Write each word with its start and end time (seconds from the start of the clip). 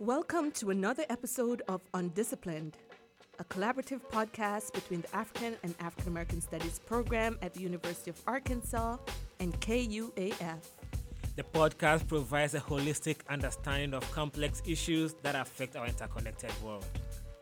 Welcome 0.00 0.52
to 0.52 0.70
another 0.70 1.04
episode 1.10 1.62
of 1.66 1.80
Undisciplined, 1.92 2.76
a 3.40 3.44
collaborative 3.44 4.00
podcast 4.12 4.72
between 4.72 5.00
the 5.00 5.12
African 5.12 5.56
and 5.64 5.74
African 5.80 6.12
American 6.12 6.40
Studies 6.40 6.78
program 6.78 7.36
at 7.42 7.52
the 7.52 7.62
University 7.62 8.10
of 8.10 8.22
Arkansas 8.24 8.98
and 9.40 9.60
KUAF. 9.60 10.60
The 11.34 11.42
podcast 11.42 12.06
provides 12.06 12.54
a 12.54 12.60
holistic 12.60 13.26
understanding 13.28 13.92
of 13.92 14.08
complex 14.12 14.62
issues 14.64 15.14
that 15.22 15.34
affect 15.34 15.74
our 15.74 15.88
interconnected 15.88 16.52
world. 16.62 16.84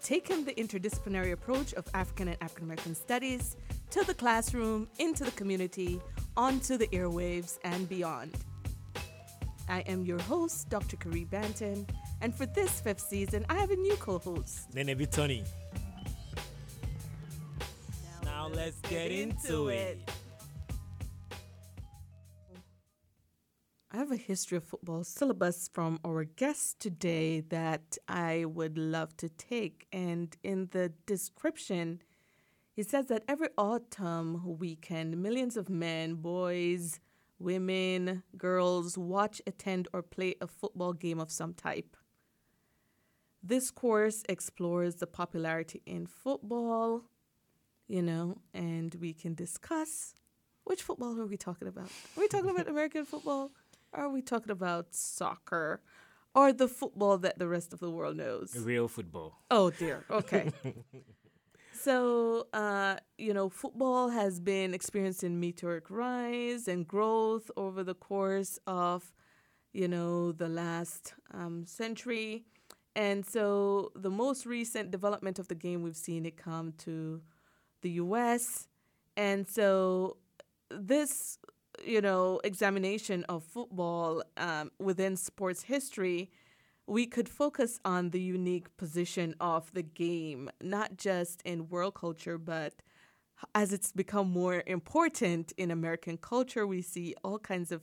Taking 0.03 0.47
the 0.47 0.55
interdisciplinary 0.55 1.33
approach 1.33 1.75
of 1.75 1.87
African 1.93 2.29
and 2.29 2.39
African 2.41 2.65
American 2.65 2.95
Studies 2.95 3.59
to 3.91 4.03
the 4.05 4.15
classroom, 4.15 4.89
into 4.99 5.25
the 5.25 5.33
community, 5.33 6.01
onto 6.39 6.79
the 6.79 6.87
airwaves, 6.87 7.59
and 7.65 7.87
beyond. 7.87 8.33
I 9.69 9.81
am 9.81 10.07
your 10.07 10.21
host, 10.23 10.71
Dr. 10.71 10.97
Carrie 10.97 11.27
Banton, 11.31 11.87
and 12.21 12.35
for 12.35 12.47
this 12.47 12.81
fifth 12.81 13.01
season, 13.01 13.45
I 13.49 13.55
have 13.55 13.71
a 13.71 13.77
new 13.77 13.97
co 13.97 14.19
host. 14.19 14.75
Nene 14.75 15.07
Tony. 15.07 15.45
Now 18.25 18.49
let's 18.49 18.81
get 18.83 19.11
into 19.11 19.69
it. 19.69 19.99
I 23.93 23.99
have 23.99 24.13
a 24.13 24.17
history 24.17 24.59
of 24.59 24.65
football 24.65 25.05
syllabus 25.05 25.71
from 25.73 26.01
our 26.05 26.25
guest 26.25 26.81
today 26.81 27.41
that 27.49 27.97
I 28.07 28.45
would 28.45 28.77
love 28.77 29.17
to 29.17 29.31
take. 29.31 29.87
And 29.91 30.37
in 30.43 30.69
the 30.73 30.93
description, 31.07 32.03
he 32.75 32.83
says 32.83 33.07
that 33.07 33.23
every 33.27 33.49
autumn 33.57 34.59
weekend, 34.59 35.17
millions 35.17 35.57
of 35.57 35.71
men, 35.71 36.17
boys, 36.17 37.01
women, 37.39 38.23
girls 38.37 38.99
watch, 38.99 39.41
attend, 39.47 39.89
or 39.95 40.03
play 40.03 40.35
a 40.43 40.47
football 40.47 40.93
game 40.93 41.19
of 41.19 41.31
some 41.31 41.55
type. 41.55 41.97
This 43.47 43.71
course 43.71 44.25
explores 44.29 44.97
the 44.97 45.07
popularity 45.07 45.81
in 45.87 46.07
football, 46.07 47.05
you 47.87 48.03
know, 48.03 48.39
and 48.53 48.93
we 49.01 49.13
can 49.15 49.35
discuss 49.35 50.15
which 50.65 50.83
football 50.83 51.17
are 51.21 51.27
we 51.27 51.37
talking 51.37 51.69
about? 51.69 51.85
Are 51.85 52.21
we 52.21 52.27
talking 52.27 52.51
about 52.51 52.67
American 52.75 53.05
football? 53.05 53.53
Or 53.93 54.07
are 54.07 54.09
we 54.09 54.21
talking 54.21 54.51
about 54.51 54.97
soccer? 54.97 55.81
Or 56.35 56.53
the 56.53 56.67
football 56.67 57.19
that 57.19 57.39
the 57.39 57.47
rest 57.47 57.73
of 57.73 57.79
the 57.79 57.89
world 57.89 58.17
knows? 58.17 58.57
Real 58.57 58.89
football. 58.89 59.39
Oh, 59.49 59.71
dear. 59.71 60.05
Okay. 60.11 60.51
So, 61.79 62.47
uh, 62.55 62.97
you 63.19 63.35
know, 63.35 63.51
football 63.51 64.09
has 64.09 64.41
been 64.41 64.73
experiencing 64.73 65.39
meteoric 65.39 65.91
rise 65.91 66.69
and 66.69 66.89
growth 66.89 67.51
over 67.57 67.85
the 67.85 67.95
course 67.95 68.59
of, 68.67 69.13
you 69.75 69.87
know, 69.87 70.33
the 70.33 70.49
last 70.49 71.13
um, 71.33 71.67
century. 71.67 72.47
And 72.97 73.25
so 73.25 73.93
the 73.95 74.11
most 74.11 74.45
recent 74.45 74.91
development 74.91 75.39
of 75.39 75.47
the 75.47 75.55
game, 75.55 75.83
we've 75.83 75.97
seen 75.97 76.27
it 76.27 76.37
come 76.37 76.73
to 76.79 77.21
the 77.83 77.91
US. 77.91 78.67
And 79.17 79.47
so 79.47 80.17
this, 80.71 81.39
you 81.85 82.01
know, 82.01 82.41
examination 82.43 83.25
of 83.29 83.45
football 83.45 84.25
um, 84.37 84.73
within 84.81 85.17
sports 85.17 85.63
history 85.63 86.31
we 86.87 87.07
could 87.07 87.29
focus 87.29 87.81
on 87.85 88.11
the 88.11 88.21
unique 88.21 88.75
position 88.77 89.35
of 89.41 89.73
the 89.73 89.83
game, 89.83 90.49
not 90.63 90.97
just 90.97 91.43
in 91.43 91.69
world 91.69 91.95
culture, 91.95 92.39
but 92.39 92.75
as 93.55 93.73
it's 93.73 93.93
become 93.93 94.31
more 94.31 94.63
important 94.67 95.53
in 95.57 95.71
American 95.71 96.17
culture, 96.17 96.67
we 96.67 96.81
see 96.81 97.15
all 97.25 97.39
kinds 97.39 97.73
of 97.73 97.83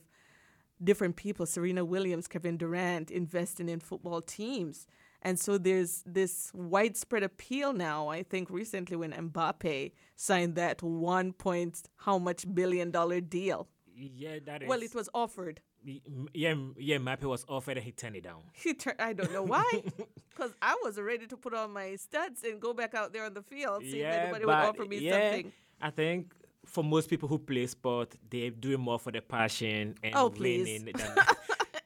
different 0.82 1.16
people, 1.16 1.46
Serena 1.46 1.84
Williams, 1.84 2.26
Kevin 2.26 2.56
Durant, 2.56 3.10
investing 3.10 3.68
in 3.68 3.78
football 3.78 4.22
teams. 4.22 4.86
And 5.24 5.40
so 5.40 5.56
there's 5.56 6.02
this 6.04 6.50
widespread 6.54 7.22
appeal 7.22 7.72
now. 7.72 8.08
I 8.08 8.22
think 8.22 8.50
recently 8.50 8.96
when 8.96 9.12
Mbappe 9.12 9.92
signed 10.16 10.54
that 10.56 10.82
one 10.82 11.32
point 11.32 11.82
how 11.96 12.18
much 12.18 12.44
billion 12.54 12.90
dollar 12.90 13.20
deal. 13.20 13.68
Yeah, 13.96 14.38
that 14.44 14.62
is. 14.62 14.68
Well, 14.68 14.82
it 14.82 14.94
was 14.94 15.08
offered 15.14 15.60
yeah, 15.84 16.54
yeah, 16.78 16.98
Mbappe 16.98 17.24
was 17.24 17.44
offered 17.48 17.76
and 17.76 17.84
he 17.84 17.92
turned 17.92 18.16
it 18.16 18.24
down. 18.24 18.42
He 18.52 18.74
tur- 18.74 18.96
I 18.98 19.12
don't 19.12 19.32
know 19.32 19.42
why. 19.42 19.82
Because 20.30 20.52
I 20.60 20.76
was 20.82 20.98
ready 20.98 21.28
to 21.28 21.36
put 21.36 21.54
on 21.54 21.72
my 21.72 21.94
studs 21.94 22.42
and 22.42 22.60
go 22.60 22.74
back 22.74 22.92
out 22.92 23.12
there 23.12 23.24
on 23.24 23.34
the 23.34 23.42
field, 23.42 23.82
see 23.82 24.00
yeah, 24.00 24.14
if 24.14 24.22
anybody 24.22 24.46
would 24.46 24.52
offer 24.52 24.84
me 24.84 24.98
yeah, 24.98 25.12
something. 25.12 25.52
I 25.80 25.90
think 25.90 26.34
for 26.66 26.82
most 26.82 27.08
people 27.08 27.28
who 27.28 27.38
play 27.38 27.68
sport, 27.68 28.16
they 28.28 28.50
do 28.50 28.72
it 28.72 28.80
more 28.80 28.98
for 28.98 29.12
the 29.12 29.20
passion 29.20 29.94
and 30.02 30.12
oh, 30.16 30.34
winning. 30.36 30.92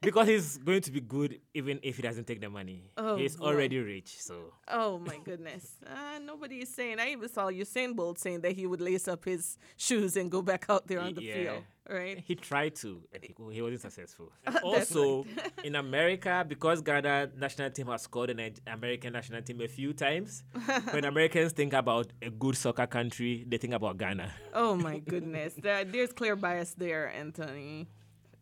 Because 0.01 0.27
he's 0.27 0.57
going 0.57 0.81
to 0.81 0.91
be 0.91 1.01
good 1.01 1.39
even 1.53 1.79
if 1.83 1.97
he 1.97 2.01
doesn't 2.01 2.25
take 2.25 2.41
the 2.41 2.49
money. 2.49 2.91
Oh, 2.97 3.17
he's 3.17 3.35
boy. 3.35 3.47
already 3.47 3.79
rich, 3.79 4.21
so. 4.21 4.53
Oh 4.67 4.99
my 4.99 5.17
goodness! 5.23 5.75
Uh, 5.85 6.19
nobody 6.25 6.61
is 6.61 6.73
saying. 6.73 6.99
I 6.99 7.11
even 7.11 7.29
saw 7.29 7.47
Usain 7.47 7.95
Bolt 7.95 8.19
saying 8.19 8.41
that 8.41 8.53
he 8.53 8.65
would 8.65 8.81
lace 8.81 9.07
up 9.07 9.25
his 9.25 9.57
shoes 9.77 10.15
and 10.15 10.31
go 10.31 10.41
back 10.41 10.65
out 10.69 10.87
there 10.87 11.01
on 11.01 11.13
the 11.13 11.23
yeah. 11.23 11.33
field. 11.33 11.63
Right? 11.89 12.23
He 12.23 12.35
tried 12.35 12.75
to, 12.75 13.01
and 13.11 13.23
he, 13.23 13.33
he 13.51 13.61
wasn't 13.63 13.81
successful. 13.81 14.31
also, 14.63 15.25
in 15.63 15.75
America, 15.75 16.45
because 16.47 16.81
Ghana 16.81 17.31
national 17.35 17.71
team 17.71 17.87
has 17.87 18.03
scored 18.03 18.29
an 18.29 18.53
American 18.67 19.13
national 19.13 19.41
team 19.41 19.59
a 19.61 19.67
few 19.67 19.93
times, 19.93 20.43
when 20.91 21.03
Americans 21.03 21.51
think 21.51 21.73
about 21.73 22.13
a 22.21 22.29
good 22.29 22.55
soccer 22.55 22.85
country, 22.85 23.43
they 23.47 23.57
think 23.57 23.73
about 23.73 23.97
Ghana. 23.97 24.31
Oh 24.53 24.75
my 24.75 24.99
goodness! 24.99 25.55
There, 25.57 25.83
there's 25.83 26.13
clear 26.13 26.35
bias 26.35 26.75
there, 26.75 27.11
Anthony. 27.11 27.87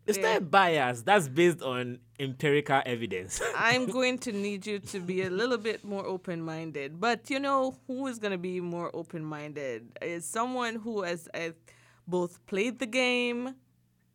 It's 0.08 0.16
yeah. 0.16 0.34
not 0.34 0.50
bias. 0.50 1.02
That's 1.02 1.28
based 1.28 1.62
on 1.62 1.98
empirical 2.18 2.80
evidence. 2.86 3.42
I'm 3.56 3.86
going 3.86 4.18
to 4.20 4.32
need 4.32 4.66
you 4.66 4.78
to 4.78 5.00
be 5.00 5.22
a 5.22 5.30
little 5.30 5.58
bit 5.58 5.84
more 5.84 6.04
open 6.06 6.40
minded. 6.42 6.98
But 6.98 7.28
you 7.28 7.38
know, 7.38 7.76
who 7.86 8.06
is 8.06 8.18
going 8.18 8.32
to 8.32 8.38
be 8.38 8.60
more 8.60 8.90
open 8.94 9.22
minded? 9.22 9.86
Is 10.00 10.24
someone 10.24 10.76
who 10.76 11.02
has 11.02 11.28
uh, 11.34 11.50
both 12.06 12.44
played 12.46 12.78
the 12.78 12.86
game, 12.86 13.54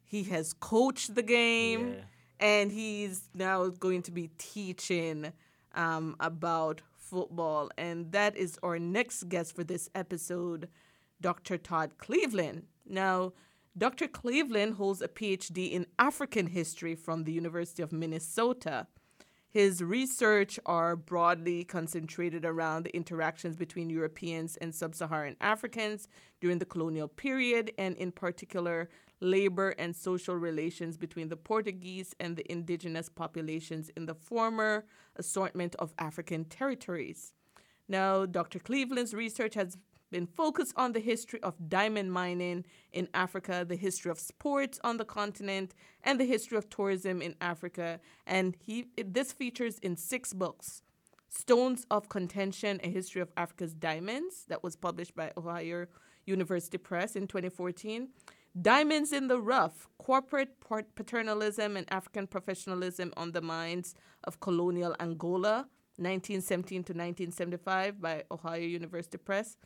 he 0.03 0.23
has 0.23 0.53
coached 0.53 1.13
the 1.13 1.21
game, 1.21 1.89
yeah. 1.89 2.01
and 2.39 2.71
he's 2.71 3.29
now 3.35 3.67
going 3.67 4.01
to 4.01 4.11
be 4.11 4.31
teaching 4.39 5.31
um, 5.75 6.15
about 6.19 6.81
football. 6.97 7.69
And 7.77 8.11
that 8.13 8.35
is 8.35 8.57
our 8.63 8.79
next 8.79 9.29
guest 9.29 9.55
for 9.55 9.63
this 9.63 9.89
episode, 9.93 10.69
Dr. 11.21 11.57
Todd 11.59 11.99
Cleveland. 11.99 12.63
Now, 12.87 13.33
Dr. 13.75 14.07
Cleveland 14.07 14.75
holds 14.75 15.01
a 15.01 15.07
PhD 15.07 15.71
in 15.71 15.87
African 15.97 16.45
history 16.45 16.93
from 16.93 17.23
the 17.23 17.31
University 17.31 17.81
of 17.81 17.91
Minnesota. 17.91 18.85
His 19.49 19.83
research 19.83 20.59
are 20.67 20.95
broadly 20.95 21.63
concentrated 21.63 22.45
around 22.45 22.83
the 22.83 22.95
interactions 22.95 23.55
between 23.55 23.89
Europeans 23.89 24.57
and 24.57 24.75
sub-Saharan 24.75 25.37
Africans 25.41 26.07
during 26.39 26.59
the 26.59 26.65
colonial 26.65 27.07
period 27.07 27.71
and 27.79 27.97
in 27.97 28.11
particular 28.11 28.89
labor 29.21 29.69
and 29.79 29.95
social 29.95 30.35
relations 30.35 30.95
between 30.95 31.29
the 31.29 31.37
Portuguese 31.37 32.13
and 32.19 32.35
the 32.35 32.51
indigenous 32.51 33.09
populations 33.09 33.89
in 33.97 34.05
the 34.05 34.15
former 34.15 34.85
assortment 35.15 35.75
of 35.79 35.93
African 35.97 36.45
territories. 36.45 37.33
Now, 37.87 38.27
Dr. 38.27 38.59
Cleveland's 38.59 39.15
research 39.15 39.55
has 39.55 39.77
been 40.13 40.27
focused 40.27 40.73
on 40.77 40.93
the 40.93 40.99
history 41.01 41.41
of 41.43 41.55
diamond 41.67 42.13
mining 42.13 42.63
in 42.93 43.09
Africa, 43.13 43.65
the 43.67 43.75
history 43.75 44.11
of 44.11 44.19
sports 44.19 44.79
on 44.83 44.95
the 44.95 45.03
continent, 45.03 45.73
and 46.03 46.19
the 46.19 46.25
history 46.25 46.57
of 46.57 46.69
tourism 46.69 47.21
in 47.21 47.35
Africa. 47.41 47.99
And 48.25 48.55
he 48.59 48.85
this 48.95 49.33
features 49.33 49.79
in 49.79 49.97
six 49.97 50.31
books. 50.31 50.83
Stones 51.29 51.85
of 51.89 52.09
Contention, 52.09 52.79
A 52.83 52.89
History 52.89 53.19
of 53.19 53.31
Africa's 53.35 53.73
Diamonds, 53.73 54.45
that 54.49 54.61
was 54.61 54.75
published 54.75 55.15
by 55.15 55.31
Ohio 55.35 55.87
University 56.27 56.77
Press 56.77 57.15
in 57.15 57.25
2014. 57.25 58.09
Diamonds 58.61 59.11
in 59.11 59.27
the 59.29 59.41
Rough, 59.41 59.87
Corporate 59.97 60.59
Paternalism 60.61 61.75
and 61.75 61.91
African 61.91 62.27
Professionalism 62.27 63.11
on 63.17 63.31
the 63.31 63.41
Mines 63.41 63.95
of 64.25 64.39
Colonial 64.39 64.95
Angola, 64.99 65.67
1917 65.97 66.83
to 66.83 66.93
1975 66.93 67.99
by 67.99 68.23
Ohio 68.29 68.61
University 68.61 69.17
Press. 69.17 69.57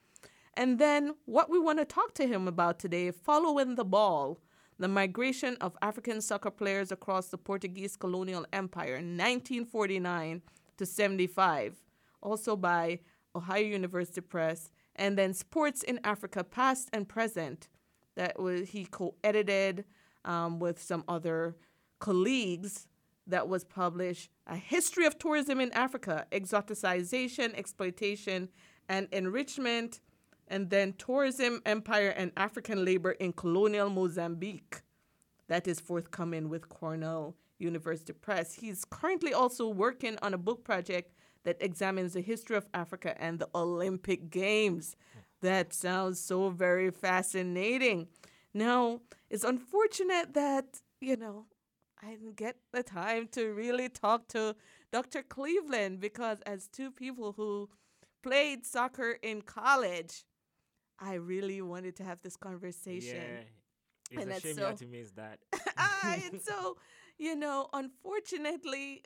And 0.58 0.80
then 0.80 1.14
what 1.26 1.52
we 1.52 1.60
want 1.60 1.78
to 1.78 1.86
talk 1.86 2.16
to 2.16 2.26
him 2.26 2.48
about 2.48 2.80
today, 2.80 3.12
following 3.12 3.76
the 3.76 3.86
ball, 3.86 4.40
the 4.80 4.88
migration 4.88 5.56
of 5.62 5.78
African 5.84 6.20
soccer 6.20 6.50
players 6.50 6.92
across 6.92 7.28
the 7.28 7.38
Portuguese 7.38 7.96
colonial 7.96 8.44
empire, 8.52 8.96
1949 8.96 10.42
to 10.78 10.86
75, 10.86 11.76
also 12.24 12.56
by 12.56 13.00
Ohio 13.36 13.64
University 13.66 14.20
Press, 14.20 14.72
and 14.96 15.16
then 15.16 15.32
Sports 15.32 15.84
in 15.84 16.00
Africa, 16.04 16.44
Past 16.44 16.90
and 16.92 17.08
Present, 17.08 17.70
that 18.16 18.40
was 18.40 18.70
he 18.70 18.86
co-edited 18.86 19.86
um, 20.26 20.58
with 20.58 20.82
some 20.82 21.04
other 21.08 21.56
colleagues 22.00 22.88
that 23.28 23.48
was 23.48 23.64
published 23.64 24.32
a 24.48 24.56
history 24.56 25.06
of 25.06 25.18
tourism 25.18 25.60
in 25.60 25.72
africa 25.74 26.26
exoticization 26.32 27.54
exploitation 27.56 28.48
and 28.88 29.08
enrichment 29.12 30.00
and 30.48 30.70
then 30.70 30.94
Tourism, 30.94 31.62
Empire, 31.66 32.10
and 32.10 32.32
African 32.38 32.86
Labor 32.86 33.12
in 33.12 33.34
Colonial 33.34 33.90
Mozambique 33.90 34.82
that 35.48 35.68
is 35.68 35.80
forthcoming 35.80 36.50
with 36.50 36.70
Cornell 36.70 37.36
University 37.60 38.14
Press. 38.14 38.54
He's 38.54 38.86
currently 38.86 39.34
also 39.34 39.68
working 39.68 40.18
on 40.22 40.34
a 40.34 40.38
book 40.38 40.64
project 40.64 41.14
that 41.44 41.58
examines 41.62 42.14
the 42.14 42.22
history 42.22 42.58
of 42.58 42.68
Africa 42.74 43.20
and 43.22 43.40
the 43.40 43.50
Olympic 43.56 44.30
Games. 44.30 44.96
That 45.42 45.74
sounds 45.74 46.20
so 46.20 46.50
very 46.50 46.92
fascinating. 46.92 48.08
Now, 48.54 49.02
it's 49.30 49.44
unfortunate 49.44 50.34
that, 50.34 50.82
you 51.00 51.16
know, 51.16 51.46
I 52.02 52.12
didn't 52.12 52.36
get 52.36 52.58
the 52.74 52.84
time 52.84 53.28
to 53.32 53.54
really 53.54 53.90
talk 53.90 54.28
to 54.30 54.56
Dr. 54.92 55.24
Cleveland 55.24 56.00
because, 56.00 56.42
as 56.42 56.68
two 56.68 56.92
people 56.92 57.34
who 57.34 57.70
played 58.24 58.66
soccer 58.66 59.18
in 59.22 59.42
college, 59.42 60.26
I 61.00 61.16
really 61.16 61.62
wanted 61.62 61.96
to 61.98 62.04
have 62.04 62.22
this 62.22 62.36
conversation. 62.36 63.16
Yeah. 63.16 63.44
It's 64.12 64.24
and 64.24 64.32
a 64.32 64.40
shame 64.40 64.56
so, 64.56 64.62
you 64.62 64.68
have 64.68 64.80
to 64.80 64.88
miss 64.88 65.12
that. 65.12 65.40
Ah, 65.78 66.18
and 66.32 66.42
so, 66.42 66.78
you 67.18 67.36
know, 67.36 67.70
unfortunately, 67.74 69.04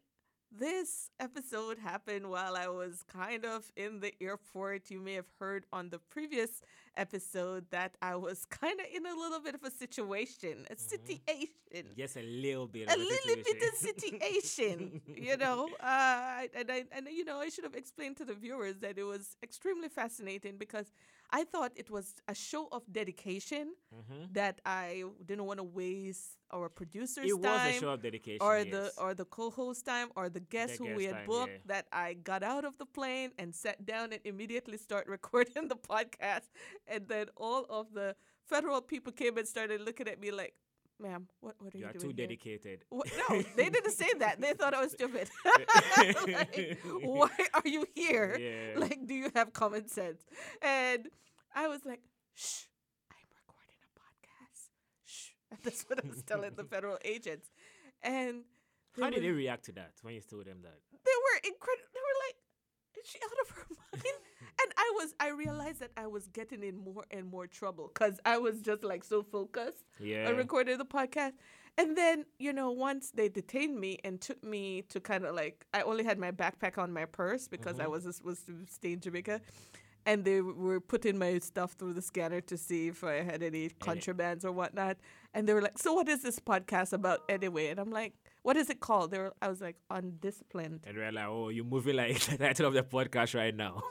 this 0.52 1.10
episode 1.20 1.80
happened 1.80 2.30
while 2.30 2.56
I 2.56 2.68
was 2.68 3.04
kind 3.04 3.46
of 3.46 3.72
in 3.76 4.00
the 4.00 4.14
airport. 4.22 4.90
You 4.90 5.00
may 5.00 5.14
have 5.14 5.30
heard 5.40 5.66
on 5.72 5.90
the 5.90 6.00
previous 6.00 6.62
episode 6.98 7.66
that 7.72 7.96
I 8.02 8.16
was 8.16 8.46
kind 8.50 8.80
of 8.80 8.86
in 8.94 9.06
a 9.06 9.16
little 9.16 9.40
bit 9.40 9.56
of 9.56 9.64
a 9.64 9.72
situation, 9.72 10.66
a 10.70 10.76
mm-hmm. 10.76 10.90
situation. 10.96 11.94
Yes, 11.96 12.18
a 12.18 12.22
little 12.22 12.68
bit. 12.68 12.92
a, 12.92 12.98
little 12.98 13.18
situation. 13.18 13.44
bit 13.46 13.70
of 13.70 13.76
situation. 13.76 15.02
you 15.16 15.38
know, 15.38 15.70
uh, 15.80 16.42
and 16.54 16.72
I, 16.72 16.84
and 16.92 17.08
you 17.12 17.26
know, 17.26 17.40
I 17.40 17.50
should 17.50 17.64
have 17.64 17.76
explained 17.76 18.18
to 18.18 18.26
the 18.26 18.34
viewers 18.34 18.78
that 18.80 18.98
it 18.98 19.04
was 19.04 19.38
extremely 19.44 19.90
fascinating 19.90 20.58
because 20.58 20.92
I 21.32 21.46
thought 21.46 21.72
it 21.76 21.90
was 21.90 22.16
a 22.28 22.36
show 22.36 22.68
of 22.72 22.84
dedication 22.92 23.74
mm-hmm. 23.94 24.26
that 24.34 24.60
I 24.66 25.04
didn't 25.26 25.46
want 25.46 25.60
to 25.60 25.64
waste 25.64 26.38
our 26.52 26.68
producers' 26.68 27.26
it 27.26 27.42
time. 27.42 27.68
It 27.68 27.68
was 27.68 27.76
a 27.78 27.80
show 27.80 27.90
of 27.90 28.02
dedication, 28.02 28.40
or 28.42 28.58
yes. 28.58 28.68
the 28.70 28.92
or 28.98 29.14
the 29.14 29.26
co-host 29.26 29.86
time, 29.86 30.10
or 30.18 30.28
the 30.28 30.42
guest 30.42 30.74
the 30.74 30.80
who 30.80 30.86
guest 30.88 30.98
we 30.98 31.06
had 31.06 31.16
time, 31.16 31.26
booked. 31.28 31.52
Yeah. 31.52 31.74
That 31.74 31.86
I 31.94 32.14
got 32.14 32.44
out 32.44 32.66
of 32.66 32.78
the 32.78 32.86
plane 32.86 33.32
and 33.40 33.56
sat 33.56 33.86
down 33.86 34.12
and 34.12 34.22
immediately 34.26 34.78
start 34.78 35.08
recording 35.08 35.70
the 35.70 35.76
podcast, 35.76 36.50
and 36.88 37.08
then 37.08 37.28
all 37.38 37.66
of 37.70 37.94
the 37.94 38.16
federal 38.46 38.82
people 38.82 39.12
came 39.12 39.38
and 39.38 39.48
started 39.48 39.82
looking 39.82 40.08
at 40.08 40.20
me 40.20 40.32
like, 40.32 40.54
ma'am, 41.00 41.28
what, 41.40 41.56
what 41.60 41.74
are 41.74 41.78
you, 41.78 41.84
you 41.84 41.90
are 41.90 41.94
doing? 41.94 42.06
too 42.08 42.14
dedicated. 42.14 42.84
What? 42.90 43.10
No, 43.30 43.42
they 43.56 43.70
didn't 43.70 43.92
say 43.92 44.10
that. 44.20 44.40
They 44.40 44.54
thought 44.54 44.74
I 44.74 44.82
was 44.82 44.92
stupid. 44.92 45.30
like, 46.28 46.80
why 47.02 47.30
are 47.54 47.62
you 47.66 47.86
here? 47.96 48.38
Yeah. 48.42 48.80
Like, 48.80 49.06
do 49.06 49.14
you 49.14 49.32
have 49.36 49.54
common 49.54 49.88
sense? 49.88 50.22
And 50.62 51.10
I 51.56 51.68
was 51.68 51.82
like, 51.86 52.02
shh, 52.34 52.66
I'm 53.12 53.26
recording 53.36 53.80
a 53.82 53.92
podcast. 54.00 54.70
Shh. 55.06 55.30
And 55.52 55.60
that's 55.64 55.84
what 55.84 56.04
I 56.04 56.08
was 56.08 56.24
telling 56.24 56.52
the 56.56 56.64
federal 56.64 56.98
agents. 57.04 57.50
And 58.04 58.44
how 59.00 59.10
did 59.10 59.24
they 59.24 59.32
react 59.32 59.66
to 59.66 59.72
that 59.74 59.94
when 60.02 60.14
you 60.16 60.22
told 60.22 60.46
them 60.46 60.60
that? 60.64 60.80
They 60.92 61.18
were 61.26 61.38
incredible. 61.54 61.90
They 61.94 62.00
were 62.00 62.20
like, 62.28 62.38
is 63.04 63.10
she 63.10 63.20
out 63.24 63.32
of 63.48 63.56
her 63.56 63.66
mind? 63.94 64.18
and 64.62 64.74
I 64.78 64.92
was, 64.96 65.14
I 65.20 65.30
realized 65.30 65.80
that 65.80 65.92
I 65.98 66.08
was 66.08 66.28
getting 66.28 66.64
in 66.64 66.78
more 66.78 67.06
and 67.12 67.30
more 67.30 67.48
trouble 67.48 67.92
because 67.94 68.20
I 68.26 68.38
was 68.38 68.62
just 68.62 68.84
like 68.84 69.04
so 69.04 69.24
focused 69.24 69.86
yeah. 70.00 70.28
I 70.28 70.32
recorded 70.32 70.80
the 70.80 70.86
podcast. 70.86 71.34
And 71.78 71.98
then, 71.98 72.26
you 72.38 72.52
know, 72.52 72.72
once 72.72 73.12
they 73.12 73.30
detained 73.30 73.80
me 73.80 73.98
and 74.04 74.20
took 74.20 74.44
me 74.44 74.84
to 74.90 75.00
kind 75.00 75.26
of 75.26 75.36
like, 75.36 75.66
I 75.74 75.82
only 75.84 76.04
had 76.04 76.20
my 76.20 76.32
backpack 76.32 76.78
on 76.78 76.92
my 76.92 77.06
purse 77.06 77.48
because 77.48 77.74
mm-hmm. 77.74 77.84
I 77.84 77.88
was 77.88 78.16
supposed 78.16 78.46
to 78.48 78.66
stay 78.70 78.94
in 78.94 79.00
Jamaica. 79.00 79.42
And 80.06 80.26
they 80.26 80.42
were 80.42 80.80
putting 80.80 81.18
my 81.18 81.38
stuff 81.40 81.74
through 81.74 81.94
the 81.94 82.02
scanner 82.02 82.42
to 82.42 82.58
see 82.58 82.88
if 82.88 83.04
I 83.04 83.22
had 83.22 83.44
any 83.44 83.70
contrabands 83.70 84.44
or 84.44 84.52
whatnot. 84.52 84.98
And 85.34 85.48
they 85.48 85.54
were 85.54 85.62
like, 85.62 85.78
"So 85.78 85.94
what 85.94 86.10
is 86.10 86.24
this 86.24 86.40
podcast 86.40 86.92
about 86.92 87.20
anyway?" 87.30 87.68
And 87.68 87.80
I'm 87.80 87.92
like, 87.92 88.14
"What 88.44 88.58
is 88.58 88.70
it 88.70 88.80
called?" 88.80 89.12
They 89.12 89.20
were, 89.20 89.34
I 89.42 89.50
was 89.50 89.62
like, 89.62 89.78
"Undisciplined." 89.90 90.82
And 90.86 90.98
they're 90.98 91.12
like, 91.12 91.26
"Oh, 91.28 91.50
you're 91.50 91.66
moving 91.66 91.96
like 91.96 92.20
the 92.26 92.38
title 92.38 92.68
of 92.68 92.74
the 92.74 92.84
podcast 92.84 93.36
right 93.36 93.56
now." 93.56 93.82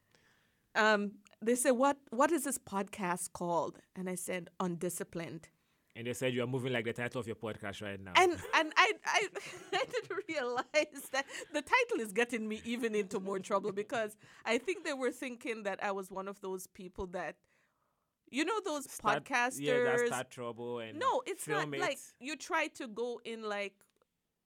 um, 0.74 1.12
they 1.42 1.54
said, 1.54 1.72
"What 1.72 1.98
what 2.10 2.32
is 2.32 2.44
this 2.44 2.58
podcast 2.58 3.32
called?" 3.32 3.78
And 3.96 4.08
I 4.08 4.14
said, 4.14 4.50
"Undisciplined." 4.60 5.48
And 5.96 6.08
they 6.08 6.12
said 6.12 6.34
you 6.34 6.42
are 6.42 6.46
moving 6.46 6.72
like 6.72 6.84
the 6.84 6.92
title 6.92 7.20
of 7.20 7.26
your 7.26 7.36
podcast 7.36 7.80
right 7.80 8.00
now. 8.00 8.12
And 8.16 8.32
and 8.54 8.72
I 8.76 8.92
I, 9.06 9.28
I 9.72 9.84
didn't 9.84 10.24
realize 10.28 11.08
that 11.12 11.26
the 11.52 11.62
title 11.62 12.00
is 12.00 12.12
getting 12.12 12.48
me 12.48 12.60
even 12.64 12.94
into 12.94 13.20
more 13.20 13.38
trouble 13.38 13.72
because 13.72 14.16
I 14.44 14.58
think 14.58 14.84
they 14.84 14.92
were 14.92 15.12
thinking 15.12 15.62
that 15.62 15.82
I 15.84 15.92
was 15.92 16.10
one 16.10 16.26
of 16.26 16.40
those 16.40 16.66
people 16.66 17.06
that 17.08 17.36
you 18.30 18.44
know 18.44 18.60
those 18.64 18.90
start, 18.90 19.24
podcasters 19.24 19.60
yeah 19.60 19.84
that's 19.84 20.02
that 20.02 20.08
start 20.08 20.30
trouble 20.30 20.78
and 20.80 20.98
no 20.98 21.22
it's 21.26 21.46
not 21.46 21.72
it. 21.72 21.80
like 21.80 21.98
you 22.20 22.36
try 22.36 22.66
to 22.68 22.88
go 22.88 23.20
in 23.24 23.42
like 23.42 23.74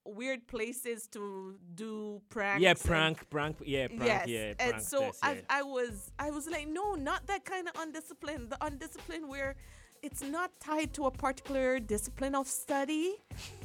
weird 0.08 0.46
places 0.46 1.06
to 1.08 1.56
do 1.74 2.20
pranks. 2.28 2.62
Yeah, 2.62 2.74
prank, 2.74 3.28
prank, 3.30 3.56
yeah, 3.64 3.88
prank, 3.88 4.02
yes. 4.02 4.28
yeah. 4.28 4.54
Prank 4.54 4.74
and 4.74 4.82
so 4.82 5.00
test, 5.00 5.20
yeah. 5.22 5.34
I, 5.50 5.58
I 5.58 5.62
was, 5.62 6.10
I 6.18 6.30
was 6.30 6.48
like, 6.48 6.68
no, 6.68 6.94
not 6.94 7.26
that 7.26 7.44
kind 7.44 7.68
of 7.68 7.80
undisciplined. 7.80 8.50
The 8.50 8.58
undisciplined 8.64 9.28
where 9.28 9.54
it's 10.02 10.22
not 10.22 10.50
tied 10.60 10.92
to 10.94 11.06
a 11.06 11.10
particular 11.10 11.78
discipline 11.78 12.34
of 12.34 12.46
study. 12.46 13.16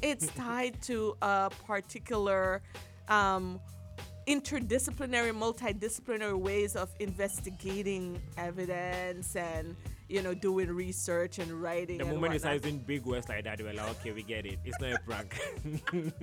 It's 0.02 0.28
tied 0.36 0.82
to 0.84 1.16
a 1.22 1.50
particular 1.66 2.62
um, 3.08 3.60
interdisciplinary, 4.28 5.32
multidisciplinary 5.32 6.40
ways 6.40 6.76
of 6.76 6.90
investigating 7.00 8.22
evidence 8.38 9.36
and 9.36 9.76
you 10.08 10.22
know 10.22 10.34
doing 10.34 10.70
research 10.70 11.40
and 11.40 11.52
writing. 11.52 11.98
The 11.98 12.06
and 12.06 12.14
moment 12.14 12.34
you 12.34 12.40
start 12.40 12.56
using 12.56 12.80
big 12.80 13.06
words 13.06 13.30
like 13.30 13.44
that, 13.46 13.62
we're 13.62 13.74
like, 13.74 13.90
okay, 13.92 14.12
we 14.12 14.24
get 14.24 14.46
it. 14.46 14.60
It's 14.66 14.80
not 14.80 14.94
a 14.94 15.00
prank. 15.00 15.40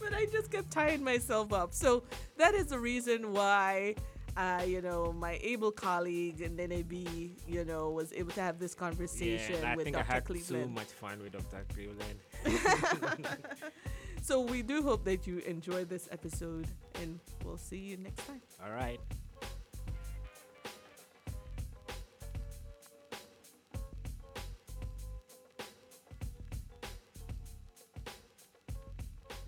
but 0.00 0.14
I 0.14 0.26
just 0.26 0.50
kept 0.50 0.70
tying 0.70 1.04
myself 1.04 1.52
up. 1.52 1.72
So 1.72 2.04
that 2.38 2.54
is 2.54 2.66
the 2.66 2.78
reason 2.78 3.32
why 3.32 3.94
uh, 4.36 4.62
you 4.66 4.80
know, 4.80 5.12
my 5.12 5.38
able 5.42 5.70
colleague 5.70 6.40
and 6.40 6.58
then 6.58 6.82
B, 6.82 7.32
you 7.46 7.64
know, 7.64 7.90
was 7.90 8.12
able 8.12 8.30
to 8.32 8.40
have 8.40 8.58
this 8.58 8.74
conversation 8.74 9.56
yeah, 9.60 9.74
with 9.74 9.92
Dr. 9.92 9.98
I 9.98 10.14
had 10.14 10.24
Cleveland. 10.24 10.64
so 10.64 10.70
much 10.70 10.86
fun 10.86 11.20
with 11.22 11.32
Dr. 11.32 11.64
Cleveland. 11.74 12.20
so 14.22 14.40
we 14.40 14.62
do 14.62 14.82
hope 14.82 15.04
that 15.04 15.26
you 15.26 15.38
enjoy 15.38 15.84
this 15.84 16.08
episode, 16.10 16.68
and 17.02 17.18
we'll 17.44 17.58
see 17.58 17.78
you 17.78 17.96
next 17.96 18.26
time. 18.26 18.40
All 18.64 18.72
right. 18.72 19.00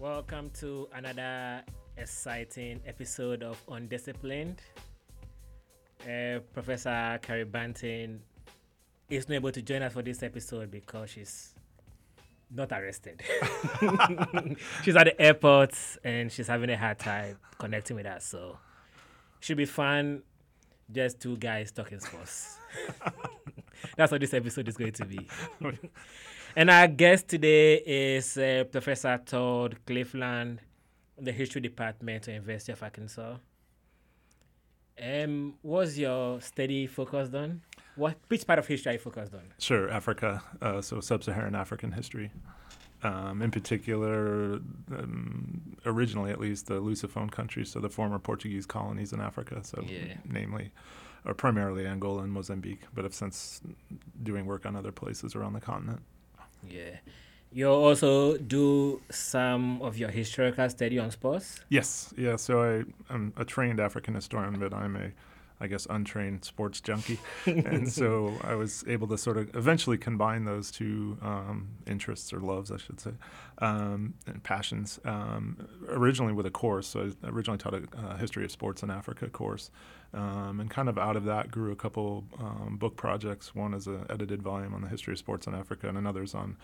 Welcome 0.03 0.51
to 0.55 0.89
another 0.97 1.63
exciting 1.97 2.81
episode 2.85 3.45
of 3.45 3.57
Undisciplined. 3.69 4.61
Uh, 6.03 6.41
Professor 6.53 7.21
Carrie 7.23 7.45
Banton 7.45 8.19
is 9.09 9.29
not 9.29 9.37
able 9.37 9.53
to 9.53 9.63
join 9.63 9.81
us 9.81 9.93
for 9.93 10.03
this 10.03 10.25
episode 10.25 10.73
because 10.73 11.11
she's 11.11 11.55
not 12.51 12.73
arrested. 12.73 13.23
she's 14.83 14.97
at 14.97 15.05
the 15.05 15.15
airport 15.21 15.79
and 16.03 16.33
she's 16.33 16.49
having 16.49 16.71
a 16.71 16.77
hard 16.77 16.99
time 16.99 17.39
connecting 17.61 17.95
with 17.95 18.07
us. 18.07 18.25
So 18.25 18.59
should 19.39 19.57
be 19.57 19.67
fun. 19.67 20.25
Just 20.91 21.21
two 21.21 21.37
guys 21.37 21.71
talking 21.71 22.01
sports. 22.01 22.59
That's 23.97 24.13
what 24.13 24.21
this 24.21 24.35
episode 24.35 24.69
is 24.69 24.77
going 24.77 24.93
to 24.93 25.05
be. 25.05 25.29
and 26.57 26.71
our 26.71 26.89
guest 26.89 27.29
today 27.29 27.77
is 27.77 28.37
uh, 28.37 28.65
Professor 28.71 29.21
Todd 29.25 29.77
Cleveland 29.87 30.61
the 31.23 31.33
history 31.33 31.61
department 31.61 32.29
at 32.29 32.35
University 32.35 32.73
of 32.73 32.83
Arkansas. 32.83 33.37
Um, 35.03 35.55
what's 35.63 35.97
your 35.97 36.41
study 36.41 36.87
focused 36.87 37.35
on? 37.35 37.63
What 37.97 38.17
which 38.29 38.47
part 38.47 38.59
of 38.59 38.67
history 38.67 38.91
are 38.91 38.93
you 38.95 38.99
focused 38.99 39.35
on? 39.35 39.43
Sure, 39.59 39.91
Africa. 39.91 40.43
Uh, 40.61 40.81
so 40.81 41.01
sub-Saharan 41.01 41.55
African 41.55 41.93
history. 41.93 42.31
Um, 43.05 43.43
in 43.43 43.51
particular, 43.51 44.61
um, 44.97 45.77
originally 45.85 46.31
at 46.31 46.39
least, 46.39 46.67
the 46.67 46.81
Lusophone 46.81 47.33
countries, 47.33 47.71
so 47.71 47.81
the 47.81 47.89
former 47.89 48.21
Portuguese 48.21 48.65
colonies 48.65 49.13
in 49.13 49.21
Africa, 49.21 49.61
so 49.65 49.85
yeah. 49.89 50.15
namely, 50.25 50.71
or 51.25 51.35
primarily 51.35 51.87
Angola 51.87 52.23
and 52.23 52.33
Mozambique, 52.33 52.83
but 52.95 53.05
have 53.05 53.15
since 53.15 53.61
doing 54.23 54.47
work 54.47 54.67
on 54.67 54.77
other 54.77 54.93
places 54.93 55.35
around 55.35 55.53
the 55.53 55.61
continent. 55.61 56.01
Yeah. 56.69 56.97
You 57.53 57.69
also 57.69 58.39
do 58.39 59.03
some 59.11 59.83
of 59.83 59.99
your 59.99 60.09
historical 60.09 60.69
study 60.71 60.99
on 60.99 61.11
sports? 61.11 61.61
Yes, 61.69 62.15
yeah. 62.17 62.37
So 62.37 62.63
I, 63.11 63.13
am 63.13 63.35
a 63.37 63.45
trained 63.45 63.79
African 63.79 64.15
historian, 64.15 64.59
but 64.59 64.73
I'm 64.73 64.97
a 64.97 65.11
I 65.63 65.69
guess, 65.69 65.87
untrained 65.89 66.45
sports 66.45 66.81
junkie. 66.81 67.21
and 67.47 67.91
so 67.91 68.37
I 68.43 68.57
was 68.57 68.85
able 68.89 69.07
to 69.07 69.17
sort 69.17 69.37
of 69.37 69.55
eventually 69.55 69.97
combine 69.97 70.45
those 70.45 70.73
two 70.73 71.17
um, 71.23 71.69
interests 71.87 72.33
or 72.33 72.41
loves, 72.41 72.73
I 72.73 72.79
should 72.79 72.99
say, 72.99 73.13
um, 73.59 74.15
and 74.27 74.43
passions. 74.43 74.99
Um, 75.05 75.69
originally 75.89 76.33
with 76.33 76.47
a 76.47 76.51
course, 76.51 76.89
so 76.89 77.13
I 77.23 77.29
originally 77.29 77.59
taught 77.59 77.75
a 77.75 77.85
uh, 77.97 78.17
history 78.17 78.45
of 78.45 78.51
sports 78.51 78.83
in 78.83 78.91
Africa 78.91 79.29
course. 79.29 79.71
Um, 80.15 80.61
and 80.61 80.71
kind 80.71 80.91
of 80.91 80.99
out 80.99 81.17
of 81.17 81.25
that 81.25 81.51
grew 81.51 81.73
a 81.73 81.77
couple 81.77 82.25
um, 82.39 82.77
book 82.79 82.97
projects. 82.97 83.55
One 83.55 83.73
is 83.73 83.87
an 83.87 84.05
edited 84.11 84.43
volume 84.43 84.75
on 84.75 84.83
the 84.83 84.89
history 84.89 85.15
of 85.15 85.19
sports 85.19 85.47
in 85.47 85.55
Africa, 85.55 85.89
and 85.89 85.97
another's 85.97 86.35
on 86.35 86.57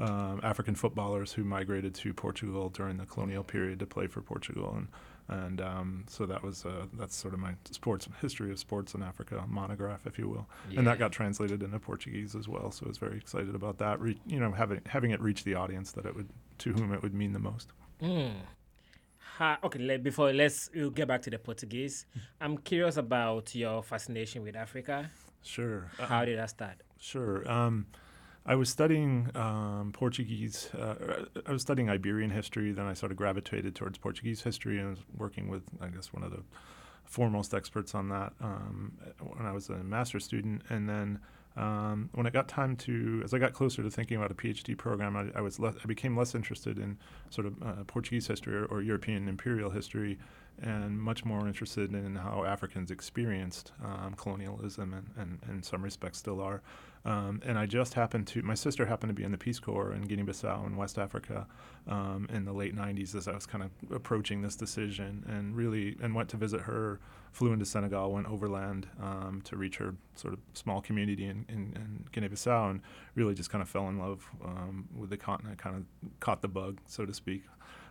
um, 0.00 0.40
African 0.42 0.74
footballers 0.74 1.32
who 1.32 1.44
migrated 1.44 1.94
to 1.94 2.12
Portugal 2.12 2.68
during 2.68 2.96
the 2.96 3.06
colonial 3.06 3.44
period 3.44 3.78
to 3.78 3.86
play 3.86 4.08
for 4.08 4.20
Portugal. 4.22 4.74
And 4.76 4.88
and 5.28 5.60
um, 5.60 6.04
so 6.08 6.24
that 6.26 6.42
was 6.42 6.64
uh, 6.64 6.86
that's 6.92 7.14
sort 7.16 7.34
of 7.34 7.40
my 7.40 7.54
sports 7.70 8.08
history 8.20 8.52
of 8.52 8.58
sports 8.58 8.94
in 8.94 9.02
Africa 9.02 9.44
monograph, 9.48 10.06
if 10.06 10.18
you 10.18 10.28
will, 10.28 10.46
yeah. 10.70 10.78
and 10.78 10.86
that 10.86 10.98
got 10.98 11.10
translated 11.10 11.62
into 11.62 11.78
Portuguese 11.80 12.36
as 12.36 12.46
well. 12.46 12.70
So 12.70 12.86
I 12.86 12.88
was 12.88 12.98
very 12.98 13.16
excited 13.16 13.54
about 13.54 13.78
that. 13.78 14.00
Re- 14.00 14.20
you 14.26 14.38
know, 14.38 14.52
having 14.52 14.82
having 14.86 15.10
it 15.10 15.20
reach 15.20 15.42
the 15.42 15.54
audience 15.54 15.92
that 15.92 16.06
it 16.06 16.14
would 16.14 16.28
to 16.58 16.72
whom 16.72 16.92
it 16.92 17.02
would 17.02 17.14
mean 17.14 17.32
the 17.32 17.40
most. 17.40 17.68
Mm. 18.00 18.34
Ha, 19.38 19.58
okay, 19.64 19.78
let, 19.80 20.02
before 20.02 20.32
let's 20.32 20.70
we'll 20.74 20.90
get 20.90 21.08
back 21.08 21.22
to 21.22 21.30
the 21.30 21.38
Portuguese. 21.38 22.06
I'm 22.40 22.58
curious 22.58 22.96
about 22.96 23.54
your 23.54 23.82
fascination 23.82 24.42
with 24.42 24.56
Africa. 24.56 25.10
Sure. 25.42 25.90
How 25.98 26.22
uh, 26.22 26.24
did 26.24 26.38
that 26.38 26.50
start? 26.50 26.76
Sure. 26.98 27.48
Um, 27.50 27.86
I 28.46 28.54
was 28.54 28.70
studying 28.70 29.28
um, 29.34 29.90
Portuguese. 29.92 30.70
Uh, 30.72 31.24
I 31.44 31.52
was 31.52 31.62
studying 31.62 31.90
Iberian 31.90 32.30
history. 32.30 32.72
Then 32.72 32.86
I 32.86 32.94
sort 32.94 33.10
of 33.10 33.18
gravitated 33.18 33.74
towards 33.74 33.98
Portuguese 33.98 34.42
history 34.42 34.78
and 34.78 34.90
was 34.90 35.00
working 35.16 35.48
with, 35.48 35.64
I 35.80 35.88
guess, 35.88 36.12
one 36.12 36.22
of 36.22 36.30
the 36.30 36.42
foremost 37.04 37.54
experts 37.54 37.94
on 37.94 38.08
that 38.08 38.32
um, 38.40 38.92
when 39.18 39.46
I 39.46 39.52
was 39.52 39.68
a 39.68 39.82
master's 39.82 40.24
student. 40.24 40.62
And 40.68 40.88
then 40.88 41.18
um, 41.56 42.10
when 42.12 42.26
it 42.26 42.32
got 42.32 42.48
time 42.48 42.76
to, 42.76 43.22
as 43.24 43.32
I 43.32 43.38
got 43.38 43.54
closer 43.54 43.82
to 43.82 43.90
thinking 43.90 44.18
about 44.18 44.30
a 44.30 44.34
PhD 44.34 44.76
program, 44.76 45.16
I, 45.16 45.38
I 45.38 45.40
was 45.40 45.58
I 45.58 45.86
became 45.86 46.16
less 46.16 46.34
interested 46.34 46.78
in 46.78 46.98
sort 47.30 47.46
of 47.46 47.62
uh, 47.62 47.84
Portuguese 47.86 48.26
history 48.26 48.54
or, 48.54 48.66
or, 48.66 48.82
European 48.82 49.26
imperial 49.26 49.70
history, 49.70 50.18
and 50.62 50.98
much 50.98 51.24
more 51.24 51.46
interested 51.46 51.92
in 51.94 52.16
how 52.16 52.44
Africans 52.44 52.90
experienced 52.90 53.72
um, 53.84 54.14
colonialism 54.16 54.94
and, 54.94 55.10
and, 55.16 55.38
and, 55.42 55.56
in 55.56 55.62
some 55.62 55.82
respects 55.82 56.18
still 56.18 56.40
are. 56.40 56.62
Um, 57.04 57.40
and 57.44 57.58
I 57.58 57.66
just 57.66 57.94
happened 57.94 58.26
to, 58.28 58.42
my 58.42 58.54
sister 58.54 58.86
happened 58.86 59.10
to 59.10 59.14
be 59.14 59.22
in 59.22 59.30
the 59.30 59.38
Peace 59.38 59.60
Corps 59.60 59.92
in 59.92 60.02
Guinea 60.02 60.24
Bissau 60.24 60.66
in 60.66 60.76
West 60.76 60.98
Africa 60.98 61.46
um, 61.86 62.26
in 62.32 62.44
the 62.44 62.52
late 62.52 62.74
90s 62.74 63.14
as 63.14 63.28
I 63.28 63.32
was 63.32 63.46
kind 63.46 63.62
of 63.62 63.70
approaching 63.92 64.42
this 64.42 64.56
decision 64.56 65.24
and 65.28 65.54
really, 65.54 65.96
and 66.02 66.14
went 66.14 66.28
to 66.30 66.36
visit 66.36 66.62
her, 66.62 66.98
flew 67.30 67.52
into 67.52 67.64
Senegal, 67.64 68.12
went 68.12 68.26
overland 68.26 68.88
um, 69.00 69.42
to 69.44 69.56
reach 69.56 69.76
her 69.76 69.94
sort 70.16 70.32
of 70.32 70.40
small 70.54 70.80
community 70.80 71.26
in, 71.26 71.44
in, 71.48 71.74
in 71.76 72.04
Guinea 72.10 72.28
Bissau 72.28 72.70
and 72.70 72.80
really 73.14 73.34
just 73.34 73.50
kind 73.50 73.62
of 73.62 73.68
fell 73.68 73.88
in 73.88 73.98
love 73.98 74.28
um, 74.44 74.88
with 74.96 75.10
the 75.10 75.16
continent, 75.16 75.58
kind 75.58 75.76
of 75.76 75.84
caught 76.18 76.42
the 76.42 76.48
bug, 76.48 76.80
so 76.86 77.06
to 77.06 77.14
speak. 77.14 77.44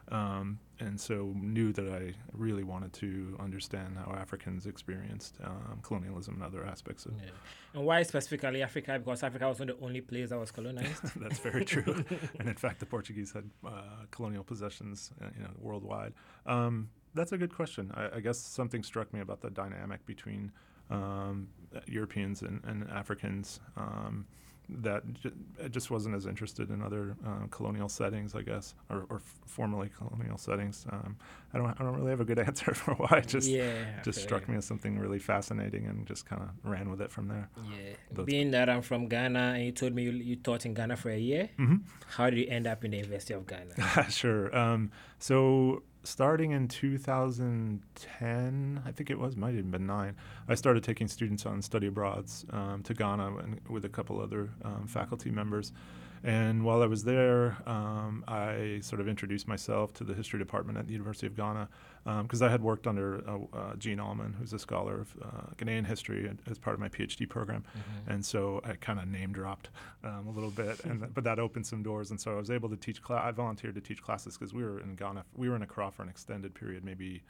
Um, 0.09 0.59
and 0.79 0.99
so 0.99 1.33
knew 1.35 1.71
that 1.73 1.87
I 1.87 2.13
really 2.33 2.63
wanted 2.63 2.93
to 2.93 3.37
understand 3.39 3.97
how 3.97 4.13
Africans 4.13 4.67
experienced 4.67 5.37
um, 5.43 5.79
colonialism 5.81 6.35
and 6.35 6.43
other 6.43 6.65
aspects 6.65 7.05
of. 7.05 7.13
Yeah. 7.13 7.29
And 7.73 7.85
why 7.85 8.03
specifically 8.03 8.61
Africa? 8.61 8.99
Because 8.99 9.23
Africa 9.23 9.47
wasn't 9.47 9.77
the 9.77 9.85
only 9.85 10.01
place 10.01 10.29
that 10.29 10.39
was 10.39 10.51
colonized. 10.51 11.01
That's 11.15 11.39
very 11.39 11.65
true. 11.65 12.03
and 12.39 12.49
in 12.49 12.55
fact, 12.55 12.79
the 12.79 12.85
Portuguese 12.85 13.31
had 13.31 13.49
uh, 13.65 13.71
colonial 14.11 14.43
possessions, 14.43 15.11
uh, 15.21 15.27
you 15.35 15.43
know, 15.43 15.51
worldwide. 15.59 16.13
Um, 16.45 16.89
that's 17.13 17.31
a 17.31 17.37
good 17.37 17.55
question. 17.55 17.91
I, 17.95 18.17
I, 18.17 18.19
guess 18.19 18.37
something 18.37 18.83
struck 18.83 19.13
me 19.13 19.21
about 19.21 19.39
the 19.39 19.49
dynamic 19.49 20.05
between 20.05 20.51
um, 20.89 21.47
Europeans 21.87 22.41
and, 22.41 22.61
and 22.65 22.89
Africans. 22.91 23.61
That 24.69 25.03
j- 25.13 25.31
just 25.69 25.91
wasn't 25.91 26.15
as 26.15 26.25
interested 26.25 26.69
in 26.71 26.81
other 26.81 27.15
uh, 27.25 27.47
colonial 27.51 27.89
settings, 27.89 28.33
I 28.33 28.41
guess, 28.41 28.73
or, 28.89 29.05
or 29.09 29.17
f- 29.17 29.39
formerly 29.45 29.89
colonial 29.95 30.37
settings. 30.37 30.85
Um, 30.91 31.17
I 31.53 31.57
don't, 31.59 31.69
I 31.79 31.83
don't 31.83 31.95
really 31.95 32.09
have 32.09 32.19
a 32.19 32.25
good 32.25 32.39
answer 32.49 32.73
for 32.73 32.95
why. 32.95 33.19
It 33.19 33.27
just, 33.27 33.49
yeah, 33.49 34.01
just 34.03 34.21
struck 34.21 34.47
me 34.49 34.55
as 34.57 34.65
something 34.65 34.97
really 34.97 35.19
fascinating, 35.19 35.85
and 35.85 36.05
just 36.05 36.25
kind 36.25 36.41
of 36.41 36.49
ran 36.63 36.89
with 36.89 37.01
it 37.01 37.11
from 37.11 37.27
there. 37.27 37.49
Yeah, 37.69 37.95
Those 38.11 38.25
being 38.25 38.51
that 38.51 38.69
I'm 38.69 38.81
from 38.81 39.07
Ghana, 39.07 39.53
and 39.55 39.65
you 39.65 39.71
told 39.71 39.93
me 39.93 40.03
you, 40.03 40.11
you 40.11 40.35
taught 40.35 40.65
in 40.65 40.73
Ghana 40.73 40.97
for 40.97 41.09
a 41.11 41.17
year. 41.17 41.49
Mm-hmm. 41.59 41.77
How 42.09 42.29
did 42.29 42.39
you 42.39 42.47
end 42.47 42.65
up 42.67 42.83
in 42.83 42.91
the 42.91 42.97
University 42.97 43.33
of 43.33 43.45
Ghana? 43.47 44.09
sure. 44.09 44.55
Um, 44.55 44.91
so 45.19 45.83
starting 46.05 46.51
in 46.51 46.67
2010, 46.67 48.81
I 48.85 48.91
think 48.91 49.09
it 49.09 49.17
was, 49.19 49.35
might 49.35 49.55
have 49.55 49.71
been 49.71 49.87
nine, 49.87 50.15
I 50.47 50.53
started 50.55 50.83
taking 50.83 51.07
students 51.07 51.45
on 51.45 51.61
study 51.61 51.87
abroads 51.87 52.45
um, 52.51 52.83
to 52.83 52.93
Ghana 52.93 53.37
and 53.37 53.61
with 53.69 53.85
a 53.85 53.89
couple 53.89 54.21
other 54.21 54.49
um, 54.63 54.87
faculty 54.87 55.31
members. 55.31 55.71
And 56.25 56.65
while 56.65 56.81
I 56.81 56.87
was 56.87 57.03
there, 57.03 57.55
um, 57.67 58.23
I 58.27 58.79
sort 58.81 58.99
of 58.99 59.07
introduced 59.07 59.47
myself 59.47 59.93
to 59.93 60.03
the 60.03 60.15
history 60.15 60.39
department 60.39 60.79
at 60.79 60.87
the 60.87 60.93
University 60.93 61.27
of 61.27 61.35
Ghana 61.35 61.69
because 62.23 62.41
um, 62.41 62.47
I 62.47 62.51
had 62.51 62.63
worked 62.63 62.87
under 62.87 63.23
uh, 63.29 63.37
uh, 63.55 63.75
Jean 63.75 63.99
Allman, 63.99 64.33
who's 64.33 64.51
a 64.51 64.57
scholar 64.57 65.01
of 65.01 65.15
uh, 65.21 65.27
Ghanaian 65.55 65.85
history, 65.85 66.31
as 66.49 66.57
part 66.57 66.73
of 66.73 66.79
my 66.79 66.89
PhD 66.89 67.29
program. 67.29 67.63
Mm-hmm. 67.77 68.11
And 68.11 68.25
so 68.25 68.59
I 68.63 68.73
kind 68.73 68.99
of 68.99 69.07
name 69.07 69.33
dropped 69.33 69.69
um, 70.03 70.25
a 70.27 70.31
little 70.31 70.49
bit, 70.49 70.83
and 70.85 70.99
th- 71.01 71.11
but 71.13 71.23
that 71.25 71.37
opened 71.37 71.67
some 71.67 71.83
doors. 71.83 72.09
And 72.09 72.19
so 72.19 72.31
I 72.31 72.35
was 72.35 72.49
able 72.49 72.69
to 72.69 72.77
teach. 72.77 73.01
Cl- 73.07 73.19
I 73.19 73.29
volunteered 73.29 73.75
to 73.75 73.81
teach 73.81 74.01
classes 74.01 74.35
because 74.35 74.51
we 74.51 74.63
were 74.63 74.79
in 74.79 74.95
Ghana. 74.95 75.25
We 75.35 75.47
were 75.47 75.55
in 75.55 75.61
Accra 75.61 75.91
for 75.91 76.01
an 76.01 76.09
extended 76.09 76.55
period, 76.55 76.83
maybe 76.83 77.21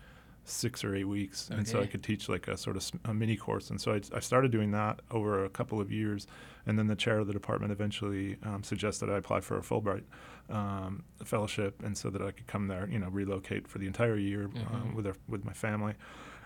six 0.45 0.83
or 0.83 0.95
eight 0.95 1.07
weeks, 1.07 1.49
okay. 1.49 1.57
and 1.57 1.67
so 1.67 1.81
I 1.81 1.87
could 1.87 2.03
teach 2.03 2.29
like 2.29 2.47
a 2.47 2.55
sort 2.55 2.77
of 2.77 2.91
a 3.03 3.13
mini 3.13 3.35
course. 3.35 3.69
And 3.69 3.81
so 3.81 3.93
I, 3.93 4.01
I, 4.13 4.19
started 4.19 4.51
doing 4.51 4.71
that 4.71 5.01
over 5.11 5.43
a 5.43 5.49
couple 5.49 5.81
of 5.81 5.91
years, 5.91 6.27
and 6.65 6.77
then 6.77 6.87
the 6.87 6.95
chair 6.95 7.19
of 7.19 7.27
the 7.27 7.33
department 7.33 7.71
eventually 7.71 8.37
um, 8.43 8.63
suggested 8.63 9.09
I 9.09 9.17
apply 9.17 9.41
for 9.41 9.57
a 9.57 9.61
Fulbright 9.61 10.03
um, 10.49 11.03
fellowship, 11.23 11.81
and 11.83 11.97
so 11.97 12.09
that 12.09 12.21
I 12.21 12.31
could 12.31 12.47
come 12.47 12.67
there, 12.67 12.87
you 12.89 12.99
know, 12.99 13.09
relocate 13.09 13.67
for 13.67 13.79
the 13.79 13.87
entire 13.87 14.17
year 14.17 14.45
um, 14.45 14.51
mm-hmm. 14.51 14.75
um, 14.75 14.95
with 14.95 15.07
our, 15.07 15.15
with 15.27 15.43
my 15.43 15.53
family. 15.53 15.95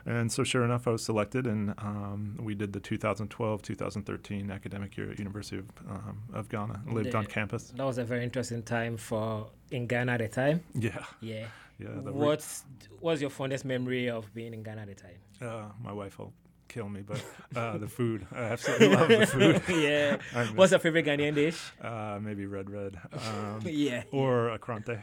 And 0.05 0.31
so, 0.31 0.43
sure 0.43 0.63
enough, 0.63 0.87
I 0.87 0.91
was 0.91 1.03
selected, 1.03 1.45
and 1.45 1.71
um, 1.77 2.37
we 2.39 2.55
did 2.55 2.73
the 2.73 2.79
2012-2013 2.79 4.51
academic 4.51 4.97
year 4.97 5.11
at 5.11 5.19
University 5.19 5.57
of, 5.57 5.65
um, 5.89 6.23
of 6.33 6.49
Ghana. 6.49 6.81
Lived 6.87 7.11
the, 7.11 7.17
on 7.17 7.25
campus. 7.25 7.73
That 7.75 7.85
was 7.85 7.97
a 7.97 8.03
very 8.03 8.23
interesting 8.23 8.63
time 8.63 8.97
for 8.97 9.47
in 9.71 9.87
Ghana 9.87 10.13
at 10.13 10.19
the 10.19 10.27
time. 10.27 10.63
Yeah. 10.73 11.03
Yeah. 11.19 11.47
Yeah. 11.79 11.87
What's 12.11 12.65
what's 12.99 13.21
your 13.21 13.29
fondest 13.29 13.63
memory 13.65 14.09
of 14.09 14.33
being 14.33 14.53
in 14.53 14.63
Ghana 14.63 14.81
at 14.81 14.87
the 14.87 14.95
time? 14.95 15.19
Uh, 15.41 15.71
my 15.81 15.93
wife 15.93 16.19
will 16.19 16.33
kill 16.67 16.89
me, 16.89 17.01
but 17.01 17.23
uh, 17.55 17.77
the 17.77 17.87
food. 17.87 18.27
I 18.31 18.43
absolutely 18.43 18.89
love 18.95 19.07
the 19.07 19.25
food. 19.65 19.75
yeah. 19.81 20.45
What's 20.55 20.71
your 20.71 20.79
favorite 20.79 21.05
Ghanaian 21.05 21.33
dish? 21.35 21.59
Uh, 21.81 22.19
maybe 22.21 22.45
red 22.45 22.69
red. 22.69 22.97
Um, 23.13 23.61
yeah. 23.65 24.03
Or 24.11 24.55
akrante. 24.57 25.01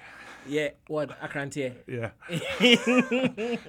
Yeah, 0.49 0.69
what 0.87 1.19
akrante? 1.21 1.75
Yeah. 1.89 2.11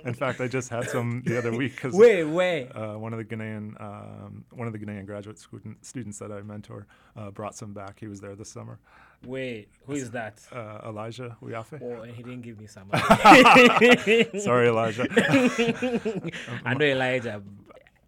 In 0.05 0.13
fact, 0.13 0.39
I 0.41 0.47
just 0.47 0.69
had 0.69 0.87
some 0.89 1.23
the 1.25 1.37
other 1.37 1.51
week 1.51 1.73
because 1.75 1.93
wait, 1.95 2.23
wait. 2.23 2.67
Uh, 2.69 2.95
one 2.99 3.13
of 3.13 3.17
the 3.19 3.25
Ghanaian 3.25 3.79
um, 3.81 4.45
one 4.51 4.67
of 4.67 4.73
the 4.73 4.79
Ghanaian 4.79 5.05
graduate 5.05 5.39
student, 5.39 5.83
students 5.83 6.19
that 6.19 6.31
I 6.31 6.41
mentor 6.43 6.85
uh, 7.15 7.31
brought 7.31 7.55
some 7.55 7.73
back. 7.73 7.99
He 7.99 8.07
was 8.07 8.19
there 8.21 8.35
this 8.35 8.49
summer. 8.49 8.79
Wait, 9.25 9.69
who 9.85 9.93
is 9.93 10.11
that? 10.11 10.41
Uh, 10.51 10.79
Elijah 10.85 11.35
Uyafe. 11.41 11.81
Oh, 11.81 12.03
and 12.03 12.15
he 12.15 12.23
didn't 12.23 12.41
give 12.41 12.59
me 12.59 12.67
some. 12.67 12.89
Sorry, 14.39 14.67
Elijah. 14.67 15.07
I 16.65 16.73
know 16.73 16.85
Elijah. 16.85 17.41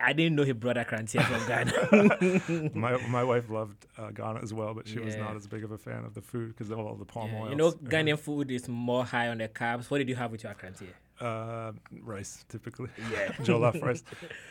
I 0.01 0.13
didn't 0.13 0.35
know 0.35 0.43
he 0.43 0.53
brought 0.53 0.77
akrante 0.77 1.21
from 1.21 1.45
Ghana. 1.45 2.71
my 2.73 2.95
my 3.07 3.23
wife 3.23 3.49
loved 3.49 3.85
uh, 3.97 4.11
Ghana 4.11 4.39
as 4.41 4.53
well, 4.53 4.73
but 4.73 4.87
she 4.87 4.95
yeah. 4.95 5.05
was 5.05 5.17
not 5.17 5.35
as 5.35 5.45
big 5.47 5.63
of 5.63 5.71
a 5.71 5.77
fan 5.77 6.05
of 6.05 6.13
the 6.13 6.21
food 6.21 6.49
because 6.49 6.71
of 6.71 6.79
all 6.79 6.95
the 6.95 7.05
palm 7.05 7.31
yeah. 7.31 7.41
oil. 7.41 7.49
You 7.49 7.55
know, 7.55 7.71
Ghanaian 7.71 8.17
food 8.17 8.49
is 8.49 8.69
more 8.69 9.03
high 9.03 9.27
on 9.27 9.39
the 9.39 9.49
carbs. 9.49 9.89
What 9.91 9.97
did 9.97 10.07
you 10.07 10.15
have 10.15 10.31
with 10.31 10.43
your 10.43 10.53
crantia? 10.53 10.93
Uh, 11.19 11.73
rice, 12.01 12.45
typically. 12.47 12.89
Yeah. 13.11 13.27
Jollof 13.43 13.81
rice, 13.81 14.03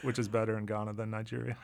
which 0.02 0.18
is 0.18 0.28
better 0.28 0.58
in 0.58 0.66
Ghana 0.66 0.92
than 0.92 1.10
Nigeria. 1.10 1.56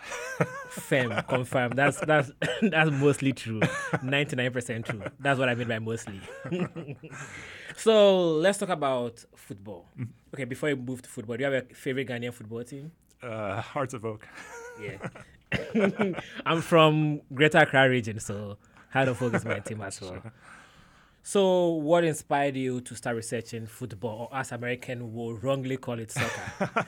Fem, 0.70 1.22
confirm. 1.28 1.72
That's 1.72 2.00
that's 2.00 2.30
that's 2.62 2.90
mostly 2.90 3.34
true. 3.34 3.60
Ninety 4.02 4.34
nine 4.36 4.50
percent 4.50 4.86
true. 4.86 5.02
That's 5.20 5.38
what 5.38 5.50
I 5.50 5.54
mean 5.56 5.68
by 5.68 5.78
mostly. 5.78 6.20
so 7.76 8.30
let's 8.36 8.56
talk 8.56 8.70
about 8.70 9.22
football. 9.36 9.90
Mm-hmm. 9.98 10.10
Okay, 10.34 10.44
before 10.44 10.70
we 10.70 10.74
move 10.74 11.02
to 11.02 11.10
football, 11.10 11.36
do 11.36 11.44
you 11.44 11.52
have 11.52 11.64
a 11.70 11.74
favorite 11.74 12.08
Ghanaian 12.08 12.32
football 12.32 12.64
team? 12.64 12.90
Uh, 13.22 13.60
Hearts 13.60 13.92
of 13.92 14.06
Oak. 14.06 14.26
Yeah. 14.80 16.14
I'm 16.46 16.62
from 16.62 17.20
Greater 17.32 17.58
Accra 17.58 17.88
region, 17.90 18.20
so 18.20 18.56
Hearts 18.90 19.10
of 19.10 19.22
Oak 19.22 19.34
is 19.34 19.44
my 19.44 19.58
team 19.60 19.82
as 19.82 20.00
well. 20.00 20.12
Sure. 20.12 20.32
So, 21.26 21.68
what 21.70 22.04
inspired 22.04 22.54
you 22.54 22.82
to 22.82 22.94
start 22.94 23.16
researching 23.16 23.66
football, 23.66 24.28
or 24.30 24.38
as 24.38 24.52
American 24.52 25.14
will 25.14 25.32
wrongly 25.32 25.78
call 25.78 25.98
it 25.98 26.10
soccer? 26.10 26.86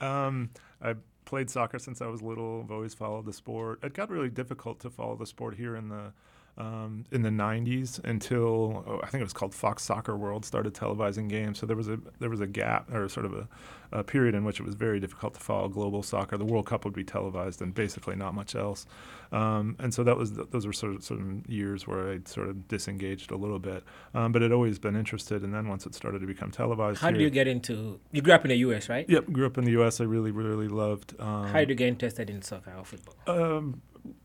um, 0.00 0.50
I 0.80 0.94
played 1.24 1.50
soccer 1.50 1.80
since 1.80 2.00
I 2.00 2.06
was 2.06 2.22
little. 2.22 2.62
I've 2.62 2.70
always 2.70 2.94
followed 2.94 3.26
the 3.26 3.32
sport. 3.32 3.80
It 3.82 3.94
got 3.94 4.10
really 4.10 4.30
difficult 4.30 4.78
to 4.80 4.90
follow 4.90 5.16
the 5.16 5.26
sport 5.26 5.56
here 5.56 5.74
in 5.74 5.88
the 5.88 6.12
um, 6.58 7.04
in 7.12 7.22
the 7.22 7.30
90s 7.30 8.02
until 8.04 8.84
oh, 8.86 9.00
I 9.02 9.06
think 9.06 9.20
it 9.20 9.24
was 9.24 9.32
called 9.32 9.54
Fox 9.54 9.84
Soccer 9.84 10.16
World 10.16 10.44
started 10.44 10.74
televising 10.74 11.28
games. 11.28 11.58
So 11.60 11.66
there 11.66 11.76
was 11.76 11.88
a 11.88 11.98
there 12.18 12.28
was 12.28 12.40
a 12.40 12.46
gap 12.46 12.92
or 12.92 13.08
sort 13.08 13.26
of 13.26 13.32
a, 13.32 13.48
a, 13.92 14.02
period 14.02 14.34
in 14.34 14.44
which 14.44 14.58
it 14.58 14.66
was 14.66 14.74
very 14.74 14.98
difficult 14.98 15.34
to 15.34 15.40
follow 15.40 15.68
global 15.68 16.02
soccer. 16.02 16.36
The 16.36 16.44
World 16.44 16.66
Cup 16.66 16.84
would 16.84 16.94
be 16.94 17.04
televised 17.04 17.62
and 17.62 17.72
basically 17.72 18.16
not 18.16 18.34
much 18.34 18.56
else. 18.56 18.86
Um, 19.30 19.76
and 19.78 19.94
so 19.94 20.02
that 20.02 20.16
was 20.16 20.32
those 20.32 20.66
were 20.66 20.72
sort 20.72 20.96
of 20.96 21.04
some 21.04 21.44
years 21.46 21.86
where 21.86 22.10
I 22.10 22.20
sort 22.24 22.48
of 22.48 22.66
disengaged 22.66 23.30
a 23.30 23.36
little 23.36 23.60
bit. 23.60 23.84
Um, 24.12 24.32
but 24.32 24.42
I'd 24.42 24.52
always 24.52 24.80
been 24.80 24.96
interested. 24.96 25.44
And 25.44 25.54
then 25.54 25.68
once 25.68 25.86
it 25.86 25.94
started 25.94 26.20
to 26.20 26.26
become 26.26 26.50
televised, 26.50 27.00
how 27.00 27.12
did 27.12 27.20
you 27.20 27.30
get 27.30 27.46
into? 27.46 28.00
You 28.10 28.20
grew 28.20 28.34
up 28.34 28.44
in 28.44 28.48
the 28.48 28.58
U.S., 28.58 28.88
right? 28.88 29.08
Yep, 29.08 29.30
grew 29.30 29.46
up 29.46 29.58
in 29.58 29.64
the 29.64 29.72
U.S. 29.72 30.00
I 30.00 30.04
really 30.04 30.32
really 30.32 30.68
loved. 30.68 31.14
Um, 31.20 31.46
how 31.46 31.60
did 31.60 31.68
you 31.68 31.76
get 31.76 31.88
interested 31.88 32.28
in 32.28 32.42
soccer 32.42 32.72
or 32.76 32.84
football? 32.84 33.14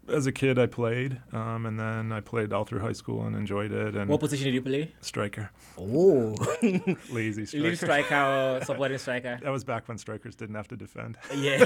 As 0.09 0.27
a 0.27 0.33
kid, 0.33 0.59
I 0.59 0.65
played, 0.65 1.21
um, 1.31 1.65
and 1.65 1.79
then 1.79 2.11
I 2.11 2.19
played 2.19 2.51
all 2.51 2.65
through 2.65 2.79
high 2.81 2.91
school 2.91 3.25
and 3.25 3.35
enjoyed 3.35 3.71
it. 3.71 3.95
And 3.95 4.09
what 4.09 4.19
position 4.19 4.45
did 4.45 4.53
you 4.53 4.61
play? 4.61 4.93
Striker. 4.99 5.49
Oh, 5.77 6.35
lazy 7.09 7.45
striker. 7.45 7.69
Lead 7.69 7.77
striker 7.77 8.15
or 8.15 8.65
supporting 8.65 8.97
striker. 8.97 9.39
That 9.41 9.51
was 9.51 9.63
back 9.63 9.87
when 9.87 9.97
strikers 9.97 10.35
didn't 10.35 10.55
have 10.55 10.67
to 10.69 10.75
defend. 10.75 11.17
Yeah, 11.33 11.65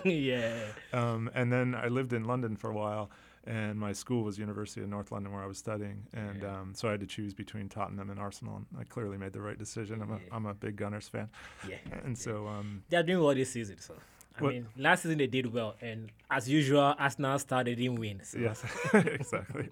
yeah. 0.04 0.52
Um, 0.92 1.30
and 1.34 1.52
then 1.52 1.74
I 1.74 1.88
lived 1.88 2.12
in 2.12 2.24
London 2.24 2.54
for 2.56 2.70
a 2.70 2.74
while, 2.74 3.10
and 3.44 3.76
my 3.76 3.92
school 3.92 4.22
was 4.22 4.38
University 4.38 4.80
of 4.82 4.88
North 4.88 5.10
London 5.10 5.32
where 5.32 5.42
I 5.42 5.46
was 5.46 5.58
studying, 5.58 6.06
and 6.12 6.42
yeah. 6.42 6.60
um, 6.60 6.74
so 6.74 6.86
I 6.86 6.92
had 6.92 7.00
to 7.00 7.06
choose 7.06 7.34
between 7.34 7.68
Tottenham 7.68 8.08
and 8.08 8.20
Arsenal, 8.20 8.56
and 8.56 8.66
I 8.78 8.84
clearly 8.84 9.18
made 9.18 9.32
the 9.32 9.40
right 9.40 9.58
decision. 9.58 10.00
I'm 10.00 10.12
a 10.12 10.14
yeah. 10.14 10.20
I'm 10.30 10.46
a 10.46 10.54
big 10.54 10.76
Gunners 10.76 11.08
fan. 11.08 11.28
Yeah. 11.68 11.76
And 12.04 12.16
so 12.16 12.46
um, 12.46 12.84
they're 12.88 13.02
doing 13.02 13.22
well 13.24 13.34
this 13.34 13.50
season, 13.50 13.78
so. 13.80 13.94
I 14.36 14.42
what? 14.42 14.52
mean, 14.52 14.66
last 14.76 15.02
season 15.02 15.18
they 15.18 15.26
did 15.26 15.52
well, 15.52 15.76
and 15.80 16.10
as 16.30 16.48
usual, 16.48 16.94
Arsenal 16.98 17.38
started 17.38 17.78
didn't 17.78 18.00
win. 18.00 18.20
So. 18.24 18.38
Yes, 18.38 18.64
exactly. 18.94 19.68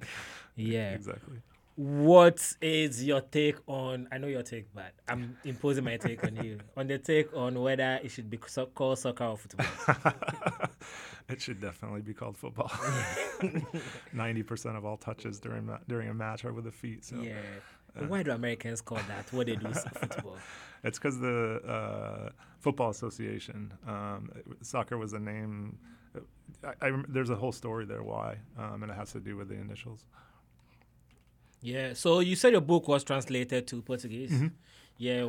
yeah, 0.56 0.92
exactly. 0.92 1.38
What 1.74 2.54
is 2.60 3.02
your 3.02 3.22
take 3.22 3.56
on? 3.66 4.06
I 4.12 4.18
know 4.18 4.26
your 4.26 4.42
take, 4.42 4.66
but 4.74 4.92
I'm 5.08 5.38
imposing 5.44 5.84
my 5.84 5.96
take 5.96 6.22
on 6.22 6.36
you 6.36 6.58
on 6.76 6.86
the 6.86 6.98
take 6.98 7.34
on 7.34 7.60
whether 7.60 7.98
it 8.04 8.10
should 8.10 8.28
be 8.28 8.36
called 8.36 8.98
soccer 8.98 9.24
or 9.24 9.38
football. 9.38 9.66
it 11.28 11.40
should 11.40 11.60
definitely 11.60 12.02
be 12.02 12.12
called 12.12 12.36
football. 12.36 12.70
Ninety 14.12 14.42
percent 14.42 14.76
of 14.76 14.84
all 14.84 14.98
touches 14.98 15.40
during 15.40 15.68
during 15.88 16.08
a 16.10 16.14
match 16.14 16.44
are 16.44 16.52
with 16.52 16.64
the 16.64 16.72
feet. 16.72 17.04
So. 17.04 17.16
Yeah. 17.16 17.32
Uh, 17.98 18.04
Why 18.06 18.22
do 18.22 18.30
Americans 18.30 18.80
call 18.80 18.98
that 19.08 19.32
what 19.32 19.46
they 19.46 19.56
do 19.56 19.70
football? 19.72 20.38
It's 20.84 20.98
because 20.98 21.18
the 21.18 21.60
uh, 21.66 22.30
Football 22.60 22.90
Association, 22.90 23.72
um, 23.86 24.30
soccer 24.62 24.98
was 24.98 25.12
a 25.12 25.18
name. 25.18 25.78
I, 26.64 26.88
I, 26.88 27.02
there's 27.08 27.30
a 27.30 27.36
whole 27.36 27.52
story 27.52 27.84
there 27.84 28.02
why, 28.02 28.38
um, 28.58 28.82
and 28.82 28.90
it 28.90 28.94
has 28.94 29.12
to 29.12 29.20
do 29.20 29.36
with 29.36 29.48
the 29.48 29.54
initials. 29.54 30.06
Yeah. 31.60 31.94
So 31.94 32.20
you 32.20 32.36
said 32.36 32.52
your 32.52 32.60
book 32.60 32.88
was 32.88 33.04
translated 33.04 33.66
to 33.68 33.82
Portuguese. 33.82 34.32
Mm-hmm. 34.32 34.48
Yeah. 34.98 35.24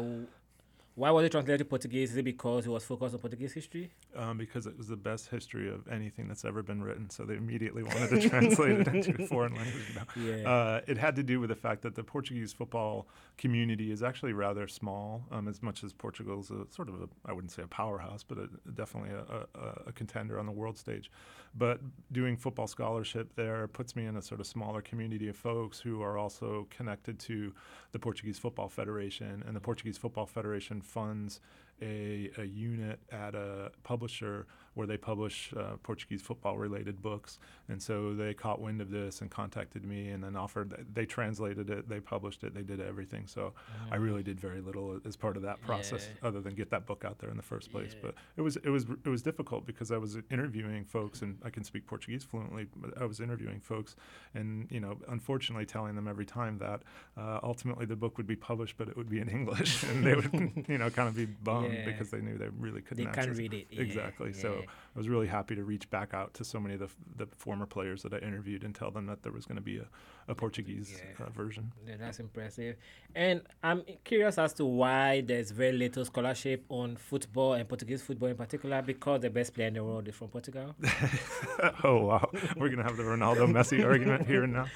Why 0.95 1.09
was 1.09 1.25
it 1.25 1.31
translated 1.31 1.59
to 1.59 1.65
Portuguese? 1.65 2.12
Is 2.12 2.17
it 2.17 2.23
because 2.23 2.67
it 2.67 2.69
was 2.69 2.83
focused 2.83 3.15
on 3.15 3.19
Portuguese 3.19 3.51
history? 3.51 3.91
Um, 4.15 4.38
because 4.38 4.67
it 4.67 4.77
was 4.77 4.88
the 4.88 4.95
best 4.95 5.27
history 5.27 5.67
of 5.67 5.88
anything 5.88 6.27
that's 6.27 6.45
ever 6.45 6.62
been 6.62 6.83
written, 6.83 7.09
so 7.09 7.23
they 7.23 7.35
immediately 7.35 7.81
wanted 7.81 8.09
to 8.09 8.29
translate 8.29 8.81
it 8.81 8.88
into 8.88 9.23
a 9.23 9.27
foreign 9.27 9.55
language. 9.55 9.97
Yeah. 10.15 10.47
Uh, 10.47 10.81
it 10.85 11.00
had 11.00 11.15
to 11.15 11.23
do 11.23 11.39
with 11.39 11.50
the 11.50 11.55
fact 11.55 11.81
that 11.81 11.95
the 11.95 12.03
Portuguese 12.03 12.53
football 12.53 13.07
community 13.38 13.91
is 13.91 14.03
actually 14.03 14.33
rather 14.33 14.67
small, 14.67 15.23
um, 15.31 15.47
as 15.47 15.63
much 15.63 15.83
as 15.83 15.93
Portugal's 15.93 16.51
a 16.51 16.67
sort 16.69 16.89
of 16.89 17.01
a, 17.01 17.09
I 17.25 17.33
wouldn't 17.33 17.51
say 17.51 17.63
a 17.63 17.67
powerhouse, 17.67 18.21
but 18.21 18.38
a, 18.38 18.50
definitely 18.75 19.12
a, 19.12 19.59
a, 19.59 19.81
a, 19.88 19.91
contender 19.91 20.38
on 20.38 20.45
the 20.45 20.51
world 20.51 20.77
stage. 20.77 21.09
But 21.55 21.79
doing 22.12 22.38
football 22.38 22.67
scholarship 22.67 23.35
there 23.35 23.67
puts 23.67 23.95
me 23.95 24.05
in 24.05 24.17
a 24.17 24.21
sort 24.21 24.39
of 24.39 24.47
smaller 24.47 24.81
community 24.81 25.27
of 25.27 25.35
folks 25.35 25.79
who 25.79 26.01
are 26.01 26.17
also 26.17 26.67
connected 26.69 27.19
to 27.19 27.53
the 27.91 28.00
Portuguese 28.00 28.38
Football 28.38 28.69
Federation, 28.69 29.43
and 29.47 29.55
the 29.55 29.59
Portuguese 29.59 29.97
Football 29.97 30.25
Federation 30.25 30.81
funds 30.84 31.40
a, 31.82 32.30
a 32.38 32.44
unit 32.44 33.00
at 33.12 33.36
a 33.36 33.72
publisher 33.84 34.46
where 34.74 34.88
they 34.88 34.98
publish 34.98 35.53
uh, 35.58 35.77
Portuguese 35.84 36.22
football 36.22 36.58
related 36.58 37.01
books. 37.01 37.39
And 37.70 37.82
so 37.82 38.13
they 38.13 38.34
caught 38.34 38.60
wind 38.60 38.82
of 38.82 38.89
this 38.89 39.22
and 39.22 39.30
contacted 39.30 39.86
me 39.86 40.10
and 40.10 40.24
then 40.24 40.36
offered, 40.36 40.86
they 40.94 41.06
translated 41.06 41.70
it, 41.70 41.88
they 41.88 42.00
published 42.00 42.44
it, 42.44 42.53
they 42.53 42.62
did 42.62 42.80
everything. 42.80 43.27
So. 43.27 43.53
I 43.92 43.96
really 43.98 44.24
did 44.24 44.39
very 44.39 44.62
little 44.62 45.00
as 45.06 45.15
part 45.15 45.38
of 45.38 45.44
that 45.44 45.62
process 45.62 46.08
yeah. 46.10 46.27
other 46.27 46.42
than 46.42 46.56
get 46.56 46.70
that 46.72 46.86
book 46.86 47.03
out 47.06 47.20
there 47.20 47.30
in 47.30 47.38
the 47.38 47.44
first 47.44 47.72
place. 47.72 47.92
Yeah. 47.94 48.00
But 48.01 48.15
it 48.38 48.42
was, 48.42 48.56
it 48.58 48.70
was, 48.70 48.86
it 49.06 49.10
was 49.10 49.22
difficult 49.22 49.65
because 49.65 49.92
I 49.92 49.98
was 49.98 50.18
interviewing 50.32 50.86
folks 50.86 51.22
and 51.22 51.38
I 51.44 51.50
can 51.50 51.63
speak 51.63 51.86
Portuguese 51.86 52.24
fluently, 52.24 52.68
but 52.75 53.00
I 53.00 53.06
was 53.06 53.20
interviewing 53.20 53.60
folks 53.60 53.96
and, 54.34 54.68
you 54.72 54.80
know, 54.80 54.98
unfortunately 55.10 55.65
telling 55.65 55.96
them 55.96 56.08
every 56.08 56.25
time 56.25 56.58
that 56.60 56.82
uh, 57.18 57.39
ultimately 57.44 57.86
the 57.86 57.96
book 57.96 58.18
would 58.18 58.27
be 58.27 58.36
published, 58.36 58.77
but 58.77 58.88
it 58.88 58.98
would 58.98 59.10
be 59.10 59.20
in 59.20 59.30
English 59.39 59.84
and 59.84 60.03
they 60.03 60.15
would, 60.15 60.65
you 60.67 60.78
know, 60.78 60.89
kind 60.89 61.08
of 61.08 61.15
be 61.15 61.26
bummed 61.26 61.86
because 61.86 62.10
they 62.10 62.21
knew 62.21 62.38
they 62.38 62.50
really 62.60 62.82
couldn't 62.82 63.06
they 63.06 63.12
can't 63.12 63.38
read 63.38 63.54
it. 63.54 63.67
Exactly. 63.71 64.34
So 64.34 64.62
I 64.69 64.97
was 64.97 65.10
really 65.10 65.28
happy 65.28 65.56
to 65.56 65.63
reach 65.63 65.89
back 65.89 66.13
out 66.13 66.34
to 66.36 66.43
so 66.43 66.60
many 66.60 66.76
of 66.76 66.80
the, 66.80 66.89
the 67.17 67.28
former 67.36 67.65
players 67.65 68.04
that 68.04 68.13
I 68.13 68.17
interviewed 68.17 68.63
and 68.63 68.73
tell 68.73 68.91
them 68.91 69.06
that 69.08 69.23
there 69.23 69.32
was 69.32 69.45
going 69.45 69.58
to 69.58 69.62
be 69.62 69.78
a, 69.78 69.88
a 70.27 70.36
Portuguese 70.36 70.93
yeah. 70.95 71.25
uh, 71.25 71.29
version. 71.29 71.71
Yeah, 71.88 71.95
that's 71.99 72.19
impressive. 72.19 72.75
And 73.15 73.41
I'm 73.62 73.83
curious 74.03 74.38
as 74.38 74.53
to 74.53 74.65
why 74.65 75.21
there's 75.21 75.51
very 75.51 75.73
little 75.73 76.03
scholarship 76.05 76.65
on 76.69 76.95
football 76.95 77.53
and 77.53 77.67
Portuguese 77.67 78.01
football 78.01 78.29
in 78.29 78.36
particular, 78.36 78.81
because 78.81 79.21
the 79.21 79.29
best 79.29 79.53
player 79.53 79.67
in 79.67 79.75
the 79.75 79.83
world 79.83 80.07
is 80.07 80.15
from 80.15 80.29
Portugal. 80.29 80.75
oh 81.83 82.05
wow, 82.05 82.29
we're 82.57 82.69
gonna 82.69 82.83
have 82.83 82.97
the 82.97 83.03
Ronaldo 83.03 83.47
Messi 83.51 83.86
argument 83.86 84.25
here 84.25 84.43
and 84.43 84.53
now. 84.53 84.67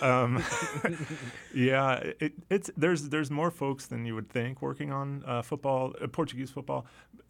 Um, 0.00 0.42
yeah, 1.54 2.02
it, 2.20 2.32
it's 2.48 2.70
there's 2.76 3.08
there's 3.10 3.30
more 3.30 3.50
folks 3.50 3.86
than 3.86 4.04
you 4.04 4.14
would 4.14 4.28
think 4.28 4.62
working 4.62 4.92
on 4.92 5.22
uh, 5.26 5.42
football, 5.42 5.94
uh, 6.02 6.06
Portuguese 6.06 6.50
football, 6.50 6.86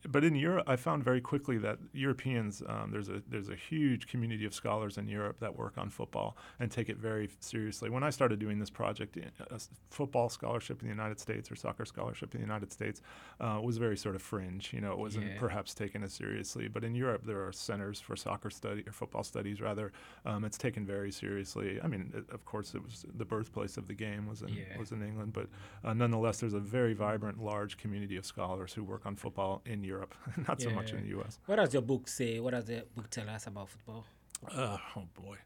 but 0.08 0.24
in 0.24 0.34
Europe, 0.34 0.64
I 0.68 0.76
found 0.76 1.04
very 1.04 1.20
quickly 1.20 1.58
that 1.58 1.78
Europeans 1.92 2.62
um, 2.66 2.90
there's 2.90 3.08
a 3.08 3.22
there's 3.28 3.48
a 3.48 3.56
huge 3.56 4.06
community 4.06 4.44
of 4.44 4.54
scholars 4.54 4.98
in 4.98 5.08
Europe 5.08 5.40
that 5.40 5.56
work 5.56 5.78
on 5.78 5.90
football 5.90 6.36
and 6.58 6.70
take 6.70 6.88
it 6.88 6.96
very 6.96 7.28
seriously. 7.50 7.90
When 7.90 8.02
I 8.02 8.10
started 8.10 8.38
doing 8.38 8.58
this 8.58 8.70
project, 8.70 9.16
a 9.16 9.60
football 9.90 10.28
scholarship 10.28 10.80
in 10.80 10.88
the 10.88 10.94
United 10.94 11.18
States 11.20 11.50
or 11.50 11.56
soccer 11.56 11.84
scholarship 11.84 12.34
in 12.34 12.40
the 12.40 12.46
United 12.46 12.72
States 12.72 13.02
uh, 13.40 13.60
was 13.62 13.76
very 13.76 13.96
sort 13.96 14.14
of 14.14 14.22
fringe. 14.22 14.72
You 14.72 14.80
know, 14.80 14.92
it 14.92 14.98
wasn't 14.98 15.26
yeah. 15.26 15.38
perhaps 15.38 15.74
taken 15.74 16.02
as 16.02 16.12
seriously. 16.12 16.68
But 16.68 16.84
in 16.84 16.94
Europe, 16.94 17.22
there 17.24 17.46
are 17.46 17.52
centers 17.52 18.00
for 18.00 18.16
soccer 18.16 18.50
study 18.50 18.84
or 18.86 18.92
football 18.92 19.24
studies 19.24 19.60
rather. 19.60 19.92
Um, 20.24 20.44
it's 20.44 20.58
taken 20.58 20.86
very 20.86 21.12
seriously. 21.12 21.80
I 21.82 21.86
mean, 21.88 22.12
it, 22.14 22.32
of 22.32 22.44
course, 22.44 22.74
it 22.74 22.82
was 22.82 23.04
the 23.16 23.24
birthplace 23.24 23.76
of 23.76 23.88
the 23.88 23.94
game 23.94 24.26
was 24.26 24.42
in 24.42 24.48
yeah. 24.48 24.78
was 24.78 24.92
in 24.92 25.02
England, 25.02 25.32
but 25.32 25.48
uh, 25.84 25.92
nonetheless, 25.92 26.40
there's 26.40 26.54
a 26.54 26.60
very 26.60 26.94
vibrant, 26.94 27.42
large 27.42 27.76
community 27.76 28.16
of 28.16 28.24
scholars 28.24 28.72
who 28.72 28.84
work 28.84 29.06
on 29.06 29.16
football 29.16 29.62
in 29.66 29.82
Europe, 29.82 30.14
not 30.48 30.60
yeah. 30.60 30.68
so 30.68 30.74
much 30.74 30.92
in 30.92 31.02
the 31.02 31.08
U.S. 31.08 31.38
What 31.46 31.56
does 31.56 31.72
your 31.72 31.82
book 31.82 32.08
say? 32.08 32.40
What 32.40 32.52
does 32.52 32.66
the 32.66 32.84
book 32.94 33.10
tell 33.10 33.28
us 33.28 33.46
about 33.46 33.68
football? 33.68 34.04
Uh, 34.48 34.78
oh 34.96 35.04
boy. 35.22 35.36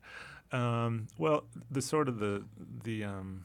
Um, 0.55 1.09
well, 1.19 1.45
the 1.69 1.83
sort 1.83 2.09
of 2.09 2.21
the 2.21 2.45
the 2.85 3.03
um, 3.05 3.45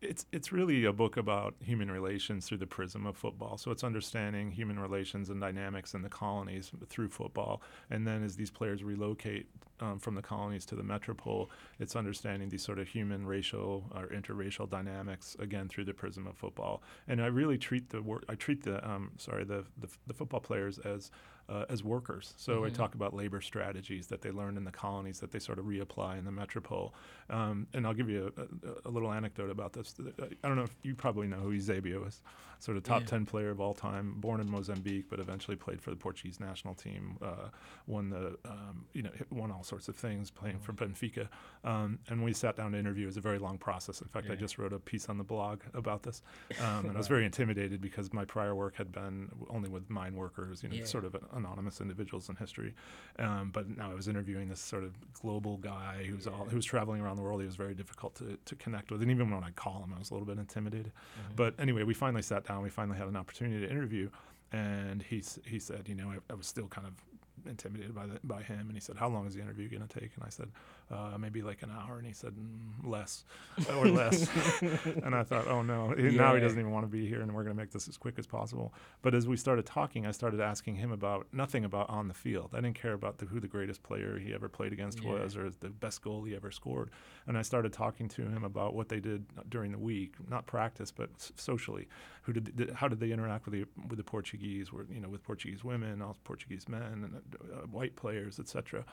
it's 0.00 0.26
it's 0.32 0.52
really 0.52 0.84
a 0.84 0.92
book 0.92 1.16
about 1.16 1.54
human 1.60 1.88
relations 1.88 2.46
through 2.46 2.58
the 2.58 2.66
prism 2.66 3.06
of 3.06 3.16
football. 3.16 3.56
So 3.56 3.70
it's 3.70 3.84
understanding 3.84 4.50
human 4.50 4.76
relations 4.76 5.30
and 5.30 5.40
dynamics 5.40 5.94
in 5.94 6.02
the 6.02 6.08
colonies 6.08 6.72
through 6.88 7.10
football, 7.10 7.62
and 7.90 8.04
then 8.06 8.24
as 8.24 8.34
these 8.34 8.50
players 8.50 8.82
relocate 8.82 9.46
um, 9.78 10.00
from 10.00 10.16
the 10.16 10.22
colonies 10.22 10.66
to 10.66 10.74
the 10.74 10.82
metropole, 10.82 11.48
it's 11.78 11.94
understanding 11.94 12.48
these 12.48 12.64
sort 12.64 12.80
of 12.80 12.88
human, 12.88 13.24
racial, 13.24 13.84
or 13.94 14.08
interracial 14.08 14.68
dynamics 14.68 15.36
again 15.38 15.68
through 15.68 15.84
the 15.84 15.94
prism 15.94 16.26
of 16.26 16.36
football. 16.36 16.82
And 17.06 17.22
I 17.22 17.26
really 17.26 17.56
treat 17.56 17.90
the 17.90 18.02
wor- 18.02 18.24
I 18.28 18.34
treat 18.34 18.64
the 18.64 18.84
um, 18.88 19.12
sorry 19.16 19.44
the, 19.44 19.64
the, 19.78 19.88
the 20.08 20.14
football 20.14 20.40
players 20.40 20.78
as 20.80 21.12
uh, 21.48 21.64
as 21.68 21.84
workers. 21.84 22.34
So 22.36 22.56
mm-hmm. 22.56 22.66
I 22.66 22.68
talk 22.70 22.94
about 22.94 23.14
labor 23.14 23.40
strategies 23.40 24.06
that 24.08 24.22
they 24.22 24.30
learned 24.30 24.56
in 24.56 24.64
the 24.64 24.70
colonies 24.70 25.20
that 25.20 25.30
they 25.30 25.38
sort 25.38 25.58
of 25.58 25.66
reapply 25.66 26.18
in 26.18 26.24
the 26.24 26.32
metropole. 26.32 26.94
Um, 27.30 27.66
and 27.74 27.86
I'll 27.86 27.94
give 27.94 28.08
you 28.08 28.32
a, 28.36 28.42
a, 28.42 28.88
a, 28.88 28.90
little 28.90 29.12
anecdote 29.12 29.50
about 29.50 29.72
this. 29.72 29.94
I 30.20 30.48
don't 30.48 30.56
know 30.56 30.64
if 30.64 30.74
you 30.82 30.94
probably 30.94 31.26
know 31.26 31.38
who 31.38 31.52
Eusebio 31.52 32.04
is 32.06 32.20
sort 32.64 32.78
of 32.78 32.82
top 32.82 33.02
yeah. 33.02 33.08
10 33.08 33.26
player 33.26 33.50
of 33.50 33.60
all 33.60 33.74
time, 33.74 34.14
born 34.16 34.40
in 34.40 34.48
Mozambique, 34.48 35.04
but 35.10 35.20
eventually 35.20 35.56
played 35.56 35.82
for 35.82 35.90
the 35.90 35.96
Portuguese 35.96 36.40
national 36.40 36.74
team, 36.74 37.18
uh, 37.20 37.48
won 37.86 38.08
the, 38.08 38.38
um, 38.46 38.86
you 38.94 39.02
know, 39.02 39.10
won 39.30 39.50
all 39.50 39.62
sorts 39.62 39.88
of 39.88 39.96
things 39.96 40.30
playing 40.30 40.58
for 40.58 40.72
mm-hmm. 40.72 40.92
Benfica. 40.92 41.28
Um, 41.62 41.98
and 42.08 42.24
we 42.24 42.32
sat 42.32 42.56
down 42.56 42.72
to 42.72 42.78
interview. 42.78 43.04
It 43.04 43.06
was 43.06 43.16
a 43.18 43.20
very 43.20 43.38
long 43.38 43.58
process. 43.58 44.00
In 44.00 44.08
fact, 44.08 44.26
yeah. 44.26 44.32
I 44.32 44.36
just 44.36 44.56
wrote 44.56 44.72
a 44.72 44.78
piece 44.78 45.10
on 45.10 45.18
the 45.18 45.24
blog 45.24 45.60
about 45.74 46.02
this. 46.02 46.22
Um, 46.64 46.86
and 46.86 46.94
I 46.94 46.98
was 46.98 47.08
very 47.08 47.26
intimidated 47.26 47.80
because 47.80 48.12
my 48.12 48.24
prior 48.24 48.54
work 48.54 48.76
had 48.76 48.92
been 48.92 49.28
only 49.50 49.68
with 49.68 49.90
mine 49.90 50.14
workers, 50.14 50.62
you 50.62 50.68
know, 50.68 50.76
yeah. 50.76 50.84
sort 50.84 51.04
of 51.04 51.16
anonymous 51.34 51.80
individuals 51.80 52.28
in 52.28 52.36
history. 52.36 52.74
Um, 53.18 53.50
but 53.52 53.76
now 53.76 53.90
I 53.90 53.94
was 53.94 54.08
interviewing 54.08 54.48
this 54.48 54.60
sort 54.60 54.84
of 54.84 54.92
global 55.12 55.56
guy 55.58 56.04
who's 56.08 56.26
all, 56.26 56.46
who 56.48 56.56
was 56.56 56.64
traveling 56.64 57.00
around 57.00 57.16
the 57.16 57.22
world. 57.22 57.40
He 57.40 57.46
was 57.46 57.56
very 57.56 57.74
difficult 57.74 58.14
to, 58.16 58.38
to 58.44 58.54
connect 58.56 58.90
with. 58.90 59.02
And 59.02 59.10
even 59.10 59.30
when 59.30 59.44
I 59.44 59.50
call 59.50 59.82
him, 59.84 59.92
I 59.94 59.98
was 59.98 60.10
a 60.10 60.14
little 60.14 60.26
bit 60.26 60.38
intimidated. 60.38 60.92
Mm-hmm. 60.92 61.36
But 61.36 61.54
anyway, 61.58 61.82
we 61.82 61.94
finally 61.94 62.22
sat 62.22 62.44
down. 62.44 62.62
We 62.62 62.70
finally 62.70 62.98
had 62.98 63.08
an 63.08 63.16
opportunity 63.16 63.66
to 63.66 63.70
interview, 63.70 64.10
and 64.52 65.02
he 65.02 65.22
he 65.44 65.58
said, 65.58 65.88
you 65.88 65.94
know, 65.94 66.10
I, 66.10 66.32
I 66.32 66.34
was 66.34 66.46
still 66.46 66.68
kind 66.68 66.86
of 66.86 66.94
intimidated 67.46 67.94
by 67.94 68.06
the, 68.06 68.20
by 68.24 68.42
him, 68.42 68.60
and 68.68 68.72
he 68.72 68.80
said, 68.80 68.96
"How 68.96 69.08
long 69.08 69.26
is 69.26 69.34
the 69.34 69.42
interview 69.42 69.68
going 69.68 69.86
to 69.86 70.00
take?" 70.00 70.10
And 70.16 70.24
I 70.24 70.30
said, 70.30 70.48
uh, 70.90 71.16
maybe 71.18 71.42
like 71.42 71.62
an 71.62 71.70
hour, 71.70 71.98
and 71.98 72.06
he 72.06 72.12
said 72.12 72.32
mm, 72.32 72.88
less 72.88 73.24
or 73.76 73.86
less. 73.86 74.28
and 75.02 75.14
I 75.14 75.22
thought, 75.22 75.46
oh 75.48 75.62
no, 75.62 75.94
yeah. 75.96 76.10
now 76.10 76.34
he 76.34 76.40
doesn't 76.40 76.58
even 76.58 76.72
want 76.72 76.84
to 76.84 76.90
be 76.90 77.06
here, 77.06 77.20
and 77.20 77.34
we're 77.34 77.42
going 77.42 77.56
to 77.56 77.60
make 77.60 77.70
this 77.70 77.88
as 77.88 77.96
quick 77.96 78.18
as 78.18 78.26
possible. 78.26 78.74
But 79.02 79.14
as 79.14 79.26
we 79.26 79.36
started 79.36 79.66
talking, 79.66 80.06
I 80.06 80.10
started 80.10 80.40
asking 80.40 80.76
him 80.76 80.92
about 80.92 81.26
nothing 81.32 81.64
about 81.64 81.88
on 81.88 82.08
the 82.08 82.14
field. 82.14 82.50
I 82.52 82.60
didn't 82.60 82.80
care 82.80 82.92
about 82.92 83.18
the, 83.18 83.26
who 83.26 83.40
the 83.40 83.48
greatest 83.48 83.82
player 83.82 84.18
he 84.18 84.34
ever 84.34 84.48
played 84.48 84.72
against 84.72 85.02
yeah. 85.02 85.10
was 85.10 85.36
or 85.36 85.50
the 85.60 85.70
best 85.70 86.02
goal 86.02 86.24
he 86.24 86.34
ever 86.34 86.50
scored. 86.50 86.90
And 87.26 87.38
I 87.38 87.42
started 87.42 87.72
talking 87.72 88.08
to 88.10 88.22
him 88.22 88.44
about 88.44 88.74
what 88.74 88.88
they 88.88 89.00
did 89.00 89.24
during 89.48 89.72
the 89.72 89.78
week, 89.78 90.14
not 90.28 90.46
practice, 90.46 90.90
but 90.90 91.10
s- 91.16 91.32
socially. 91.36 91.88
Who 92.22 92.32
did, 92.32 92.56
did, 92.56 92.70
how 92.70 92.88
did 92.88 93.00
they 93.00 93.12
interact 93.12 93.44
with 93.46 93.54
the 93.54 93.66
with 93.88 93.98
the 93.98 94.04
Portuguese? 94.04 94.72
Were 94.72 94.86
you 94.90 95.00
know 95.00 95.08
with 95.08 95.22
Portuguese 95.22 95.62
women, 95.62 96.00
all 96.00 96.16
Portuguese 96.24 96.68
men, 96.68 96.82
and 96.82 97.14
uh, 97.14 97.66
white 97.66 97.96
players, 97.96 98.38
etc. 98.38 98.84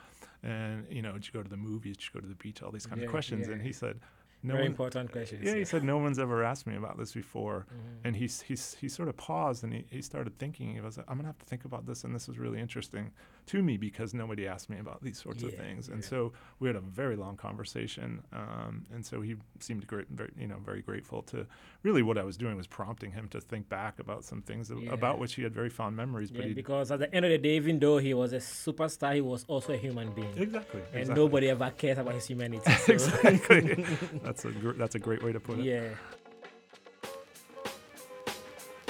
And 0.42 0.86
you 0.90 1.00
know, 1.00 1.12
did 1.12 1.26
you 1.26 1.32
go 1.32 1.42
to 1.42 1.48
the 1.48 1.56
movies? 1.82 1.96
Did 1.96 2.04
you 2.04 2.10
go 2.14 2.20
to 2.20 2.26
the 2.26 2.34
beach? 2.34 2.62
All 2.62 2.70
these 2.70 2.86
kind 2.86 3.00
yeah, 3.00 3.06
of 3.06 3.10
questions. 3.10 3.46
Yeah. 3.46 3.54
And 3.54 3.62
he 3.62 3.72
said, 3.72 4.00
no 4.44 4.54
Very 4.54 4.64
one, 4.64 4.72
important 4.72 5.12
questions. 5.12 5.44
Yeah, 5.44 5.54
he 5.54 5.64
said 5.64 5.84
no 5.84 5.98
one's 5.98 6.18
ever 6.18 6.42
asked 6.42 6.66
me 6.66 6.76
about 6.76 6.98
this 6.98 7.12
before, 7.12 7.66
mm-hmm. 7.68 8.06
and 8.06 8.16
he's 8.16 8.42
he's 8.42 8.74
he 8.80 8.88
sort 8.88 9.08
of 9.08 9.16
paused 9.16 9.62
and 9.62 9.72
he, 9.72 9.84
he 9.88 10.02
started 10.02 10.36
thinking. 10.38 10.74
He 10.74 10.80
was 10.80 10.96
like, 10.96 11.06
I'm 11.08 11.16
gonna 11.16 11.28
have 11.28 11.38
to 11.38 11.46
think 11.46 11.64
about 11.64 11.86
this, 11.86 12.02
and 12.02 12.12
this 12.12 12.28
is 12.28 12.38
really 12.38 12.58
interesting 12.58 13.12
to 13.46 13.62
me 13.62 13.76
because 13.76 14.14
nobody 14.14 14.46
asked 14.46 14.70
me 14.70 14.78
about 14.78 15.02
these 15.02 15.20
sorts 15.20 15.42
yeah, 15.42 15.48
of 15.48 15.54
things. 15.56 15.88
And 15.88 16.02
yeah. 16.02 16.08
so 16.08 16.32
we 16.60 16.68
had 16.68 16.76
a 16.76 16.80
very 16.80 17.16
long 17.16 17.36
conversation, 17.36 18.22
um, 18.32 18.84
and 18.92 19.04
so 19.04 19.20
he 19.20 19.36
seemed 19.60 19.86
great, 19.86 20.08
very, 20.08 20.30
you 20.38 20.46
know, 20.46 20.58
very 20.64 20.82
grateful 20.82 21.22
to. 21.22 21.46
Really, 21.82 22.02
what 22.02 22.18
I 22.18 22.22
was 22.22 22.36
doing 22.36 22.56
was 22.56 22.66
prompting 22.66 23.10
him 23.10 23.28
to 23.28 23.40
think 23.40 23.68
back 23.68 23.98
about 23.98 24.24
some 24.24 24.42
things 24.42 24.70
yeah. 24.70 24.92
about 24.92 25.18
which 25.18 25.34
he 25.34 25.42
had 25.42 25.52
very 25.52 25.70
fond 25.70 25.96
memories. 25.96 26.30
But 26.30 26.54
because 26.54 26.90
at 26.90 27.00
the 27.00 27.12
end 27.14 27.24
of 27.24 27.30
the 27.30 27.38
day, 27.38 27.56
even 27.56 27.78
though 27.78 27.98
he 27.98 28.14
was 28.14 28.32
a 28.32 28.38
superstar, 28.38 29.14
he 29.14 29.20
was 29.20 29.44
also 29.48 29.72
a 29.72 29.76
human 29.76 30.12
being. 30.12 30.32
Exactly. 30.36 30.80
And 30.92 31.00
exactly. 31.00 31.24
nobody 31.24 31.50
ever 31.50 31.70
cares 31.70 31.98
about 31.98 32.14
his 32.14 32.26
humanity. 32.26 32.62
So. 32.82 32.92
exactly. 32.92 33.86
that's 34.24 34.44
a 34.44 34.50
gr- 34.50 34.72
that's 34.72 34.94
a 34.94 34.98
great 34.98 35.22
way 35.22 35.32
to 35.32 35.40
put 35.40 35.58
it. 35.58 35.64
Yeah. 35.64 35.88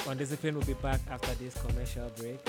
On 0.07 0.13
Undisciplined 0.13 0.57
will 0.57 0.65
be 0.65 0.75
back 0.75 1.01
after 1.11 1.33
this 1.35 1.55
commercial 1.63 2.11
break. 2.19 2.41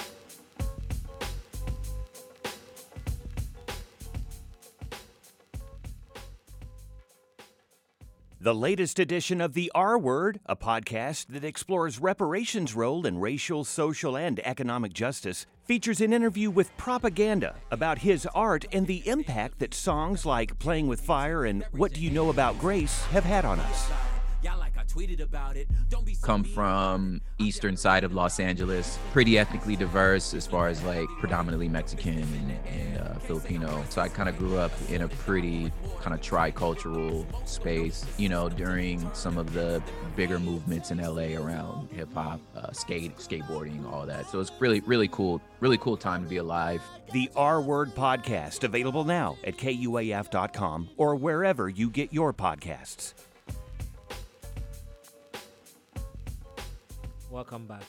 The 8.43 8.53
latest 8.53 8.99
edition 8.99 9.39
of 9.39 9.53
The 9.53 9.71
R 9.73 9.97
Word, 9.97 10.41
a 10.45 10.58
podcast 10.58 11.27
that 11.27 11.45
explores 11.45 11.99
reparations' 11.99 12.75
role 12.75 13.06
in 13.06 13.19
racial, 13.19 13.63
social, 13.63 14.17
and 14.17 14.45
economic 14.45 14.91
justice, 14.91 15.45
features 15.63 16.01
an 16.01 16.12
interview 16.12 16.51
with 16.51 16.75
Propaganda 16.75 17.56
about 17.71 17.99
his 17.99 18.25
art 18.36 18.65
and 18.73 18.86
the 18.86 19.08
impact 19.08 19.60
that 19.60 19.73
songs 19.73 20.25
like 20.25 20.60
Playing 20.60 20.88
with 20.88 20.99
Fire 20.99 21.45
and 21.45 21.63
What 21.71 21.93
Do 21.93 22.01
You 22.01 22.10
Know 22.10 22.32
About 22.32 22.60
Grace 22.60 23.06
have 23.06 23.23
had 23.23 23.45
on 23.45 23.62
us 23.62 24.12
come 26.21 26.43
from 26.43 27.21
eastern 27.38 27.75
side 27.75 28.03
of 28.03 28.13
Los 28.13 28.39
Angeles, 28.39 28.97
pretty 29.12 29.38
ethnically 29.38 29.75
diverse 29.75 30.34
as 30.34 30.47
far 30.47 30.67
as 30.67 30.84
like 30.84 31.08
predominantly 31.19 31.67
Mexican 31.67 32.19
and, 32.19 32.51
and 32.67 32.97
uh, 32.99 33.19
Filipino. 33.19 33.84
So 33.89 34.01
I 34.01 34.08
kind 34.08 34.29
of 34.29 34.38
grew 34.38 34.58
up 34.58 34.71
in 34.89 35.01
a 35.01 35.08
pretty 35.08 35.71
kind 36.01 36.13
of 36.13 36.21
tri-cultural 36.21 37.25
space. 37.45 38.06
You 38.17 38.29
know, 38.29 38.49
during 38.49 39.12
some 39.13 39.38
of 39.38 39.53
the 39.53 39.82
bigger 40.15 40.39
movements 40.39 40.91
in 40.91 40.99
LA 40.99 41.39
around 41.39 41.89
hip 41.91 42.13
hop, 42.13 42.39
uh, 42.56 42.71
skate, 42.71 43.17
skateboarding, 43.17 43.91
all 43.91 44.06
that. 44.06 44.29
So 44.29 44.39
it's 44.39 44.51
really, 44.60 44.82
really 44.82 45.08
cool, 45.08 45.41
really 45.60 45.77
cool 45.77 45.97
time 45.97 46.23
to 46.23 46.29
be 46.29 46.38
alive. 46.38 46.82
The 47.12 47.29
R 47.36 47.62
Word 47.62 47.95
Podcast 47.95 48.63
available 48.63 49.03
now 49.03 49.38
at 49.43 49.58
kuaf.com 49.58 50.89
or 50.97 51.15
wherever 51.15 51.69
you 51.69 51.89
get 51.89 52.13
your 52.13 52.34
podcasts. 52.34 53.13
Welcome 57.34 57.65
back. 57.65 57.82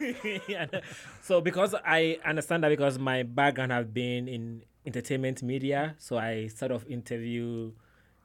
so 1.22 1.40
because 1.40 1.76
I 1.86 2.18
understand 2.24 2.64
that 2.64 2.70
because 2.70 2.98
my 2.98 3.22
background 3.22 3.70
has 3.70 3.86
been 3.86 4.26
in 4.26 4.64
entertainment 4.84 5.44
media, 5.44 5.94
so 5.98 6.18
I 6.18 6.48
sort 6.48 6.72
of 6.72 6.84
interview 6.88 7.70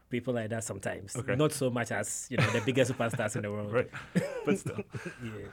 people 0.10 0.34
like 0.34 0.50
that 0.50 0.64
sometimes. 0.64 1.16
Okay. 1.16 1.36
Not 1.36 1.52
so 1.52 1.70
much 1.70 1.92
as 1.92 2.26
you 2.32 2.38
know 2.38 2.50
the 2.50 2.62
biggest 2.62 2.94
superstars 2.94 3.36
in 3.36 3.44
the 3.44 3.52
world. 3.52 3.72
Right. 3.72 3.92
But 4.44 4.58
still. 4.58 4.78
yeah. 5.24 5.50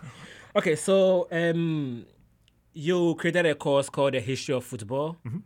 Okay, 0.56 0.76
so 0.76 1.28
um, 1.30 2.06
you 2.72 3.16
created 3.16 3.44
a 3.44 3.54
course 3.54 3.90
called 3.90 4.14
the 4.14 4.20
history 4.20 4.54
of 4.54 4.64
football. 4.64 5.18
Mm-hmm. 5.26 5.40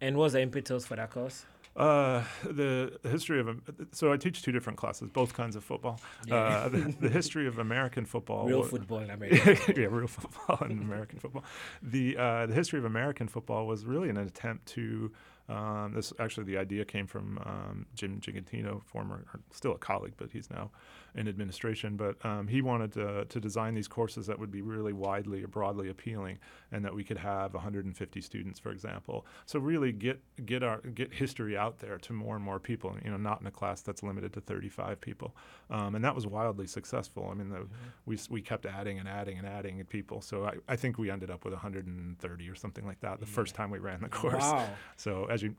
And 0.00 0.16
what's 0.16 0.34
the 0.34 0.42
impetus 0.42 0.86
for 0.86 0.94
that 0.94 1.10
course? 1.10 1.44
Uh, 1.78 2.24
the 2.42 2.98
history 3.04 3.38
of 3.38 3.60
so 3.92 4.12
I 4.12 4.16
teach 4.16 4.42
two 4.42 4.50
different 4.50 4.78
classes, 4.78 5.10
both 5.10 5.32
kinds 5.32 5.54
of 5.54 5.62
football. 5.62 6.00
Yeah. 6.26 6.34
Uh, 6.34 6.68
the, 6.68 6.94
the, 7.00 7.08
history 7.08 7.46
of 7.46 7.60
American 7.60 8.04
football, 8.04 8.46
real 8.46 8.64
football 8.64 8.98
in 8.98 9.10
America. 9.10 9.72
yeah, 9.76 9.86
real 9.88 10.08
football 10.08 10.58
and 10.68 10.82
American 10.82 11.20
football. 11.20 11.44
The 11.80 12.16
uh, 12.16 12.46
the 12.46 12.54
history 12.54 12.80
of 12.80 12.84
American 12.84 13.28
football 13.28 13.68
was 13.68 13.86
really 13.86 14.08
an 14.08 14.16
attempt 14.16 14.66
to 14.70 15.12
um, 15.48 15.92
this 15.94 16.12
actually 16.18 16.44
the 16.44 16.58
idea 16.58 16.84
came 16.84 17.06
from 17.06 17.38
um, 17.46 17.86
Jim 17.94 18.20
Gigantino, 18.20 18.82
former 18.82 19.24
still 19.50 19.72
a 19.72 19.78
colleague, 19.78 20.14
but 20.16 20.30
he's 20.32 20.50
now 20.50 20.70
in 21.14 21.28
administration. 21.28 21.96
But 21.96 22.24
um, 22.24 22.48
he 22.48 22.62
wanted 22.62 22.92
to, 22.92 23.24
to 23.26 23.40
design 23.40 23.74
these 23.74 23.88
courses 23.88 24.26
that 24.26 24.38
would 24.38 24.50
be 24.50 24.62
really 24.62 24.92
widely 24.92 25.42
or 25.42 25.48
broadly 25.48 25.88
appealing, 25.88 26.38
and 26.72 26.84
that 26.84 26.94
we 26.94 27.04
could 27.04 27.18
have 27.18 27.54
150 27.54 28.20
students, 28.20 28.58
for 28.58 28.70
example. 28.70 29.26
So 29.46 29.58
really 29.58 29.92
get 29.92 30.20
get 30.44 30.62
our 30.62 30.80
get 30.80 31.12
history 31.12 31.56
out 31.56 31.78
there 31.78 31.98
to 31.98 32.12
more 32.12 32.36
and 32.36 32.44
more 32.44 32.58
people. 32.58 32.96
You 33.04 33.10
know, 33.10 33.16
not 33.16 33.40
in 33.40 33.46
a 33.46 33.50
class 33.50 33.82
that's 33.82 34.02
limited 34.02 34.32
to 34.34 34.40
35 34.40 35.00
people, 35.00 35.34
um, 35.70 35.94
and 35.94 36.04
that 36.04 36.14
was 36.14 36.26
wildly 36.26 36.66
successful. 36.66 37.28
I 37.30 37.34
mean, 37.34 37.50
the, 37.50 37.58
mm-hmm. 37.58 37.74
we 38.06 38.18
we 38.30 38.40
kept 38.42 38.66
adding 38.66 38.98
and 38.98 39.08
adding 39.08 39.38
and 39.38 39.46
adding 39.46 39.84
people. 39.84 40.20
So 40.20 40.44
I, 40.44 40.54
I 40.68 40.76
think 40.76 40.98
we 40.98 41.10
ended 41.10 41.30
up 41.30 41.44
with 41.44 41.52
130 41.52 42.48
or 42.48 42.54
something 42.54 42.86
like 42.86 43.00
that 43.00 43.20
the 43.20 43.26
yeah. 43.26 43.32
first 43.32 43.54
time 43.54 43.70
we 43.70 43.78
ran 43.78 44.00
the 44.00 44.08
course. 44.08 44.42
Wow. 44.42 44.68
So 44.96 45.26
as 45.26 45.42
you, 45.42 45.54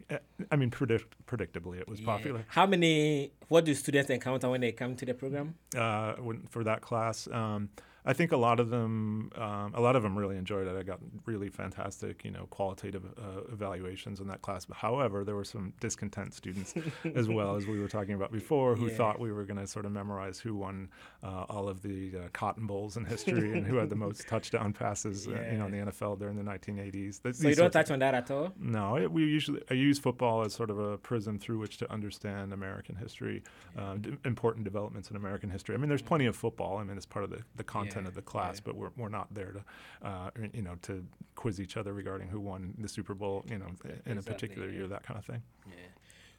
I 0.52 0.56
mean, 0.56 0.70
predict, 0.70 1.16
predictably, 1.26 1.80
it 1.80 1.88
was 1.88 2.00
yeah. 2.00 2.06
popular. 2.06 2.46
How 2.50 2.66
many? 2.66 3.32
What 3.48 3.66
do 3.66 3.74
students 3.74 4.10
encounter 4.10 4.50
when 4.50 4.62
they 4.62 4.72
come 4.72 4.96
to 4.96 5.06
the 5.06 5.14
program? 5.14 5.49
Uh, 5.76 6.14
when, 6.16 6.42
for 6.48 6.64
that 6.64 6.82
class, 6.82 7.28
um, 7.32 7.70
I 8.06 8.14
think 8.14 8.32
a 8.32 8.38
lot 8.38 8.60
of 8.60 8.70
them, 8.70 9.32
um, 9.36 9.74
a 9.76 9.82
lot 9.82 9.96
of 9.96 10.04
them 10.04 10.18
really 10.18 10.38
enjoyed 10.38 10.68
it. 10.68 10.76
I 10.76 10.84
got 10.84 11.00
really 11.26 11.50
fantastic, 11.50 12.24
you 12.24 12.32
know, 12.32 12.48
qualitative 12.50 13.04
uh, 13.06 13.42
evaluations 13.52 14.20
in 14.20 14.28
that 14.28 14.42
class. 14.42 14.66
But 14.66 14.78
however, 14.78 15.24
there 15.24 15.36
were 15.36 15.44
some 15.44 15.74
discontent 15.80 16.34
students 16.34 16.74
as 17.16 17.28
well 17.30 17.56
as 17.56 17.68
we 17.68 17.80
were 17.80 17.88
talking 17.88 18.14
about 18.14 18.32
before, 18.32 18.76
who 18.76 18.88
yeah. 18.88 18.96
thought 18.96 19.20
we 19.20 19.32
were 19.32 19.44
going 19.44 19.60
to 19.60 19.68
sort 19.68 19.86
of 19.86 19.92
memorize 19.92 20.40
who 20.40 20.56
won 20.56 20.90
uh, 21.24 21.46
all 21.50 21.68
of 21.68 21.82
the 21.82 22.12
uh, 22.16 22.28
Cotton 22.34 22.68
Bowls 22.68 22.98
in 22.98 23.06
history 23.06 23.58
and 23.58 23.68
who 23.68 23.76
had 23.76 23.90
the 23.90 23.96
most 23.96 24.28
touchdown 24.30 24.74
passes, 24.74 25.28
yeah. 25.28 25.38
Uh, 25.38 25.52
you 25.52 25.58
know, 25.58 25.66
in 25.66 25.72
the 25.72 25.92
NFL 25.92 26.20
during 26.20 26.36
the 26.36 26.44
1980s. 26.44 27.22
The, 27.22 27.34
so 27.34 27.50
you 27.50 27.56
don't 27.56 27.72
touch 27.72 27.92
on 27.92 28.00
that 28.00 28.14
at 28.14 28.32
all? 28.32 28.54
No, 28.60 28.98
it, 28.98 29.12
we 29.12 29.24
usually 29.24 29.62
I 29.70 29.74
use 29.74 30.00
football 30.00 30.44
as 30.44 30.54
sort 30.54 30.70
of 30.70 30.80
a 30.80 30.98
prism 30.98 31.38
through 31.38 31.60
which 31.60 31.78
to 31.78 31.92
understand 31.92 32.54
American 32.54 32.96
history, 32.96 33.44
uh, 33.78 33.96
d- 33.96 34.18
important 34.26 34.64
developments 34.64 35.10
in 35.10 35.16
American 35.16 35.50
history. 35.50 35.76
I 35.76 35.78
mean, 35.78 35.90
there's 35.90 36.02
plenty 36.02 36.26
of 36.26 36.36
football. 36.36 36.78
I 36.78 36.84
mean, 36.84 36.98
it's 36.98 37.06
part 37.06 37.26
of 37.26 37.32
the, 37.32 37.42
the 37.56 37.64
content 37.90 38.00
content 38.00 38.08
of 38.08 38.16
the 38.16 38.22
class, 38.22 38.56
yeah. 38.58 38.62
but 38.66 38.76
we're, 38.76 38.92
we're 38.98 39.10
not 39.10 39.34
there 39.34 39.52
to, 39.52 40.08
uh, 40.08 40.30
you 40.54 40.62
know, 40.62 40.76
to 40.84 41.06
quiz 41.36 41.60
each 41.60 41.78
other 41.78 41.94
regarding 41.94 42.28
who 42.28 42.40
won 42.40 42.74
the 42.78 42.88
Super 42.88 43.14
Bowl, 43.14 43.46
you 43.50 43.58
know, 43.58 43.68
in 43.68 44.18
exactly, 44.18 44.18
a 44.18 44.22
particular 44.22 44.70
year, 44.70 44.88
that 44.88 45.04
kind 45.04 45.18
of 45.18 45.26
thing. 45.26 45.42
Yeah. 45.68 45.74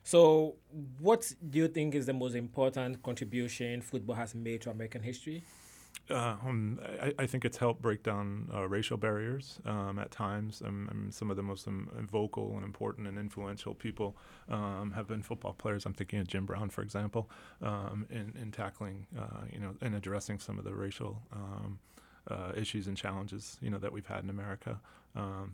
So, 0.02 0.56
what 0.98 1.32
do 1.50 1.58
you 1.58 1.68
think 1.68 1.94
is 1.94 2.06
the 2.06 2.12
most 2.12 2.34
important 2.34 3.02
contribution 3.02 3.82
football 3.82 4.16
has 4.16 4.34
made 4.34 4.62
to 4.62 4.70
American 4.70 5.02
history? 5.02 5.44
Uh, 6.08 6.36
um, 6.44 6.80
I, 7.00 7.14
I, 7.20 7.26
think 7.26 7.44
it's 7.44 7.56
helped 7.56 7.82
break 7.82 8.02
down 8.02 8.48
uh, 8.52 8.66
racial 8.66 8.96
barriers 8.96 9.60
um, 9.64 9.98
at 9.98 10.10
times. 10.10 10.62
Um, 10.64 10.88
um 10.90 11.10
some 11.10 11.30
of 11.30 11.36
the 11.36 11.42
most 11.42 11.68
um, 11.68 11.88
vocal 12.10 12.54
and 12.56 12.64
important 12.64 13.06
and 13.06 13.18
influential 13.18 13.74
people 13.74 14.16
um, 14.48 14.92
have 14.94 15.06
been 15.06 15.22
football 15.22 15.52
players. 15.52 15.86
I'm 15.86 15.92
thinking 15.92 16.18
of 16.18 16.26
Jim 16.26 16.46
Brown, 16.46 16.68
for 16.70 16.82
example, 16.82 17.30
in, 17.62 18.34
in 18.40 18.50
tackling, 18.50 19.06
uh, 19.18 19.44
you 19.52 19.60
know, 19.60 19.74
and 19.80 19.94
addressing 19.94 20.40
some 20.40 20.58
of 20.58 20.64
the 20.64 20.74
racial 20.74 21.22
uh, 22.28 22.52
issues 22.56 22.88
and 22.88 22.96
challenges, 22.96 23.56
you 23.60 23.70
know, 23.70 23.78
that 23.78 23.92
we've 23.92 24.06
had 24.06 24.24
in 24.24 24.30
America. 24.30 24.80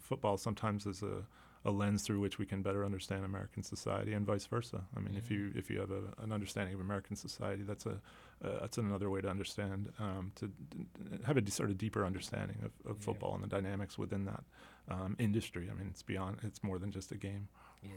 football 0.00 0.36
sometimes 0.36 0.86
is 0.86 1.02
a 1.02 1.22
a 1.66 1.70
lens 1.70 2.02
through 2.02 2.20
which 2.20 2.38
we 2.38 2.46
can 2.46 2.62
better 2.62 2.84
understand 2.84 3.24
American 3.24 3.62
society, 3.62 4.12
and 4.12 4.24
vice 4.24 4.46
versa. 4.46 4.84
I 4.96 5.00
mean, 5.00 5.08
mm-hmm. 5.08 5.18
if 5.18 5.30
you 5.30 5.52
if 5.54 5.68
you 5.68 5.80
have 5.80 5.90
a, 5.90 6.02
an 6.22 6.32
understanding 6.32 6.74
of 6.74 6.80
American 6.80 7.16
society, 7.16 7.64
that's 7.64 7.86
a 7.86 8.00
uh, 8.44 8.60
that's 8.60 8.78
another 8.78 9.10
way 9.10 9.20
to 9.20 9.28
understand 9.28 9.92
um, 9.98 10.32
to 10.36 10.46
d- 10.46 10.86
have 11.24 11.36
a 11.36 11.40
d- 11.40 11.50
sort 11.50 11.70
of 11.70 11.78
deeper 11.78 12.04
understanding 12.04 12.58
of, 12.64 12.90
of 12.90 12.96
yeah. 12.98 13.04
football 13.04 13.34
and 13.34 13.42
the 13.42 13.48
dynamics 13.48 13.96
within 13.96 14.24
that 14.26 14.44
um, 14.88 15.16
industry. 15.18 15.68
I 15.70 15.74
mean, 15.74 15.88
it's 15.90 16.02
beyond 16.02 16.38
it's 16.42 16.62
more 16.62 16.78
than 16.78 16.90
just 16.92 17.12
a 17.12 17.16
game. 17.16 17.48
Yeah. 17.82 17.90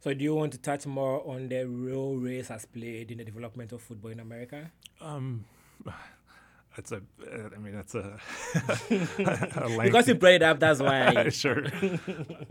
So, 0.00 0.12
do 0.14 0.24
you 0.24 0.34
want 0.34 0.52
to 0.52 0.58
touch 0.58 0.86
more 0.86 1.22
on 1.28 1.48
the 1.48 1.64
role 1.64 2.16
race 2.16 2.48
has 2.48 2.64
played 2.64 3.10
in 3.12 3.18
the 3.18 3.24
development 3.24 3.72
of 3.72 3.82
football 3.82 4.10
in 4.10 4.18
America? 4.18 4.70
Um, 5.00 5.44
it's 6.76 6.92
a, 6.92 7.02
I 7.54 7.58
mean, 7.58 7.74
it's 7.74 7.94
a, 7.94 8.18
a 8.54 9.78
because 9.82 10.08
you 10.08 10.14
it 10.22 10.42
up. 10.42 10.58
That's 10.58 10.80
why. 10.80 11.28
sure. 11.30 11.64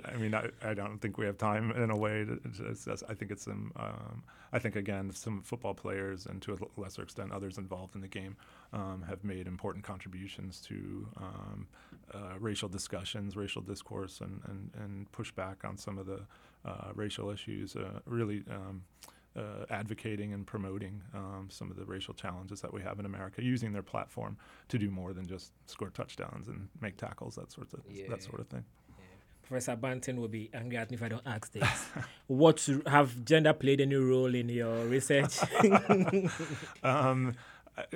I 0.05 0.17
mean, 0.17 0.35
I, 0.35 0.49
I 0.63 0.73
don't 0.73 0.99
think 0.99 1.17
we 1.17 1.25
have 1.25 1.37
time 1.37 1.71
in 1.71 1.89
a 1.89 1.97
way. 1.97 2.25
To, 2.25 2.39
it's 2.69 2.87
I 2.87 3.13
think 3.13 3.31
it's 3.31 3.43
some. 3.43 3.71
Um, 3.75 4.23
I 4.53 4.59
think 4.59 4.75
again, 4.75 5.11
some 5.11 5.41
football 5.41 5.73
players 5.73 6.25
and 6.25 6.41
to 6.43 6.53
a 6.53 6.79
lesser 6.79 7.01
extent 7.01 7.31
others 7.31 7.57
involved 7.57 7.95
in 7.95 8.01
the 8.01 8.07
game 8.07 8.35
um, 8.73 9.03
have 9.07 9.23
made 9.23 9.47
important 9.47 9.83
contributions 9.85 10.59
to 10.61 11.07
um, 11.17 11.67
uh, 12.13 12.37
racial 12.39 12.67
discussions, 12.67 13.35
racial 13.35 13.61
discourse, 13.61 14.21
and, 14.21 14.41
and 14.47 14.71
and 14.83 15.11
push 15.11 15.31
back 15.31 15.63
on 15.63 15.77
some 15.77 15.97
of 15.97 16.05
the 16.05 16.19
uh, 16.65 16.89
racial 16.93 17.29
issues. 17.31 17.75
Uh, 17.75 17.99
really. 18.05 18.43
Uh, 19.33 19.63
advocating 19.69 20.33
and 20.33 20.45
promoting 20.45 21.01
um, 21.13 21.47
some 21.49 21.71
of 21.71 21.77
the 21.77 21.85
racial 21.85 22.13
challenges 22.13 22.59
that 22.59 22.73
we 22.73 22.81
have 22.81 22.99
in 22.99 23.05
America, 23.05 23.41
using 23.41 23.71
their 23.71 23.81
platform 23.81 24.35
to 24.67 24.77
do 24.77 24.91
more 24.91 25.13
than 25.13 25.25
just 25.25 25.53
score 25.67 25.89
touchdowns 25.89 26.49
and 26.49 26.67
make 26.81 26.97
tackles, 26.97 27.35
that 27.35 27.49
sort 27.49 27.71
of 27.71 27.79
yeah. 27.89 28.09
that 28.09 28.21
sort 28.21 28.41
of 28.41 28.47
thing. 28.47 28.65
Professor 29.51 29.75
Banton 29.75 30.17
will 30.17 30.27
be 30.29 30.49
angry 30.53 30.77
at 30.77 30.89
me 30.91 30.95
if 30.95 31.03
I 31.03 31.09
don't 31.09 31.25
ask 31.25 31.51
this. 31.51 31.85
what 32.27 32.67
have 32.85 33.25
gender 33.25 33.53
played 33.53 33.81
any 33.81 33.95
role 33.95 34.33
in 34.33 34.49
your 34.49 34.85
research? 34.85 35.39
um, 36.83 37.35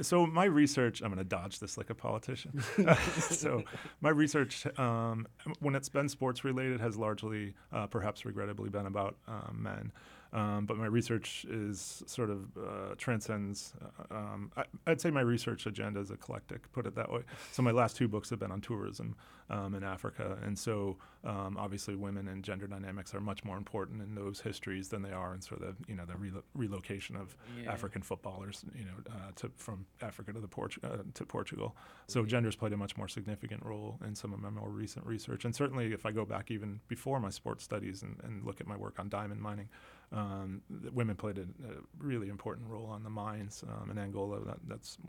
so 0.02 0.26
my 0.26 0.45
research, 0.45 1.02
I'm 1.02 1.08
going 1.08 1.17
to 1.17 1.24
dodge 1.24 1.60
this 1.60 1.78
like 1.78 1.89
a 1.89 1.95
politician. 1.95 2.62
so 3.19 3.63
my 4.02 4.10
research, 4.10 4.65
um, 4.78 5.28
when 5.60 5.76
it's 5.76 5.89
been 5.89 6.10
sports 6.10 6.43
related, 6.43 6.80
has 6.82 6.98
largely, 6.98 7.54
uh, 7.71 7.88
perhaps 7.88 8.26
regrettably, 8.26 8.69
been 8.69 8.86
about 8.86 9.15
uh, 9.28 9.52
men. 9.54 9.91
Um, 10.36 10.65
but 10.65 10.76
my 10.76 10.88
research 10.88 11.45
is 11.50 12.04
sort 12.08 12.30
of 12.30 12.41
uh, 12.58 12.95
transcends. 12.98 13.74
Uh, 14.12 14.13
um, 14.13 14.52
I, 14.58 14.65
would 14.86 15.00
say 15.00 15.10
my 15.10 15.21
research 15.21 15.65
agenda 15.65 16.02
is 16.02 16.12
eclectic, 16.12 16.69
put 16.74 16.86
it 16.86 16.93
that 16.95 17.10
way. 17.10 17.21
So 17.54 17.63
my 17.63 17.71
last 17.71 17.95
two 17.95 18.10
books 18.10 18.30
have 18.32 18.39
been 18.39 18.52
on 18.52 18.60
tourism 18.60 19.15
um, 19.49 19.75
in 19.75 19.84
Africa, 19.84 20.38
and 20.43 20.58
so 20.58 20.97
um, 21.25 21.58
obviously 21.60 21.95
women 21.95 22.27
and 22.27 22.43
gender 22.43 22.67
dynamics 22.67 23.13
are 23.15 23.19
much 23.19 23.43
more 23.43 23.58
important 23.58 24.01
in 24.01 24.13
those 24.13 24.39
histories 24.39 24.89
than 24.89 25.01
they 25.01 25.12
are 25.12 25.34
in 25.34 25.41
sort 25.41 25.63
of 25.63 25.75
you 25.88 25.95
know 25.95 26.05
the 26.05 26.13
relo- 26.13 26.43
relocation 26.53 27.15
of 27.15 27.36
yeah. 27.62 27.71
African 27.71 28.01
footballers, 28.01 28.63
you 28.75 28.86
know, 28.86 28.91
uh, 29.10 29.31
to, 29.38 29.51
from 29.58 29.86
Africa 30.01 30.34
to 30.34 30.39
the 30.39 30.47
Port- 30.47 30.77
uh, 30.84 30.97
to 31.13 31.25
Portugal. 31.25 31.75
So 32.08 32.21
yeah. 32.21 32.27
gender's 32.27 32.55
played 32.55 32.73
a 32.73 32.77
much 32.77 32.95
more 32.97 33.08
significant 33.08 33.63
role 33.63 33.99
in 34.05 34.15
some 34.15 34.34
of 34.34 34.39
my 34.39 34.49
more 34.49 34.69
recent 34.69 35.05
research, 35.05 35.45
and 35.45 35.55
certainly 35.55 35.93
if 35.93 36.05
I 36.05 36.12
go 36.12 36.25
back 36.25 36.51
even 36.51 36.79
before 36.88 37.19
my 37.19 37.29
sports 37.29 37.63
studies 37.63 38.03
and, 38.03 38.17
and 38.23 38.45
look 38.45 38.62
at 38.62 38.67
my 38.67 38.77
work 38.77 38.99
on 38.99 39.10
diamond 39.10 39.41
mining. 39.41 39.69
Um, 40.12 40.62
women 40.93 41.15
played 41.15 41.39
a, 41.39 41.41
a, 41.41 41.73
really 41.97 42.29
important 42.29 42.69
role 42.69 42.86
on 42.86 43.03
the 43.03 43.10
mines 43.10 43.63
um, 43.67 43.89
in 43.89 43.97
Angola. 43.97 44.39
That, 44.45 44.58
that's 44.67 44.99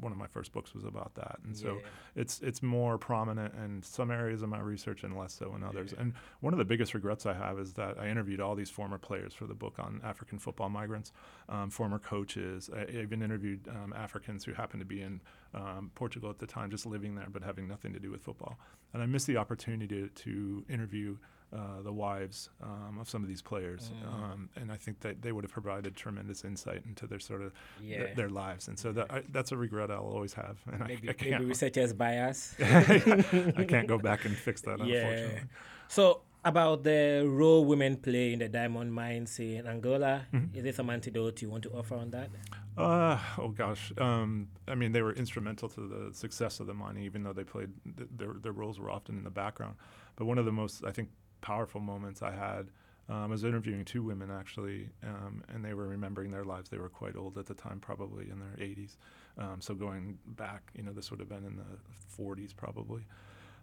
one 0.00 0.12
of 0.12 0.18
my 0.18 0.26
first 0.26 0.50
books 0.50 0.74
was 0.74 0.84
about 0.84 1.14
that, 1.14 1.38
and 1.44 1.54
so 1.54 1.74
yeah. 1.74 2.22
it's 2.22 2.40
it's 2.40 2.62
more 2.62 2.96
prominent 2.96 3.54
in 3.62 3.82
some 3.88 4.10
areas 4.10 4.42
of 4.42 4.48
my 4.48 4.58
research 4.58 5.04
and 5.04 5.16
less 5.16 5.32
so 5.32 5.54
in 5.54 5.62
others. 5.62 5.92
Yeah. 5.92 6.02
And 6.02 6.14
one 6.40 6.52
of 6.52 6.58
the 6.58 6.64
biggest 6.64 6.94
regrets 6.94 7.26
I 7.26 7.34
have 7.34 7.58
is 7.58 7.72
that 7.74 7.98
I 7.98 8.08
interviewed 8.08 8.40
all 8.40 8.54
these 8.54 8.70
former 8.70 8.98
players 8.98 9.34
for 9.34 9.46
the 9.46 9.54
book 9.54 9.74
on 9.78 10.00
African 10.04 10.38
football 10.38 10.68
migrants, 10.68 11.12
um, 11.48 11.70
former 11.70 11.98
coaches. 11.98 12.70
I 12.74 12.90
even 12.90 13.22
interviewed 13.22 13.66
um, 13.68 13.92
Africans 13.96 14.44
who 14.44 14.52
happened 14.52 14.80
to 14.80 14.86
be 14.86 15.02
in 15.02 15.20
um, 15.54 15.90
Portugal 15.94 16.30
at 16.30 16.38
the 16.38 16.46
time, 16.46 16.70
just 16.70 16.86
living 16.86 17.14
there 17.14 17.28
but 17.32 17.42
having 17.42 17.66
nothing 17.68 17.92
to 17.92 17.98
do 17.98 18.10
with 18.10 18.22
football. 18.22 18.58
And 18.92 19.02
I 19.02 19.06
missed 19.06 19.26
the 19.26 19.36
opportunity 19.36 19.86
to, 19.88 20.08
to 20.08 20.64
interview 20.68 21.16
uh, 21.52 21.82
the 21.82 21.92
wives 21.92 22.50
um, 22.62 22.98
of 23.00 23.08
some 23.08 23.22
of 23.22 23.28
these 23.28 23.42
players, 23.42 23.90
mm. 23.90 24.12
um, 24.12 24.48
and 24.56 24.72
I 24.72 24.76
think 24.76 25.00
that 25.00 25.22
they 25.22 25.32
would 25.32 25.44
have 25.44 25.52
provided 25.52 25.94
tremendous 25.94 26.44
insight 26.44 26.82
into 26.86 27.06
their 27.06 27.20
sort 27.20 27.42
of 27.42 27.52
yeah. 27.80 28.04
th- 28.04 28.16
their 28.16 28.28
lives, 28.28 28.68
and 28.68 28.78
so 28.78 28.92
that, 28.92 29.10
I, 29.10 29.22
that's 29.30 29.52
a 29.52 29.56
regret 29.56 29.90
I'll 29.90 30.00
always 30.00 30.34
have. 30.34 30.58
And 30.70 30.80
maybe, 30.86 31.08
I, 31.08 31.12
I 31.12 31.30
maybe 31.30 31.44
researchers 31.54 31.92
bias. 32.02 32.54
I 32.60 33.64
can't 33.68 33.86
go 33.86 33.98
back 33.98 34.24
and 34.24 34.36
fix 34.36 34.60
that, 34.62 34.84
yeah. 34.84 34.96
unfortunately. 34.96 35.40
So 35.88 36.22
about 36.44 36.84
the 36.84 37.24
role 37.26 37.64
women 37.64 37.96
play 37.96 38.32
in 38.32 38.38
the 38.38 38.48
diamond 38.48 38.92
mines 38.92 39.38
in 39.40 39.66
Angola, 39.66 40.26
mm-hmm. 40.32 40.56
is 40.56 40.62
there 40.62 40.72
some 40.72 40.90
antidote 40.90 41.42
you 41.42 41.50
want 41.50 41.64
to 41.64 41.70
offer 41.70 41.96
on 41.96 42.10
that? 42.10 42.30
Uh, 42.76 43.18
oh 43.38 43.48
gosh. 43.48 43.92
Um, 43.98 44.48
I 44.68 44.74
mean, 44.74 44.92
they 44.92 45.02
were 45.02 45.12
instrumental 45.12 45.68
to 45.70 45.80
the 45.80 46.14
success 46.14 46.60
of 46.60 46.66
the 46.66 46.74
mining, 46.74 47.02
even 47.04 47.22
though 47.22 47.32
they 47.32 47.44
played 47.44 47.70
th- 47.96 48.08
their 48.16 48.34
their 48.42 48.52
roles 48.52 48.78
were 48.78 48.90
often 48.90 49.16
in 49.16 49.24
the 49.24 49.30
background. 49.30 49.76
But 50.16 50.26
one 50.26 50.38
of 50.38 50.44
the 50.44 50.52
most, 50.52 50.84
I 50.84 50.92
think, 50.92 51.08
powerful 51.46 51.80
moments 51.80 52.22
I 52.22 52.32
had. 52.32 52.66
Um, 53.08 53.16
I 53.16 53.26
was 53.26 53.44
interviewing 53.44 53.84
two 53.84 54.02
women 54.02 54.32
actually, 54.32 54.88
um, 55.04 55.44
and 55.48 55.64
they 55.64 55.74
were 55.74 55.86
remembering 55.86 56.32
their 56.32 56.44
lives. 56.44 56.68
They 56.68 56.78
were 56.78 56.88
quite 56.88 57.14
old 57.14 57.38
at 57.38 57.46
the 57.46 57.54
time, 57.54 57.78
probably 57.78 58.28
in 58.30 58.40
their 58.40 58.66
80s. 58.66 58.96
Um, 59.38 59.60
so 59.60 59.72
going 59.72 60.18
back, 60.26 60.72
you 60.74 60.82
know, 60.82 60.92
this 60.92 61.12
would 61.12 61.20
have 61.20 61.28
been 61.28 61.44
in 61.44 61.54
the 61.54 62.20
40s 62.20 62.54
probably. 62.56 63.02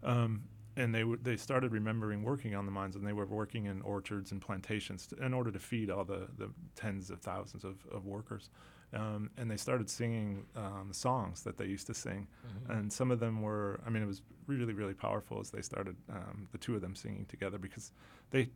Um, 0.01 0.43
and 0.77 0.95
they 0.95 1.01
w- 1.01 1.19
they 1.21 1.35
started 1.35 1.73
remembering 1.73 2.23
working 2.23 2.55
on 2.55 2.65
the 2.65 2.71
mines, 2.71 2.95
and 2.95 3.05
they 3.05 3.13
were 3.13 3.25
working 3.25 3.65
in 3.65 3.81
orchards 3.81 4.31
and 4.31 4.41
plantations 4.41 5.09
in 5.21 5.33
order 5.33 5.51
to 5.51 5.59
feed 5.59 5.91
all 5.91 6.05
the, 6.05 6.29
the 6.37 6.49
tens 6.75 7.09
of 7.09 7.19
thousands 7.19 7.65
of, 7.65 7.75
of 7.91 8.05
workers. 8.05 8.49
Um, 8.93 9.31
and 9.37 9.49
they 9.49 9.57
started 9.57 9.89
singing 9.89 10.45
um, 10.55 10.89
songs 10.91 11.41
that 11.43 11.57
they 11.57 11.65
used 11.65 11.87
to 11.87 11.93
sing, 11.93 12.27
mm-hmm. 12.45 12.71
and 12.71 12.93
some 12.93 13.09
of 13.09 13.19
them 13.19 13.41
were. 13.41 13.79
I 13.85 13.89
mean, 13.89 14.03
it 14.03 14.07
was 14.07 14.21
really, 14.45 14.73
really 14.73 14.93
powerful 14.93 15.39
as 15.39 15.49
they 15.49 15.61
started 15.61 15.95
um, 16.09 16.47
the 16.51 16.57
two 16.57 16.75
of 16.75 16.81
them 16.81 16.95
singing 16.95 17.25
together 17.25 17.57
because 17.57 17.91
they 18.31 18.49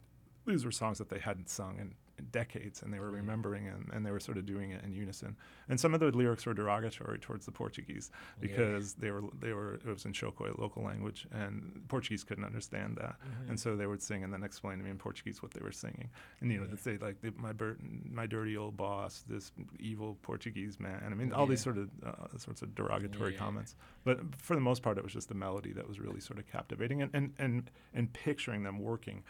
these 0.45 0.63
were 0.63 0.71
songs 0.71 0.97
that 0.99 1.09
they 1.09 1.19
hadn't 1.19 1.49
sung 1.49 1.77
in 1.79 1.93
decades 2.31 2.81
and 2.81 2.93
they 2.93 2.99
were 2.99 3.11
remembering 3.11 3.67
and, 3.67 3.89
and 3.93 4.05
they 4.05 4.11
were 4.11 4.19
sort 4.19 4.37
of 4.37 4.45
doing 4.45 4.71
it 4.71 4.83
in 4.83 4.91
unison. 4.91 5.35
And 5.69 5.79
some 5.79 5.93
of 5.93 5.99
the 5.99 6.07
lyrics 6.07 6.45
were 6.45 6.53
derogatory 6.53 7.19
towards 7.19 7.45
the 7.45 7.51
Portuguese 7.51 8.11
because 8.39 8.95
yeah. 8.97 9.05
they 9.05 9.11
were 9.11 9.23
they 9.39 9.53
were 9.53 9.75
it 9.75 9.85
was 9.85 10.05
in 10.05 10.13
Chokwe, 10.13 10.57
local 10.57 10.83
language, 10.83 11.27
and 11.31 11.83
Portuguese 11.87 12.23
couldn't 12.23 12.43
understand 12.45 12.97
that. 12.97 13.15
Mm-hmm. 13.19 13.49
And 13.49 13.59
so 13.59 13.75
they 13.75 13.87
would 13.87 14.01
sing 14.01 14.23
and 14.23 14.33
then 14.33 14.43
explain 14.43 14.77
to 14.77 14.83
me 14.83 14.89
in 14.89 14.97
Portuguese 14.97 15.41
what 15.41 15.51
they 15.51 15.61
were 15.61 15.71
singing. 15.71 16.09
And 16.41 16.51
you 16.51 16.57
know, 16.57 16.63
yeah. 16.63 16.69
they'd 16.71 16.79
say 16.79 16.97
like 16.99 17.17
my 17.37 17.53
bur- 17.53 17.77
my 18.09 18.25
dirty 18.25 18.57
old 18.57 18.77
boss, 18.77 19.23
this 19.27 19.51
evil 19.79 20.17
Portuguese 20.21 20.79
man. 20.79 21.01
I 21.05 21.09
mean, 21.09 21.33
all 21.33 21.45
yeah. 21.45 21.51
these 21.51 21.61
sort 21.61 21.77
of 21.77 21.89
uh, 22.05 22.37
sorts 22.37 22.61
of 22.61 22.75
derogatory 22.75 23.33
comments. 23.33 23.75
But 24.03 24.19
for 24.37 24.55
the 24.55 24.61
most 24.61 24.81
part, 24.81 24.97
it 24.97 25.03
was 25.03 25.13
just 25.13 25.29
the 25.29 25.35
melody 25.35 25.73
that 25.73 25.87
was 25.87 25.99
really 25.99 26.19
sort 26.19 26.39
of 26.39 26.47
captivating 26.47 27.01
and 27.01 27.11
and 27.13 27.33
and, 27.39 27.71
and 27.93 28.11
picturing 28.13 28.63
them 28.63 28.79
working 28.79 29.23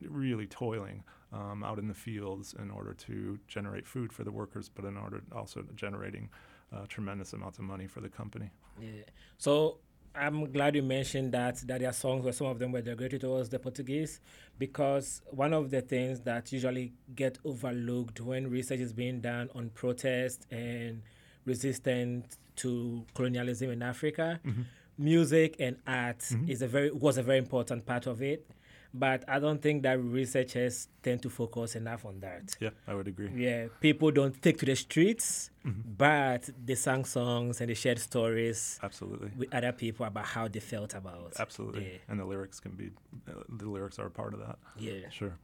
really 0.00 0.46
toiling 0.46 1.02
um, 1.32 1.64
out 1.64 1.78
in 1.78 1.88
the 1.88 1.94
fields 1.94 2.54
in 2.58 2.70
order 2.70 2.94
to 2.94 3.38
generate 3.48 3.86
food 3.86 4.12
for 4.12 4.24
the 4.24 4.30
workers, 4.30 4.68
but 4.68 4.84
in 4.84 4.96
order 4.96 5.22
also 5.34 5.64
generating 5.74 6.28
uh, 6.72 6.86
tremendous 6.88 7.32
amounts 7.32 7.58
of 7.58 7.64
money 7.64 7.86
for 7.86 8.00
the 8.00 8.08
company. 8.08 8.50
Yeah. 8.80 9.02
So 9.38 9.78
I'm 10.14 10.52
glad 10.52 10.76
you 10.76 10.82
mentioned 10.82 11.32
that 11.32 11.56
that 11.66 11.80
their 11.80 11.92
songs 11.92 12.24
were 12.24 12.32
some 12.32 12.46
of 12.46 12.58
them 12.58 12.70
were 12.72 12.82
directed 12.82 13.22
towards 13.22 13.48
the 13.48 13.58
Portuguese 13.58 14.20
because 14.58 15.22
one 15.26 15.52
of 15.52 15.70
the 15.70 15.80
things 15.80 16.20
that 16.20 16.52
usually 16.52 16.92
get 17.14 17.38
overlooked 17.44 18.20
when 18.20 18.48
research 18.48 18.80
is 18.80 18.92
being 18.92 19.20
done 19.20 19.50
on 19.54 19.70
protest 19.70 20.46
and 20.50 21.02
resistance 21.44 22.38
to 22.56 23.04
colonialism 23.14 23.70
in 23.70 23.82
Africa, 23.82 24.40
mm-hmm. 24.46 24.62
music 24.98 25.56
and 25.58 25.76
art 25.86 26.20
mm-hmm. 26.20 26.48
is 26.48 26.62
a 26.62 26.68
very 26.68 26.92
was 26.92 27.18
a 27.18 27.22
very 27.22 27.38
important 27.38 27.84
part 27.84 28.06
of 28.06 28.22
it 28.22 28.46
but 28.94 29.24
I 29.28 29.40
don't 29.40 29.60
think 29.60 29.82
that 29.82 30.00
researchers 30.00 30.86
tend 31.02 31.20
to 31.22 31.28
focus 31.28 31.74
enough 31.74 32.04
on 32.04 32.20
that. 32.20 32.54
Yeah, 32.60 32.70
I 32.86 32.94
would 32.94 33.08
agree. 33.08 33.28
Yeah, 33.34 33.66
people 33.80 34.12
don't 34.12 34.40
take 34.40 34.56
to 34.58 34.66
the 34.66 34.76
streets, 34.76 35.50
mm-hmm. 35.66 35.80
but 35.98 36.48
they 36.64 36.76
sang 36.76 37.04
songs 37.04 37.60
and 37.60 37.68
they 37.68 37.74
shared 37.74 37.98
stories. 37.98 38.78
Absolutely. 38.84 39.32
With 39.36 39.52
other 39.52 39.72
people 39.72 40.06
about 40.06 40.26
how 40.26 40.46
they 40.46 40.60
felt 40.60 40.94
about. 40.94 41.32
Absolutely. 41.40 41.84
Yeah. 41.84 41.98
And 42.08 42.20
the 42.20 42.24
lyrics 42.24 42.60
can 42.60 42.72
be, 42.72 42.90
uh, 43.28 43.42
the 43.48 43.68
lyrics 43.68 43.98
are 43.98 44.06
a 44.06 44.10
part 44.12 44.32
of 44.32 44.38
that. 44.38 44.58
Yeah. 44.78 45.08
Sure. 45.10 45.36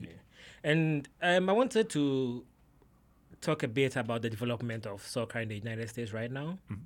Yeah. 0.00 0.08
And 0.62 1.08
um, 1.20 1.50
I 1.50 1.52
wanted 1.52 1.90
to 1.90 2.44
talk 3.40 3.64
a 3.64 3.68
bit 3.68 3.96
about 3.96 4.22
the 4.22 4.30
development 4.30 4.86
of 4.86 5.02
soccer 5.04 5.40
in 5.40 5.48
the 5.48 5.56
United 5.56 5.88
States 5.88 6.12
right 6.12 6.30
now. 6.30 6.58
Mm-hmm. 6.70 6.82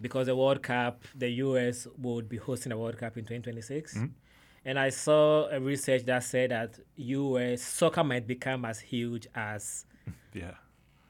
Because 0.00 0.26
the 0.26 0.36
World 0.36 0.62
Cup, 0.62 1.02
the 1.16 1.28
US 1.30 1.88
would 1.98 2.28
be 2.28 2.36
hosting 2.36 2.70
a 2.70 2.78
World 2.78 2.96
Cup 2.96 3.16
in 3.16 3.24
2026. 3.24 3.94
Mm-hmm 3.94 4.06
and 4.64 4.78
I 4.78 4.90
saw 4.90 5.48
a 5.48 5.60
research 5.60 6.04
that 6.04 6.22
said 6.24 6.50
that 6.50 6.78
U.S. 6.96 7.62
soccer 7.62 8.04
might 8.04 8.26
become 8.26 8.64
as 8.64 8.80
huge 8.80 9.26
as 9.34 9.86
yeah. 10.32 10.52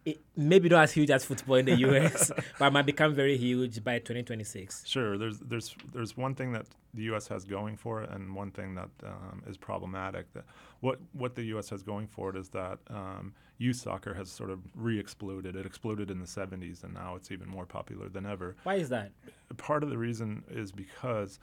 It, 0.04 0.20
maybe 0.36 0.68
not 0.68 0.82
as 0.82 0.92
huge 0.92 1.10
as 1.10 1.24
football 1.24 1.56
in 1.56 1.66
the 1.66 1.76
U.S., 1.86 2.32
but 2.58 2.72
might 2.72 2.86
become 2.86 3.14
very 3.14 3.36
huge 3.36 3.84
by 3.84 3.98
2026. 3.98 4.84
Sure, 4.84 5.16
there's 5.16 5.38
there's 5.38 5.76
there's 5.92 6.16
one 6.16 6.34
thing 6.34 6.52
that 6.52 6.66
the 6.92 7.04
U.S. 7.04 7.28
has 7.28 7.44
going 7.44 7.76
for 7.76 8.02
it, 8.02 8.10
and 8.10 8.34
one 8.34 8.50
thing 8.50 8.74
that 8.74 8.90
um, 9.06 9.44
is 9.46 9.56
problematic. 9.56 10.32
That 10.32 10.44
what 10.80 10.98
what 11.12 11.36
the 11.36 11.44
U.S. 11.44 11.70
has 11.70 11.84
going 11.84 12.08
for 12.08 12.30
it 12.30 12.36
is 12.36 12.48
that 12.48 12.80
um, 12.90 13.32
youth 13.58 13.76
soccer 13.76 14.12
has 14.14 14.28
sort 14.28 14.50
of 14.50 14.58
re-exploded. 14.74 15.54
It 15.54 15.64
exploded 15.64 16.10
in 16.10 16.18
the 16.18 16.26
70s, 16.26 16.82
and 16.82 16.92
now 16.92 17.14
it's 17.14 17.30
even 17.30 17.48
more 17.48 17.64
popular 17.64 18.08
than 18.08 18.26
ever. 18.26 18.56
Why 18.64 18.74
is 18.74 18.88
that? 18.88 19.12
Part 19.56 19.84
of 19.84 19.90
the 19.90 19.98
reason 19.98 20.42
is 20.50 20.72
because 20.72 21.38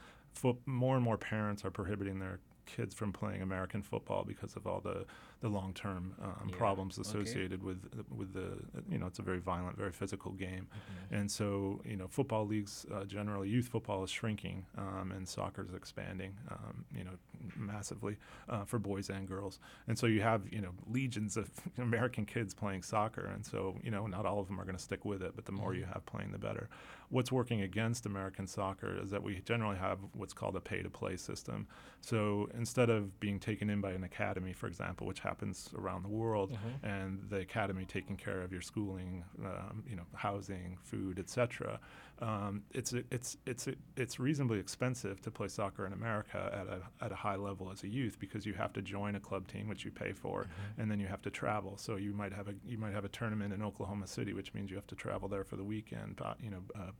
more 0.66 0.96
and 0.96 1.04
more 1.04 1.16
parents 1.18 1.64
are 1.64 1.70
prohibiting 1.70 2.18
their 2.18 2.40
kids 2.66 2.94
from 2.94 3.12
playing 3.12 3.42
American 3.42 3.82
football 3.82 4.24
because 4.24 4.56
of 4.56 4.66
all 4.66 4.80
the 4.80 5.04
the 5.40 5.48
long 5.48 5.72
term 5.72 6.14
um, 6.22 6.48
yeah. 6.48 6.56
problems 6.56 6.98
associated 6.98 7.60
okay. 7.60 7.66
with 7.66 8.04
with 8.14 8.32
the 8.34 8.58
you 8.90 8.98
know 8.98 9.06
it's 9.06 9.18
a 9.18 9.22
very 9.22 9.38
violent, 9.38 9.76
very 9.76 9.92
physical 9.92 10.32
game, 10.32 10.66
mm-hmm. 10.68 11.14
and 11.14 11.30
so 11.30 11.80
you 11.84 11.96
know 11.96 12.06
football 12.08 12.46
leagues 12.46 12.84
uh, 12.94 13.04
generally 13.04 13.48
youth 13.48 13.68
football 13.68 14.04
is 14.04 14.10
shrinking 14.10 14.66
um, 14.76 15.12
and 15.16 15.26
soccer 15.26 15.64
is 15.66 15.74
expanding 15.74 16.36
um, 16.50 16.84
you 16.94 17.04
know 17.04 17.12
massively 17.56 18.16
uh, 18.50 18.64
for 18.64 18.78
boys 18.78 19.08
and 19.08 19.26
girls, 19.26 19.60
and 19.88 19.98
so 19.98 20.06
you 20.06 20.20
have 20.20 20.42
you 20.50 20.60
know 20.60 20.72
legions 20.90 21.38
of 21.38 21.50
American 21.78 22.26
kids 22.26 22.52
playing 22.52 22.82
soccer, 22.82 23.26
and 23.34 23.44
so 23.44 23.76
you 23.82 23.90
know 23.90 24.06
not 24.06 24.26
all 24.26 24.40
of 24.40 24.46
them 24.46 24.60
are 24.60 24.64
going 24.64 24.76
to 24.76 24.82
stick 24.82 25.06
with 25.06 25.22
it, 25.22 25.32
but 25.34 25.46
the 25.46 25.52
more 25.52 25.70
mm-hmm. 25.70 25.80
you 25.80 25.86
have 25.86 26.04
playing, 26.04 26.32
the 26.32 26.38
better. 26.38 26.68
What's 27.08 27.32
working 27.32 27.62
against 27.62 28.06
American 28.06 28.46
soccer 28.46 29.00
is 29.02 29.10
that 29.10 29.22
we 29.22 29.40
generally 29.40 29.78
have 29.78 29.98
what's 30.12 30.32
called 30.32 30.54
a 30.54 30.60
pay 30.60 30.82
to 30.82 30.90
play 30.90 31.16
system. 31.16 31.66
So 32.00 32.48
instead 32.56 32.88
of 32.88 33.18
being 33.18 33.40
taken 33.40 33.68
in 33.68 33.80
by 33.80 33.90
an 33.92 34.04
academy, 34.04 34.52
for 34.52 34.68
example, 34.68 35.08
which 35.08 35.20
happens 35.30 35.70
around 35.78 36.02
the 36.02 36.08
world, 36.08 36.50
mm-hmm. 36.50 36.86
and 36.94 37.22
the 37.28 37.40
academy 37.48 37.84
taking 37.84 38.16
care 38.16 38.42
of 38.42 38.50
your 38.50 38.60
schooling, 38.60 39.24
um, 39.44 39.84
you 39.88 39.96
know, 39.96 40.06
housing, 40.14 40.76
food, 40.82 41.18
etc. 41.18 41.78
Um, 42.20 42.62
it's 42.72 42.92
it's 43.10 43.36
it's 43.46 43.68
it's 43.96 44.18
reasonably 44.18 44.58
expensive 44.58 45.22
to 45.22 45.30
play 45.30 45.48
soccer 45.48 45.86
in 45.86 45.92
America 45.92 46.40
at 46.60 46.66
a 46.76 47.04
at 47.04 47.12
a 47.12 47.14
high 47.14 47.36
level 47.36 47.70
as 47.70 47.84
a 47.84 47.88
youth 47.88 48.18
because 48.18 48.44
you 48.44 48.54
have 48.54 48.72
to 48.72 48.82
join 48.82 49.14
a 49.14 49.20
club 49.20 49.46
team 49.46 49.68
which 49.68 49.84
you 49.84 49.92
pay 49.92 50.12
for, 50.12 50.42
mm-hmm. 50.42 50.80
and 50.80 50.90
then 50.90 50.98
you 50.98 51.06
have 51.06 51.22
to 51.22 51.30
travel. 51.30 51.76
So 51.76 51.96
you 51.96 52.12
might 52.12 52.32
have 52.32 52.48
a 52.48 52.54
you 52.66 52.76
might 52.76 52.92
have 52.92 53.04
a 53.04 53.12
tournament 53.20 53.54
in 53.54 53.62
Oklahoma 53.62 54.06
City, 54.08 54.32
which 54.34 54.52
means 54.52 54.68
you 54.70 54.76
have 54.76 54.88
to 54.88 54.96
travel 54.96 55.28
there 55.28 55.44
for 55.44 55.56
the 55.56 55.64
weekend. 55.64 56.20
Uh, 56.20 56.34
you 56.42 56.50
know, 56.50 56.62
uh, 56.74 56.90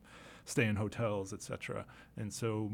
stay 0.44 0.66
in 0.66 0.76
hotels, 0.76 1.32
etc. 1.32 1.84
And 2.16 2.32
so 2.32 2.70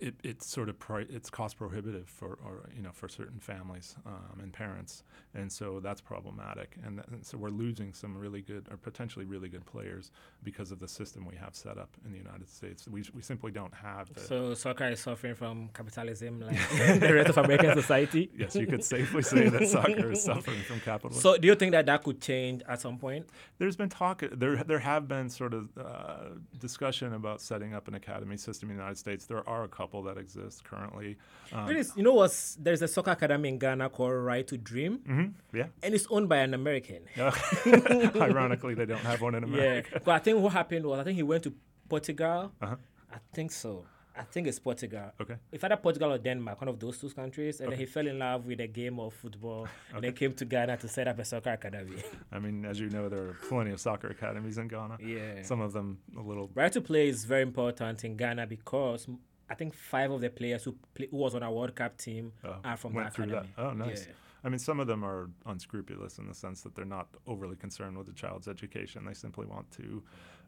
it, 0.00 0.14
it's 0.24 0.46
sort 0.46 0.68
of 0.68 0.78
pri- 0.78 1.06
it's 1.08 1.30
cost 1.30 1.56
prohibitive 1.56 2.08
for 2.08 2.38
or 2.44 2.68
you 2.74 2.82
know 2.82 2.90
for 2.92 3.08
certain 3.08 3.38
families 3.38 3.96
um, 4.06 4.40
and 4.42 4.52
parents, 4.52 5.04
and 5.34 5.50
so 5.50 5.80
that's 5.80 6.00
problematic. 6.00 6.76
And, 6.84 6.96
th- 6.96 7.08
and, 7.10 7.24
so 7.24 7.38
we're 7.38 7.50
losing 7.50 7.92
some 7.94 8.16
really 8.16 8.40
good 8.40 8.66
or 8.70 8.76
potentially 8.76 9.24
really 9.24 9.48
good 9.48 9.64
players 9.66 10.10
because 10.42 10.72
of 10.72 10.80
the 10.80 10.88
system 10.88 11.24
we 11.24 11.36
have 11.36 11.54
set 11.54 11.78
up 11.78 11.90
in 12.04 12.10
the 12.10 12.18
United 12.18 12.48
States. 12.48 12.88
We, 12.88 13.04
we 13.14 13.22
simply 13.22 13.52
don't 13.52 13.72
have. 13.74 14.12
The 14.12 14.20
so 14.20 14.54
soccer 14.54 14.88
is 14.88 15.00
suffering 15.00 15.36
from 15.36 15.70
capitalism, 15.72 16.40
like 16.40 16.58
the 17.00 17.14
rest 17.14 17.30
of 17.30 17.38
American 17.38 17.74
society. 17.74 18.30
Yes, 18.36 18.56
you 18.56 18.66
could 18.66 18.84
safely 18.84 19.22
say 19.22 19.48
that 19.48 19.68
soccer 19.68 20.10
is 20.10 20.24
suffering 20.24 20.60
from 20.62 20.80
capitalism. 20.80 21.22
So, 21.22 21.38
do 21.38 21.46
you 21.46 21.54
think 21.54 21.72
that 21.72 21.86
that 21.86 22.02
could 22.02 22.20
change 22.20 22.62
at 22.68 22.80
some 22.80 22.98
point? 22.98 23.26
There's 23.58 23.76
been 23.76 23.90
talk. 23.90 24.24
There 24.32 24.56
there 24.56 24.80
have 24.80 25.06
been 25.06 25.30
sort 25.30 25.54
of 25.54 25.68
uh, 25.78 26.16
discussion 26.58 27.14
about 27.14 27.40
setting 27.40 27.74
up 27.74 27.86
an 27.86 27.94
academy 27.94 28.36
system 28.36 28.70
in 28.70 28.76
the 28.76 28.82
United 28.82 28.98
States. 28.98 29.26
There 29.26 29.48
are 29.48 29.62
a 29.62 29.68
couple 29.68 29.83
that 29.92 30.18
exist 30.18 30.64
currently. 30.64 31.16
Um, 31.52 31.70
you 31.96 32.02
know 32.02 32.14
what? 32.14 32.56
There's 32.58 32.82
a 32.82 32.88
soccer 32.88 33.12
academy 33.12 33.48
in 33.48 33.58
Ghana 33.58 33.90
called 33.90 34.14
Right 34.14 34.46
to 34.48 34.56
Dream. 34.56 34.98
Mm-hmm, 34.98 35.56
yeah. 35.56 35.66
And 35.82 35.94
it's 35.94 36.06
owned 36.10 36.28
by 36.28 36.38
an 36.38 36.54
American. 36.54 37.02
Ironically, 37.16 38.74
they 38.74 38.86
don't 38.86 38.98
have 39.00 39.20
one 39.20 39.34
in 39.34 39.44
America. 39.44 39.88
Yeah. 39.92 39.98
But 40.04 40.12
I 40.12 40.18
think 40.18 40.38
what 40.40 40.52
happened 40.52 40.86
was 40.86 40.98
I 41.00 41.04
think 41.04 41.16
he 41.16 41.22
went 41.22 41.42
to 41.44 41.52
Portugal. 41.88 42.52
Uh-huh. 42.60 42.76
I 43.12 43.18
think 43.32 43.52
so. 43.52 43.84
I 44.16 44.22
think 44.22 44.46
it's 44.46 44.60
Portugal. 44.60 45.10
Okay. 45.20 45.34
If 45.50 45.64
either 45.64 45.76
Portugal 45.76 46.12
or 46.12 46.18
Denmark, 46.18 46.60
one 46.60 46.68
of 46.68 46.78
those 46.78 46.98
two 46.98 47.10
countries, 47.10 47.60
and 47.60 47.68
okay. 47.68 47.76
then 47.76 47.80
he 47.80 47.86
fell 47.86 48.06
in 48.06 48.18
love 48.18 48.46
with 48.46 48.58
the 48.58 48.68
game 48.68 49.00
of 49.00 49.12
football, 49.12 49.62
okay. 49.62 49.70
and 49.94 50.04
then 50.04 50.12
came 50.12 50.32
to 50.34 50.44
Ghana 50.44 50.76
to 50.78 50.88
set 50.88 51.08
up 51.08 51.18
a 51.18 51.24
soccer 51.24 51.50
academy. 51.50 51.96
I 52.32 52.38
mean, 52.38 52.64
as 52.64 52.78
you 52.78 52.88
know, 52.90 53.08
there 53.08 53.22
are 53.22 53.36
plenty 53.48 53.72
of 53.72 53.80
soccer 53.80 54.08
academies 54.08 54.56
in 54.58 54.68
Ghana. 54.68 54.98
Yeah. 55.00 55.42
Some 55.42 55.60
of 55.60 55.72
them 55.72 55.98
a 56.16 56.20
little. 56.20 56.48
Right 56.54 56.72
to 56.72 56.80
play 56.80 57.08
is 57.08 57.24
very 57.24 57.42
important 57.42 58.04
in 58.04 58.16
Ghana 58.16 58.46
because 58.46 59.08
I 59.48 59.54
think 59.54 59.74
five 59.74 60.10
of 60.10 60.20
the 60.20 60.30
players 60.30 60.64
who 60.64 60.76
play, 60.94 61.08
who 61.10 61.16
was 61.18 61.34
on 61.34 61.42
our 61.42 61.52
World 61.52 61.74
Cup 61.74 61.96
team 61.98 62.32
oh, 62.44 62.56
are 62.64 62.76
from 62.76 62.94
went 62.94 63.08
that 63.08 63.14
through 63.14 63.24
academy. 63.26 63.52
that. 63.56 63.62
Oh, 63.62 63.72
nice. 63.72 64.06
Yeah. 64.06 64.12
I 64.44 64.50
mean, 64.50 64.58
some 64.58 64.78
of 64.78 64.86
them 64.86 65.04
are 65.04 65.30
unscrupulous 65.46 66.18
in 66.18 66.28
the 66.28 66.34
sense 66.34 66.60
that 66.62 66.74
they're 66.74 66.84
not 66.84 67.08
overly 67.26 67.56
concerned 67.56 67.96
with 67.96 68.06
the 68.06 68.12
child's 68.12 68.46
education. 68.46 69.04
They 69.06 69.14
simply 69.14 69.46
want 69.46 69.70
to 69.72 70.02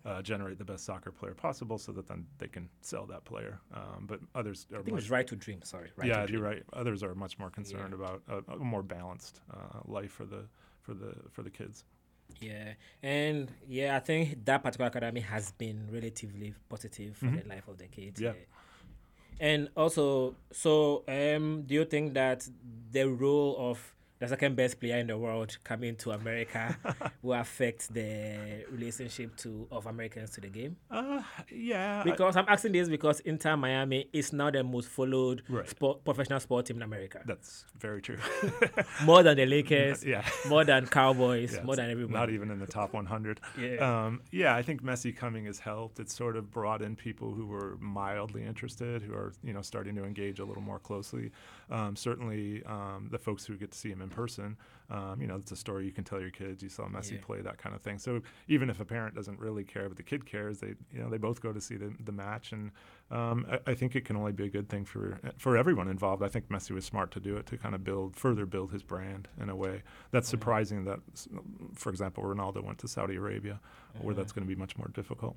uh, 0.04 0.22
generate 0.22 0.58
the 0.58 0.64
best 0.64 0.84
soccer 0.84 1.10
player 1.10 1.34
possible, 1.34 1.78
so 1.78 1.92
that 1.92 2.06
then 2.06 2.26
they 2.38 2.46
can 2.46 2.68
sell 2.82 3.06
that 3.06 3.24
player. 3.24 3.58
Um, 3.74 4.04
but 4.06 4.20
others 4.34 4.66
are. 4.72 4.80
I 4.80 4.82
think 4.82 4.98
it's 4.98 5.10
right 5.10 5.26
to 5.26 5.36
dream. 5.36 5.62
Sorry. 5.62 5.90
Right 5.96 6.08
yeah, 6.08 6.26
you're 6.28 6.42
right. 6.42 6.62
Others 6.74 7.02
are 7.02 7.14
much 7.14 7.38
more 7.38 7.50
concerned 7.50 7.94
yeah. 7.98 8.06
about 8.06 8.22
a, 8.28 8.52
a, 8.52 8.58
more 8.58 8.82
balanced 8.82 9.40
uh, 9.52 9.80
life 9.86 10.12
for 10.12 10.26
the 10.26 10.44
for 10.82 10.92
the 10.92 11.14
for 11.30 11.42
the 11.42 11.50
kids. 11.50 11.84
Yeah, 12.38 12.74
and 13.02 13.50
yeah, 13.66 13.96
I 13.96 14.00
think 14.00 14.44
that 14.44 14.62
particular 14.62 14.88
academy 14.88 15.20
has 15.20 15.52
been 15.52 15.88
relatively 15.90 16.54
positive 16.68 17.16
for 17.16 17.26
mm-hmm. 17.26 17.48
the 17.48 17.54
life 17.54 17.66
of 17.66 17.78
the 17.78 17.86
kids. 17.86 18.20
Yeah. 18.20 18.32
yeah. 18.36 18.44
And 19.38 19.68
also, 19.76 20.34
so 20.52 21.04
um, 21.08 21.64
do 21.66 21.74
you 21.74 21.84
think 21.84 22.14
that 22.14 22.48
the 22.92 23.04
role 23.08 23.56
of 23.58 23.94
the 24.18 24.28
second 24.28 24.56
best 24.56 24.80
player 24.80 24.96
in 24.96 25.06
the 25.06 25.18
world 25.18 25.58
coming 25.62 25.94
to 25.96 26.12
America 26.12 26.76
will 27.22 27.38
affect 27.38 27.92
the 27.92 28.64
relationship 28.70 29.36
to 29.36 29.66
of 29.70 29.86
Americans 29.86 30.30
to 30.30 30.40
the 30.40 30.48
game? 30.48 30.76
Uh, 30.90 31.20
yeah. 31.52 32.02
Because 32.02 32.36
I, 32.36 32.40
am 32.40 32.46
asking 32.48 32.72
this 32.72 32.88
because 32.88 33.20
Inter 33.20 33.56
Miami 33.56 34.08
is 34.12 34.32
now 34.32 34.50
the 34.50 34.64
most 34.64 34.88
followed 34.88 35.42
right. 35.48 35.68
sport, 35.68 36.04
professional 36.04 36.40
sport 36.40 36.66
team 36.66 36.76
in 36.76 36.82
America. 36.82 37.20
That's 37.26 37.66
very 37.78 38.00
true. 38.00 38.18
more 39.04 39.22
than 39.22 39.36
the 39.36 39.44
Lakers. 39.44 40.04
yeah. 40.04 40.24
More 40.48 40.64
than 40.64 40.86
Cowboys. 40.86 41.54
Yeah, 41.54 41.62
more 41.64 41.76
than 41.76 41.90
everybody. 41.90 42.14
Not 42.14 42.30
even 42.30 42.50
in 42.50 42.58
the 42.58 42.66
top 42.66 42.94
100. 42.94 43.40
yeah. 43.60 43.76
Um, 44.06 44.22
yeah, 44.30 44.54
I 44.54 44.62
think 44.62 44.82
Messi 44.82 45.14
coming 45.14 45.44
has 45.44 45.58
helped. 45.58 46.00
It's 46.00 46.14
sort 46.14 46.36
of 46.36 46.50
brought 46.50 46.80
in 46.80 46.96
people 46.96 47.32
who 47.32 47.46
were 47.46 47.76
mildly 47.80 48.44
interested, 48.44 49.02
who 49.02 49.12
are 49.12 49.32
you 49.42 49.52
know 49.52 49.62
starting 49.62 49.94
to 49.96 50.04
engage 50.04 50.38
a 50.38 50.44
little 50.44 50.62
more 50.62 50.78
closely. 50.78 51.30
Um, 51.70 51.96
certainly, 51.96 52.62
um, 52.64 53.08
the 53.10 53.18
folks 53.18 53.44
who 53.44 53.56
get 53.56 53.72
to 53.72 53.78
see 53.78 53.90
him 53.90 54.00
in 54.06 54.10
person. 54.10 54.56
Um, 54.88 55.20
you 55.20 55.26
know, 55.26 55.34
it's 55.34 55.50
a 55.50 55.56
story 55.56 55.84
you 55.84 55.92
can 55.92 56.04
tell 56.04 56.20
your 56.20 56.30
kids. 56.30 56.62
You 56.62 56.68
saw 56.68 56.84
Messi 56.84 57.12
yeah. 57.12 57.18
play 57.20 57.40
that 57.40 57.58
kind 57.58 57.74
of 57.74 57.82
thing. 57.82 57.98
So 57.98 58.22
even 58.46 58.70
if 58.70 58.78
a 58.78 58.84
parent 58.84 59.16
doesn't 59.16 59.38
really 59.40 59.64
care, 59.64 59.88
but 59.88 59.96
the 59.96 60.04
kid 60.04 60.24
cares, 60.24 60.60
they 60.60 60.74
you 60.92 61.00
know 61.00 61.10
they 61.10 61.18
both 61.18 61.40
go 61.40 61.52
to 61.52 61.60
see 61.60 61.76
the, 61.76 61.92
the 62.04 62.12
match, 62.12 62.52
and 62.52 62.70
um, 63.10 63.46
I, 63.50 63.72
I, 63.72 63.74
think 63.74 63.96
it 63.96 64.04
can 64.04 64.16
only 64.16 64.32
be 64.32 64.44
a 64.44 64.48
good 64.48 64.68
thing 64.68 64.84
for 64.84 65.18
for 65.38 65.56
everyone 65.56 65.88
involved. 65.88 66.22
I 66.22 66.28
think 66.28 66.48
Messi 66.48 66.70
was 66.70 66.84
smart 66.84 67.10
to 67.12 67.20
do 67.20 67.36
it 67.36 67.46
to 67.46 67.58
kind 67.58 67.74
of 67.74 67.82
build 67.82 68.16
further 68.16 68.46
build 68.46 68.70
his 68.70 68.84
brand 68.84 69.28
in 69.40 69.48
a 69.48 69.56
way. 69.56 69.82
That's 70.12 70.28
surprising 70.28 70.84
that, 70.84 71.00
for 71.74 71.90
example, 71.90 72.22
Ronaldo 72.22 72.62
went 72.62 72.78
to 72.78 72.88
Saudi 72.88 73.16
Arabia, 73.16 73.60
where 74.00 74.14
that's 74.14 74.32
going 74.32 74.46
to 74.46 74.54
be 74.54 74.58
much 74.58 74.78
more 74.78 74.88
difficult. 74.94 75.36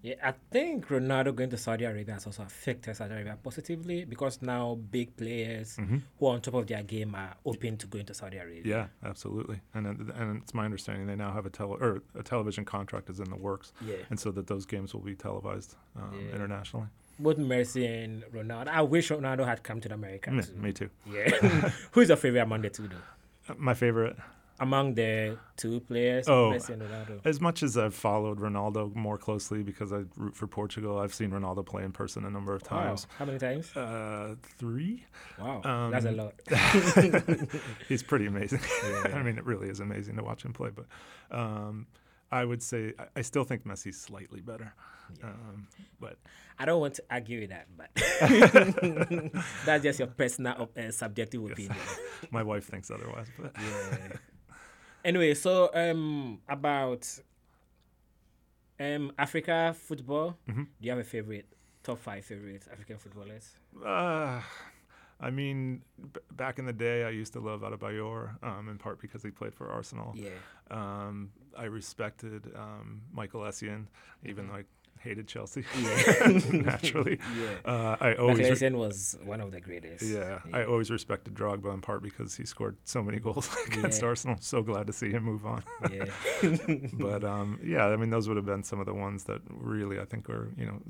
Yeah, 0.00 0.14
I 0.22 0.32
think 0.50 0.86
Ronaldo 0.88 1.34
going 1.34 1.50
to 1.50 1.56
Saudi 1.56 1.84
Arabia 1.84 2.14
has 2.14 2.26
also 2.26 2.44
affected 2.44 2.94
Saudi 2.96 3.14
Arabia 3.14 3.36
positively 3.42 4.04
because 4.04 4.40
now 4.40 4.78
big 4.90 5.16
players 5.16 5.76
mm-hmm. 5.76 5.98
who 6.18 6.26
are 6.26 6.34
on 6.34 6.40
top 6.40 6.54
of 6.54 6.66
their 6.68 6.82
game 6.84 7.16
are 7.16 7.34
open 7.44 7.76
to 7.78 7.86
going 7.88 8.06
to 8.06 8.14
Saudi 8.14 8.36
Arabia. 8.36 8.62
Yeah, 8.64 8.86
absolutely. 9.08 9.60
And 9.74 9.86
and 9.86 10.42
it's 10.42 10.54
my 10.54 10.64
understanding 10.64 11.06
they 11.06 11.16
now 11.16 11.32
have 11.32 11.46
a 11.46 11.50
tele 11.50 11.76
or 11.80 12.02
a 12.16 12.22
television 12.22 12.64
contract 12.64 13.10
is 13.10 13.18
in 13.18 13.28
the 13.28 13.36
works. 13.36 13.72
Yeah. 13.84 13.96
And 14.10 14.20
so 14.20 14.30
that 14.32 14.46
those 14.46 14.66
games 14.66 14.94
will 14.94 15.00
be 15.00 15.16
televised 15.16 15.74
um, 15.96 16.12
yeah. 16.14 16.34
internationally. 16.34 16.86
Both 17.18 17.38
Messi 17.38 18.04
and 18.04 18.22
Ronaldo. 18.32 18.68
I 18.68 18.82
wish 18.82 19.08
Ronaldo 19.08 19.44
had 19.44 19.64
come 19.64 19.80
to 19.80 19.92
America. 19.92 20.30
Me, 20.30 20.44
me 20.54 20.72
too. 20.72 20.90
Yeah. 21.10 21.28
Who's 21.90 22.08
your 22.08 22.16
favorite 22.16 22.42
among 22.42 22.62
the 22.62 22.70
two, 22.70 22.86
though? 22.86 23.54
My 23.56 23.74
favorite 23.74 24.16
among 24.60 24.94
the 24.94 25.38
two 25.56 25.80
players, 25.80 26.28
oh, 26.28 26.50
Messi 26.50 26.70
and 26.70 26.82
Ronaldo? 26.82 27.20
As 27.24 27.40
much 27.40 27.62
as 27.62 27.76
I've 27.76 27.94
followed 27.94 28.38
Ronaldo 28.38 28.94
more 28.94 29.18
closely 29.18 29.62
because 29.62 29.92
I 29.92 30.04
root 30.16 30.36
for 30.36 30.46
Portugal, 30.46 30.98
I've 30.98 31.14
seen 31.14 31.30
Ronaldo 31.30 31.64
play 31.64 31.84
in 31.84 31.92
person 31.92 32.24
a 32.24 32.30
number 32.30 32.54
of 32.54 32.62
times. 32.62 33.06
Wow. 33.06 33.14
How 33.18 33.24
many 33.24 33.38
times? 33.38 33.76
Uh, 33.76 34.34
three. 34.58 35.04
Wow, 35.38 35.62
um, 35.64 35.90
that's 35.90 36.06
a 36.06 36.12
lot. 36.12 36.34
he's 37.88 38.02
pretty 38.02 38.26
amazing. 38.26 38.60
Yeah. 38.84 39.12
I 39.14 39.22
mean, 39.22 39.38
it 39.38 39.44
really 39.44 39.68
is 39.68 39.80
amazing 39.80 40.16
to 40.16 40.24
watch 40.24 40.44
him 40.44 40.52
play. 40.52 40.70
But 40.74 40.86
um, 41.36 41.86
I 42.30 42.44
would 42.44 42.62
say 42.62 42.92
I, 42.98 43.06
I 43.16 43.22
still 43.22 43.44
think 43.44 43.64
Messi's 43.64 44.00
slightly 44.00 44.40
better. 44.40 44.74
Yeah. 45.20 45.30
Um, 45.30 45.68
but 46.00 46.18
I 46.58 46.64
don't 46.64 46.80
want 46.80 46.94
to 46.94 47.04
argue 47.10 47.40
with 47.40 47.50
that, 47.50 47.66
but 47.76 47.88
that's 49.64 49.82
just 49.82 49.98
your 49.98 50.08
personal 50.08 50.68
uh, 50.76 50.90
subjective 50.90 51.40
yes. 51.42 51.52
opinion. 51.52 51.76
My 52.30 52.42
wife 52.42 52.66
thinks 52.66 52.90
otherwise, 52.90 53.28
but 53.38 53.52
yeah. 53.56 54.16
Anyway, 55.04 55.34
so 55.34 55.70
um, 55.74 56.40
about 56.48 57.06
um, 58.80 59.12
Africa 59.18 59.74
football, 59.78 60.36
mm-hmm. 60.48 60.62
do 60.62 60.68
you 60.80 60.90
have 60.90 61.00
a 61.00 61.04
favorite, 61.04 61.46
top 61.82 61.98
five 61.98 62.24
favorite 62.24 62.66
African 62.70 62.98
footballers? 62.98 63.50
Uh, 63.84 64.40
I 65.20 65.30
mean, 65.30 65.82
b- 66.12 66.20
back 66.32 66.58
in 66.58 66.66
the 66.66 66.72
day, 66.72 67.04
I 67.04 67.10
used 67.10 67.32
to 67.32 67.40
love 67.40 67.62
Adebayor, 67.62 68.42
um, 68.42 68.68
in 68.68 68.78
part 68.78 69.00
because 69.00 69.22
he 69.22 69.30
played 69.30 69.54
for 69.54 69.68
Arsenal. 69.70 70.14
Yeah. 70.16 70.30
Um, 70.70 71.30
I 71.56 71.64
respected 71.64 72.52
um, 72.54 73.02
Michael 73.12 73.40
Essien, 73.42 73.86
even 74.24 74.44
mm-hmm. 74.44 74.52
though 74.52 74.58
I 74.60 74.64
hated 75.00 75.26
Chelsea. 75.28 75.64
Yeah. 75.80 76.26
naturally. 76.52 77.18
Yeah. 77.38 77.70
Uh, 77.70 77.96
I 78.00 78.14
always 78.14 78.60
re- 78.60 78.70
was 78.70 79.18
one 79.24 79.40
of 79.40 79.52
the 79.52 79.60
greatest. 79.60 80.04
Yeah, 80.04 80.40
yeah, 80.48 80.56
I 80.56 80.64
always 80.64 80.90
respected 80.90 81.34
Drogba 81.34 81.72
in 81.74 81.80
part 81.80 82.02
because 82.02 82.36
he 82.36 82.44
scored 82.44 82.76
so 82.84 83.02
many 83.02 83.18
goals 83.18 83.48
against 83.66 84.02
yeah. 84.02 84.08
Arsenal. 84.08 84.36
So 84.40 84.62
glad 84.62 84.86
to 84.86 84.92
see 84.92 85.10
him 85.10 85.24
move 85.24 85.46
on. 85.46 85.62
yeah. 85.92 86.06
but 86.94 87.24
um, 87.24 87.58
yeah, 87.62 87.86
I 87.86 87.96
mean, 87.96 88.10
those 88.10 88.28
would 88.28 88.36
have 88.36 88.46
been 88.46 88.62
some 88.62 88.80
of 88.80 88.86
the 88.86 88.94
ones 88.94 89.24
that 89.24 89.40
really 89.48 89.98
I 90.00 90.04
think 90.04 90.28
were 90.28 90.48
you 90.56 90.66
know 90.66 90.80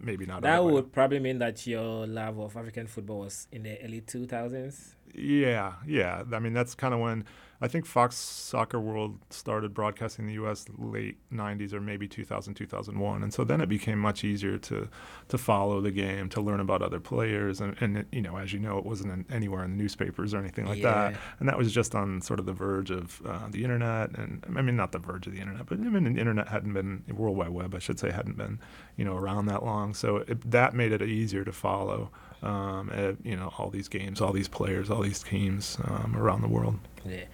maybe 0.00 0.26
not. 0.26 0.42
That 0.42 0.64
would 0.64 0.92
probably 0.92 1.20
mean 1.20 1.38
that 1.38 1.66
your 1.66 2.06
love 2.06 2.38
of 2.38 2.56
African 2.56 2.86
football 2.86 3.20
was 3.20 3.48
in 3.52 3.62
the 3.62 3.82
early 3.82 4.00
2000s. 4.00 4.94
Yeah, 5.14 5.74
yeah. 5.86 6.22
I 6.32 6.38
mean, 6.38 6.52
that's 6.52 6.74
kind 6.74 6.94
of 6.94 7.00
when 7.00 7.24
I 7.60 7.68
think 7.68 7.86
Fox 7.86 8.16
Soccer 8.16 8.80
World 8.80 9.18
started 9.30 9.74
broadcasting 9.74 10.26
the 10.26 10.34
U.S. 10.34 10.66
late 10.76 11.18
'90s 11.32 11.72
or 11.72 11.80
maybe 11.80 12.08
2000, 12.08 12.54
2001, 12.54 13.22
and 13.22 13.32
so 13.32 13.44
then 13.44 13.60
it 13.60 13.68
became 13.68 13.98
much 13.98 14.24
easier 14.24 14.58
to 14.58 14.88
to 15.28 15.38
follow 15.38 15.80
the 15.80 15.90
game, 15.90 16.28
to 16.30 16.40
learn 16.40 16.60
about 16.60 16.82
other 16.82 17.00
players, 17.00 17.60
and, 17.60 17.76
and 17.80 17.98
it, 17.98 18.06
you 18.12 18.20
know, 18.20 18.36
as 18.36 18.52
you 18.52 18.58
know, 18.58 18.78
it 18.78 18.84
wasn't 18.84 19.12
in, 19.12 19.24
anywhere 19.30 19.64
in 19.64 19.76
the 19.76 19.82
newspapers 19.82 20.34
or 20.34 20.38
anything 20.38 20.66
like 20.66 20.78
yeah. 20.78 21.10
that, 21.10 21.20
and 21.38 21.48
that 21.48 21.56
was 21.56 21.72
just 21.72 21.94
on 21.94 22.20
sort 22.20 22.40
of 22.40 22.46
the 22.46 22.52
verge 22.52 22.90
of 22.90 23.22
uh, 23.26 23.48
the 23.50 23.62
internet, 23.62 24.10
and 24.18 24.44
I 24.56 24.62
mean, 24.62 24.76
not 24.76 24.92
the 24.92 24.98
verge 24.98 25.26
of 25.26 25.32
the 25.32 25.40
internet, 25.40 25.66
but 25.66 25.78
I 25.78 25.82
mean, 25.82 26.14
the 26.14 26.20
internet 26.20 26.48
hadn't 26.48 26.72
been 26.72 27.04
World 27.14 27.36
Wide 27.36 27.50
Web, 27.50 27.74
I 27.74 27.78
should 27.78 27.98
say, 27.98 28.10
hadn't 28.10 28.36
been 28.36 28.58
you 28.96 29.04
know 29.04 29.16
around 29.16 29.46
that 29.46 29.64
long, 29.64 29.94
so 29.94 30.18
it, 30.18 30.50
that 30.50 30.74
made 30.74 30.92
it 30.92 31.02
easier 31.02 31.44
to 31.44 31.52
follow. 31.52 32.10
Um, 32.42 32.90
at, 32.90 33.24
you 33.24 33.36
know 33.36 33.54
all 33.56 33.70
these 33.70 33.88
games, 33.88 34.20
all 34.20 34.32
these 34.32 34.48
players, 34.48 34.90
all 34.90 35.00
these 35.00 35.22
teams 35.22 35.78
um, 35.84 36.14
around 36.14 36.42
the 36.42 36.48
world. 36.48 36.78
Yeah. 37.04 37.24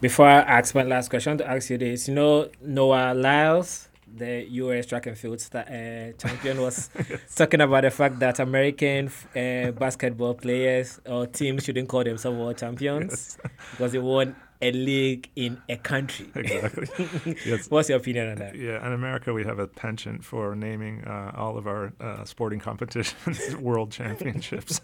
Before 0.00 0.26
I 0.26 0.40
ask 0.40 0.74
my 0.74 0.82
last 0.82 1.08
question, 1.08 1.38
to 1.38 1.48
ask 1.48 1.70
you 1.70 1.78
this, 1.78 2.08
you 2.08 2.14
know 2.14 2.48
Noah 2.60 3.14
Lyles, 3.14 3.88
the 4.06 4.46
U.S. 4.50 4.86
track 4.86 5.06
and 5.06 5.16
field 5.16 5.40
star, 5.40 5.62
uh, 5.62 6.12
champion, 6.18 6.60
was 6.60 6.90
yes. 7.08 7.34
talking 7.34 7.60
about 7.60 7.82
the 7.82 7.90
fact 7.90 8.18
that 8.18 8.38
American 8.38 9.10
uh, 9.34 9.70
basketball 9.72 10.34
players 10.34 11.00
or 11.06 11.26
teams 11.26 11.64
shouldn't 11.64 11.88
call 11.88 12.04
themselves 12.04 12.38
world 12.38 12.58
champions 12.58 13.38
yes. 13.42 13.50
because 13.70 13.92
they 13.92 13.98
won 13.98 14.36
a 14.62 14.72
league 14.72 15.30
in 15.36 15.60
a 15.68 15.76
country. 15.76 16.28
Exactly. 16.34 17.36
yes. 17.46 17.70
What's 17.70 17.88
your 17.88 17.98
opinion 17.98 18.30
on 18.30 18.36
that? 18.36 18.56
Yeah, 18.56 18.84
in 18.86 18.92
America 18.92 19.32
we 19.32 19.44
have 19.44 19.58
a 19.58 19.66
penchant 19.66 20.24
for 20.24 20.54
naming 20.54 21.04
uh, 21.04 21.32
all 21.34 21.58
of 21.58 21.66
our 21.66 21.92
uh, 22.00 22.24
sporting 22.24 22.60
competitions 22.60 23.56
world 23.60 23.90
championships, 23.90 24.80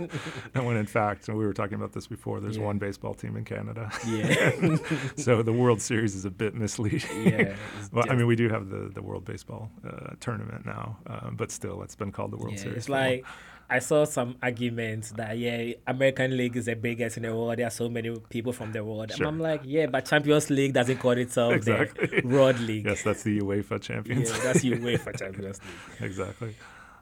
and 0.55 0.67
when 0.67 0.77
in 0.77 0.87
fact, 0.87 1.29
and 1.29 1.37
we 1.37 1.45
were 1.45 1.53
talking 1.53 1.75
about 1.75 1.93
this 1.93 2.07
before, 2.07 2.41
there's 2.41 2.57
yeah. 2.57 2.65
one 2.65 2.79
baseball 2.79 3.15
team 3.15 3.37
in 3.37 3.45
Canada. 3.45 3.91
Yeah. 4.07 4.77
so 5.17 5.43
the 5.43 5.53
World 5.53 5.81
Series 5.81 6.15
is 6.15 6.25
a 6.25 6.31
bit 6.31 6.55
misleading. 6.55 7.27
Yeah. 7.27 7.57
well, 7.93 8.05
I 8.09 8.15
mean, 8.15 8.27
we 8.27 8.37
do 8.37 8.49
have 8.49 8.69
the 8.69 8.91
the 8.93 9.03
World 9.03 9.25
Baseball 9.25 9.71
uh, 9.87 10.15
tournament 10.21 10.67
now, 10.67 10.99
uh, 11.07 11.31
but 11.31 11.51
still, 11.51 11.83
it's 11.83 11.97
been 11.97 12.13
called 12.13 12.33
the 12.33 12.37
World 12.37 12.55
yeah, 12.55 12.63
Series. 12.63 12.79
It's 12.79 12.89
like 12.89 13.25
I 13.69 13.79
saw 13.79 14.05
some 14.05 14.37
arguments 14.43 15.13
that 15.13 15.39
yeah, 15.39 15.75
American 15.87 16.37
League 16.37 16.57
is 16.57 16.67
the 16.67 16.77
biggest 16.77 17.17
in 17.17 17.23
the 17.23 17.35
world. 17.35 17.59
There 17.59 17.67
are 17.67 17.71
so 17.71 17.89
many 17.89 18.15
people 18.29 18.53
from 18.53 18.73
the 18.73 18.85
world, 18.85 19.11
sure. 19.11 19.27
and 19.27 19.27
I'm 19.27 19.41
like, 19.41 19.63
yeah, 19.65 19.87
but 19.87 20.05
Champions 20.05 20.51
League 20.51 20.75
doesn't 20.75 20.99
call 20.99 21.13
itself 21.13 21.55
exactly. 21.55 22.21
the 22.21 22.27
World 22.29 22.61
League. 22.61 22.87
Yes, 22.87 23.03
that's 23.03 23.23
the 23.23 23.41
UEFA 23.41 23.81
Champions. 23.81 24.31
Yeah, 24.31 24.39
that's 24.43 24.65
UEFA 24.65 25.19
Champions 25.19 25.61
League. 25.61 26.01
Exactly. 26.13 26.55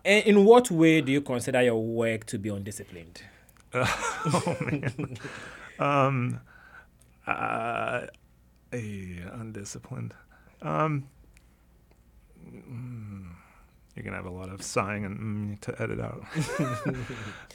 And 0.05 0.25
in 0.25 0.45
what 0.45 0.71
way 0.71 1.01
do 1.01 1.13
you 1.13 1.21
consider 1.21 1.63
your 1.63 1.83
work 1.83 2.25
to 2.27 2.39
be 2.39 2.49
undisciplined? 2.49 3.23
Uh, 3.73 3.87
oh 4.27 4.57
man. 4.61 5.19
um, 5.79 6.41
uh, 7.27 8.07
undisciplined. 8.73 10.15
Um. 10.63 11.09
Mm, 12.47 13.35
you're 13.95 14.05
gonna 14.05 14.17
have 14.17 14.27
a 14.27 14.31
lot 14.31 14.49
of 14.49 14.63
sighing 14.63 15.05
and 15.05 15.19
mm, 15.19 15.61
to 15.61 15.83
edit 15.83 16.01
out. 16.01 16.25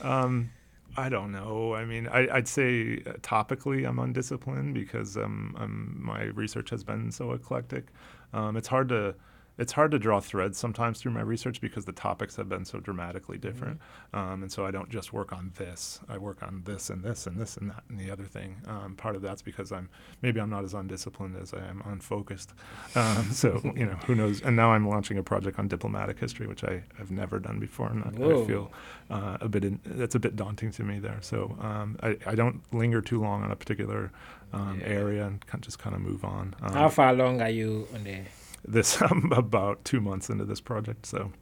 um, 0.00 0.50
I 0.96 1.08
don't 1.08 1.32
know. 1.32 1.74
I 1.74 1.84
mean, 1.84 2.08
I, 2.08 2.26
would 2.32 2.48
say 2.48 3.02
uh, 3.06 3.12
topically, 3.20 3.86
I'm 3.86 3.98
undisciplined 3.98 4.74
because 4.74 5.16
um, 5.16 5.96
my 5.98 6.24
research 6.24 6.70
has 6.70 6.82
been 6.82 7.10
so 7.10 7.32
eclectic. 7.32 7.88
Um, 8.32 8.56
it's 8.56 8.68
hard 8.68 8.88
to 8.90 9.14
it's 9.58 9.72
hard 9.72 9.90
to 9.92 9.98
draw 9.98 10.20
threads 10.20 10.58
sometimes 10.58 11.00
through 11.00 11.12
my 11.12 11.20
research 11.20 11.60
because 11.60 11.84
the 11.84 11.92
topics 11.92 12.36
have 12.36 12.48
been 12.48 12.64
so 12.64 12.78
dramatically 12.78 13.38
different. 13.38 13.78
Mm-hmm. 14.12 14.18
Um, 14.18 14.42
and 14.42 14.52
so 14.52 14.66
I 14.66 14.70
don't 14.70 14.90
just 14.90 15.12
work 15.12 15.32
on 15.32 15.52
this. 15.56 16.00
I 16.08 16.18
work 16.18 16.42
on 16.42 16.62
this 16.64 16.90
and 16.90 17.02
this 17.02 17.26
and 17.26 17.40
this 17.40 17.56
and 17.56 17.70
that 17.70 17.82
and 17.88 17.98
the 17.98 18.10
other 18.10 18.24
thing. 18.24 18.56
Um, 18.66 18.94
part 18.96 19.16
of 19.16 19.22
that's 19.22 19.42
because 19.42 19.72
I'm 19.72 19.88
maybe 20.22 20.40
I'm 20.40 20.50
not 20.50 20.64
as 20.64 20.74
undisciplined 20.74 21.36
as 21.40 21.54
I 21.54 21.66
am 21.66 21.82
unfocused. 21.86 22.52
Um, 22.94 23.30
so 23.32 23.60
you 23.74 23.86
know 23.86 23.96
who 24.06 24.14
knows. 24.14 24.42
And 24.42 24.56
now 24.56 24.72
I'm 24.72 24.88
launching 24.88 25.18
a 25.18 25.22
project 25.22 25.58
on 25.58 25.68
diplomatic 25.68 26.18
history, 26.18 26.46
which 26.46 26.64
I 26.64 26.82
have 26.98 27.10
never 27.10 27.38
done 27.38 27.58
before, 27.58 27.88
and 27.88 28.04
I, 28.04 28.08
I 28.08 28.46
feel 28.46 28.70
uh, 29.10 29.38
a 29.40 29.48
bit 29.48 29.64
in, 29.64 29.80
that's 29.84 30.14
a 30.14 30.18
bit 30.18 30.36
daunting 30.36 30.70
to 30.72 30.82
me 30.82 30.98
there. 30.98 31.18
So 31.22 31.56
um, 31.60 31.96
I, 32.02 32.16
I 32.26 32.34
don't 32.34 32.60
linger 32.72 33.00
too 33.00 33.20
long 33.20 33.42
on 33.42 33.50
a 33.50 33.56
particular 33.56 34.12
um, 34.52 34.80
yeah. 34.80 34.86
area 34.86 35.26
and 35.26 35.44
just 35.60 35.78
kind 35.78 35.94
of 35.94 36.02
move 36.02 36.24
on. 36.24 36.54
How 36.60 36.86
um, 36.86 36.90
far 36.90 37.10
along 37.10 37.40
are 37.40 37.50
you 37.50 37.88
on 37.94 38.04
the 38.04 38.18
this 38.66 39.00
I'm 39.00 39.32
about 39.36 39.84
two 39.84 40.00
months 40.00 40.30
into 40.30 40.44
this 40.44 40.60
project. 40.60 41.06
So. 41.06 41.32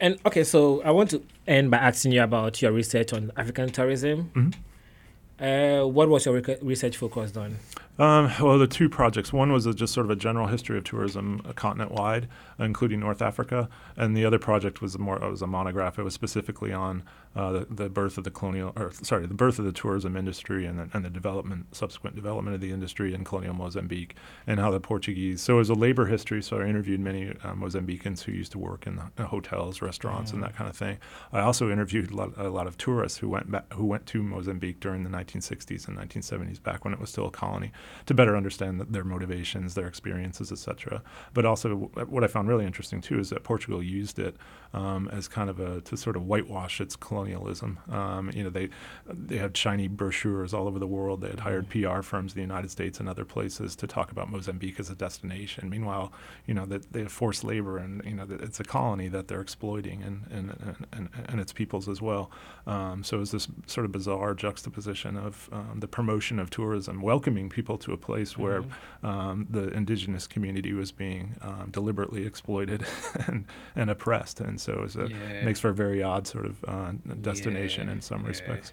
And 0.00 0.18
okay, 0.24 0.44
so 0.44 0.80
I 0.82 0.92
want 0.92 1.10
to 1.10 1.22
end 1.46 1.70
by 1.70 1.78
asking 1.78 2.12
you 2.12 2.22
about 2.22 2.62
your 2.62 2.70
research 2.72 3.12
on 3.12 3.32
African 3.36 3.70
tourism. 3.70 4.30
Mm-hmm. 4.34 5.44
Uh, 5.44 5.86
what 5.86 6.08
was 6.08 6.26
your 6.26 6.40
research 6.62 6.96
focused 6.96 7.36
on? 7.36 7.56
Um, 7.98 8.32
well, 8.40 8.58
the 8.58 8.68
two 8.68 8.88
projects. 8.88 9.32
One 9.32 9.52
was 9.52 9.66
a, 9.66 9.74
just 9.74 9.92
sort 9.92 10.06
of 10.06 10.10
a 10.10 10.16
general 10.16 10.46
history 10.46 10.78
of 10.78 10.84
tourism 10.84 11.42
uh, 11.44 11.52
continent 11.52 11.90
wide, 11.90 12.28
including 12.58 13.00
North 13.00 13.20
Africa, 13.20 13.68
and 13.96 14.16
the 14.16 14.24
other 14.24 14.38
project 14.38 14.80
was 14.80 14.94
a 14.94 14.98
more 14.98 15.18
was 15.18 15.42
a 15.42 15.48
monograph. 15.48 15.98
It 15.98 16.04
was 16.04 16.14
specifically 16.14 16.72
on 16.72 17.02
uh, 17.34 17.52
the, 17.52 17.66
the, 17.70 17.88
birth 17.88 18.16
of 18.16 18.24
the 18.24 18.30
colonial, 18.30 18.72
or 18.76 18.92
sorry, 18.92 19.26
the 19.26 19.34
birth 19.34 19.58
of 19.58 19.64
the 19.64 19.72
tourism 19.72 20.16
industry 20.16 20.64
and 20.64 20.78
the, 20.78 20.88
and 20.92 21.04
the 21.04 21.10
development, 21.10 21.74
subsequent 21.74 22.14
development 22.14 22.54
of 22.54 22.60
the 22.60 22.70
industry 22.70 23.14
in 23.14 23.24
colonial 23.24 23.54
Mozambique, 23.54 24.14
and 24.46 24.60
how 24.60 24.70
the 24.70 24.80
Portuguese. 24.80 25.40
So 25.40 25.54
it 25.54 25.58
was 25.58 25.70
a 25.70 25.74
labor 25.74 26.06
history. 26.06 26.40
So 26.40 26.58
I 26.58 26.66
interviewed 26.66 27.00
many 27.00 27.30
uh, 27.30 27.54
Mozambicans 27.54 28.22
who 28.22 28.32
used 28.32 28.52
to 28.52 28.58
work 28.58 28.86
in 28.86 29.00
the, 29.16 29.26
hotels, 29.26 29.82
restaurants, 29.82 30.32
and 30.32 30.42
that 30.42 30.56
kind 30.56 30.70
of 30.70 30.76
thing. 30.76 30.98
I 31.32 31.40
also 31.40 31.70
interviewed 31.70 32.12
a 32.12 32.16
lot, 32.16 32.32
a 32.36 32.48
lot 32.48 32.66
of 32.66 32.78
tourists 32.78 33.18
who 33.18 33.28
went 33.28 33.50
back, 33.50 33.72
who 33.72 33.84
went 33.84 34.06
to 34.06 34.22
Mozambique 34.22 34.80
during 34.80 35.02
the 35.02 35.10
1960s 35.10 35.88
and 35.88 35.98
1970s, 35.98 36.62
back 36.62 36.84
when 36.84 36.94
it 36.94 37.00
was 37.00 37.10
still 37.10 37.26
a 37.26 37.30
colony 37.30 37.72
to 38.06 38.14
better 38.14 38.36
understand 38.36 38.80
their 38.80 39.04
motivations, 39.04 39.74
their 39.74 39.86
experiences, 39.86 40.52
etc. 40.52 41.02
But 41.34 41.44
also, 41.44 41.76
what 42.08 42.24
I 42.24 42.26
found 42.26 42.48
really 42.48 42.66
interesting 42.66 43.00
too 43.00 43.18
is 43.18 43.30
that 43.30 43.44
Portugal 43.44 43.82
used 43.82 44.18
it 44.18 44.36
um, 44.74 45.08
as 45.12 45.28
kind 45.28 45.48
of 45.48 45.60
a 45.60 45.80
to 45.82 45.96
sort 45.96 46.16
of 46.16 46.26
whitewash 46.26 46.80
its 46.80 46.96
colonialism. 46.96 47.78
Um, 47.90 48.30
you 48.34 48.44
know, 48.44 48.50
they 48.50 48.68
they 49.06 49.36
had 49.36 49.56
shiny 49.56 49.88
brochures 49.88 50.52
all 50.52 50.66
over 50.66 50.78
the 50.78 50.86
world. 50.86 51.20
They 51.20 51.30
had 51.30 51.40
hired 51.40 51.68
PR 51.68 52.02
firms 52.02 52.32
in 52.32 52.36
the 52.36 52.42
United 52.42 52.70
States 52.70 53.00
and 53.00 53.08
other 53.08 53.24
places 53.24 53.74
to 53.76 53.86
talk 53.86 54.12
about 54.12 54.30
Mozambique 54.30 54.78
as 54.78 54.90
a 54.90 54.94
destination. 54.94 55.70
Meanwhile, 55.70 56.12
you 56.46 56.54
know 56.54 56.66
that 56.66 56.92
they 56.92 57.00
have 57.00 57.12
forced 57.12 57.44
labor 57.44 57.78
and 57.78 58.04
you 58.04 58.14
know 58.14 58.26
it's 58.28 58.60
a 58.60 58.64
colony 58.64 59.08
that 59.08 59.28
they're 59.28 59.40
exploiting 59.40 60.02
and 60.02 60.26
and 60.30 60.86
and, 60.92 61.08
and 61.28 61.40
its 61.40 61.52
peoples 61.52 61.88
as 61.88 62.02
well. 62.02 62.30
Um, 62.66 63.02
so 63.02 63.20
it's 63.20 63.30
this 63.30 63.48
sort 63.66 63.86
of 63.86 63.92
bizarre 63.92 64.34
juxtaposition 64.34 65.16
of 65.16 65.48
um, 65.52 65.80
the 65.80 65.88
promotion 65.88 66.38
of 66.38 66.50
tourism, 66.50 67.00
welcoming 67.00 67.48
people 67.48 67.77
to 67.80 67.92
a 67.92 67.96
place 67.96 68.32
mm-hmm. 68.32 68.42
where 68.42 68.64
um, 69.02 69.46
the 69.50 69.68
indigenous 69.68 70.26
community 70.26 70.72
was 70.72 70.92
being 70.92 71.36
um, 71.42 71.68
deliberately 71.70 72.26
exploited 72.26 72.84
and, 73.26 73.44
and 73.76 73.90
oppressed. 73.90 74.40
And 74.40 74.60
so 74.60 74.86
it 74.86 75.10
yeah. 75.10 75.44
makes 75.44 75.60
for 75.60 75.70
a 75.70 75.74
very 75.74 76.02
odd 76.02 76.26
sort 76.26 76.46
of 76.46 76.64
uh, 76.66 76.92
destination 77.22 77.86
yeah. 77.86 77.94
in 77.94 78.00
some 78.00 78.22
yeah. 78.22 78.28
respects. 78.28 78.72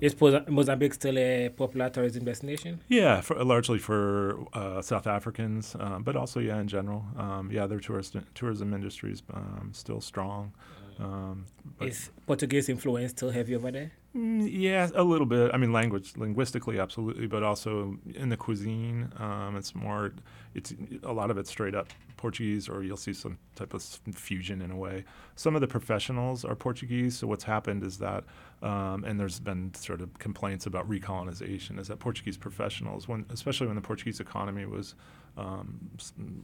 Is 0.00 0.14
Mozambique 0.20 0.94
still 0.94 1.18
a 1.18 1.48
popular 1.48 1.90
tourism 1.90 2.24
destination? 2.24 2.80
Yeah, 2.88 3.20
for, 3.20 3.42
largely 3.44 3.78
for 3.78 4.38
uh, 4.52 4.80
South 4.80 5.06
Africans, 5.08 5.74
uh, 5.78 5.98
but 5.98 6.14
also 6.14 6.38
yeah 6.38 6.60
in 6.60 6.68
general. 6.68 7.04
Um, 7.16 7.50
yeah, 7.52 7.66
their 7.66 7.80
tourist 7.80 8.16
tourism 8.34 8.74
industry 8.74 9.12
is 9.12 9.22
um, 9.34 9.70
still 9.72 10.00
strong. 10.00 10.52
Um, 11.00 11.46
is 11.80 12.10
Portuguese 12.26 12.68
influence 12.68 13.12
still 13.12 13.30
heavy 13.30 13.54
over 13.54 13.70
there? 13.70 13.92
Mm, 14.18 14.48
yeah, 14.50 14.88
a 14.94 15.04
little 15.04 15.26
bit. 15.26 15.50
I 15.54 15.58
mean, 15.58 15.72
language, 15.72 16.14
linguistically, 16.16 16.78
absolutely, 16.80 17.26
but 17.26 17.42
also 17.42 17.96
in 18.14 18.30
the 18.30 18.36
cuisine, 18.36 19.12
um, 19.18 19.56
it's 19.56 19.74
more. 19.74 20.12
It's 20.54 20.74
a 21.04 21.12
lot 21.12 21.30
of 21.30 21.38
it's 21.38 21.50
straight 21.50 21.74
up 21.74 21.88
Portuguese, 22.18 22.68
or 22.68 22.82
you'll 22.82 22.98
see 22.98 23.14
some 23.14 23.38
type 23.54 23.72
of 23.72 23.82
fusion 23.82 24.60
in 24.60 24.70
a 24.70 24.76
way. 24.76 25.04
Some 25.36 25.54
of 25.54 25.62
the 25.62 25.66
professionals 25.66 26.44
are 26.44 26.54
Portuguese. 26.54 27.16
So 27.16 27.26
what's 27.26 27.44
happened 27.44 27.82
is 27.82 27.98
that, 27.98 28.24
um, 28.62 29.04
and 29.04 29.18
there's 29.18 29.40
been 29.40 29.72
sort 29.72 30.02
of 30.02 30.18
complaints 30.18 30.66
about 30.66 30.86
recolonization, 30.90 31.78
is 31.78 31.88
that 31.88 31.98
Portuguese 31.98 32.36
professionals, 32.36 33.08
when 33.08 33.24
especially 33.30 33.68
when 33.68 33.76
the 33.76 33.82
Portuguese 33.82 34.20
economy 34.20 34.66
was 34.66 34.94
um, 35.38 35.78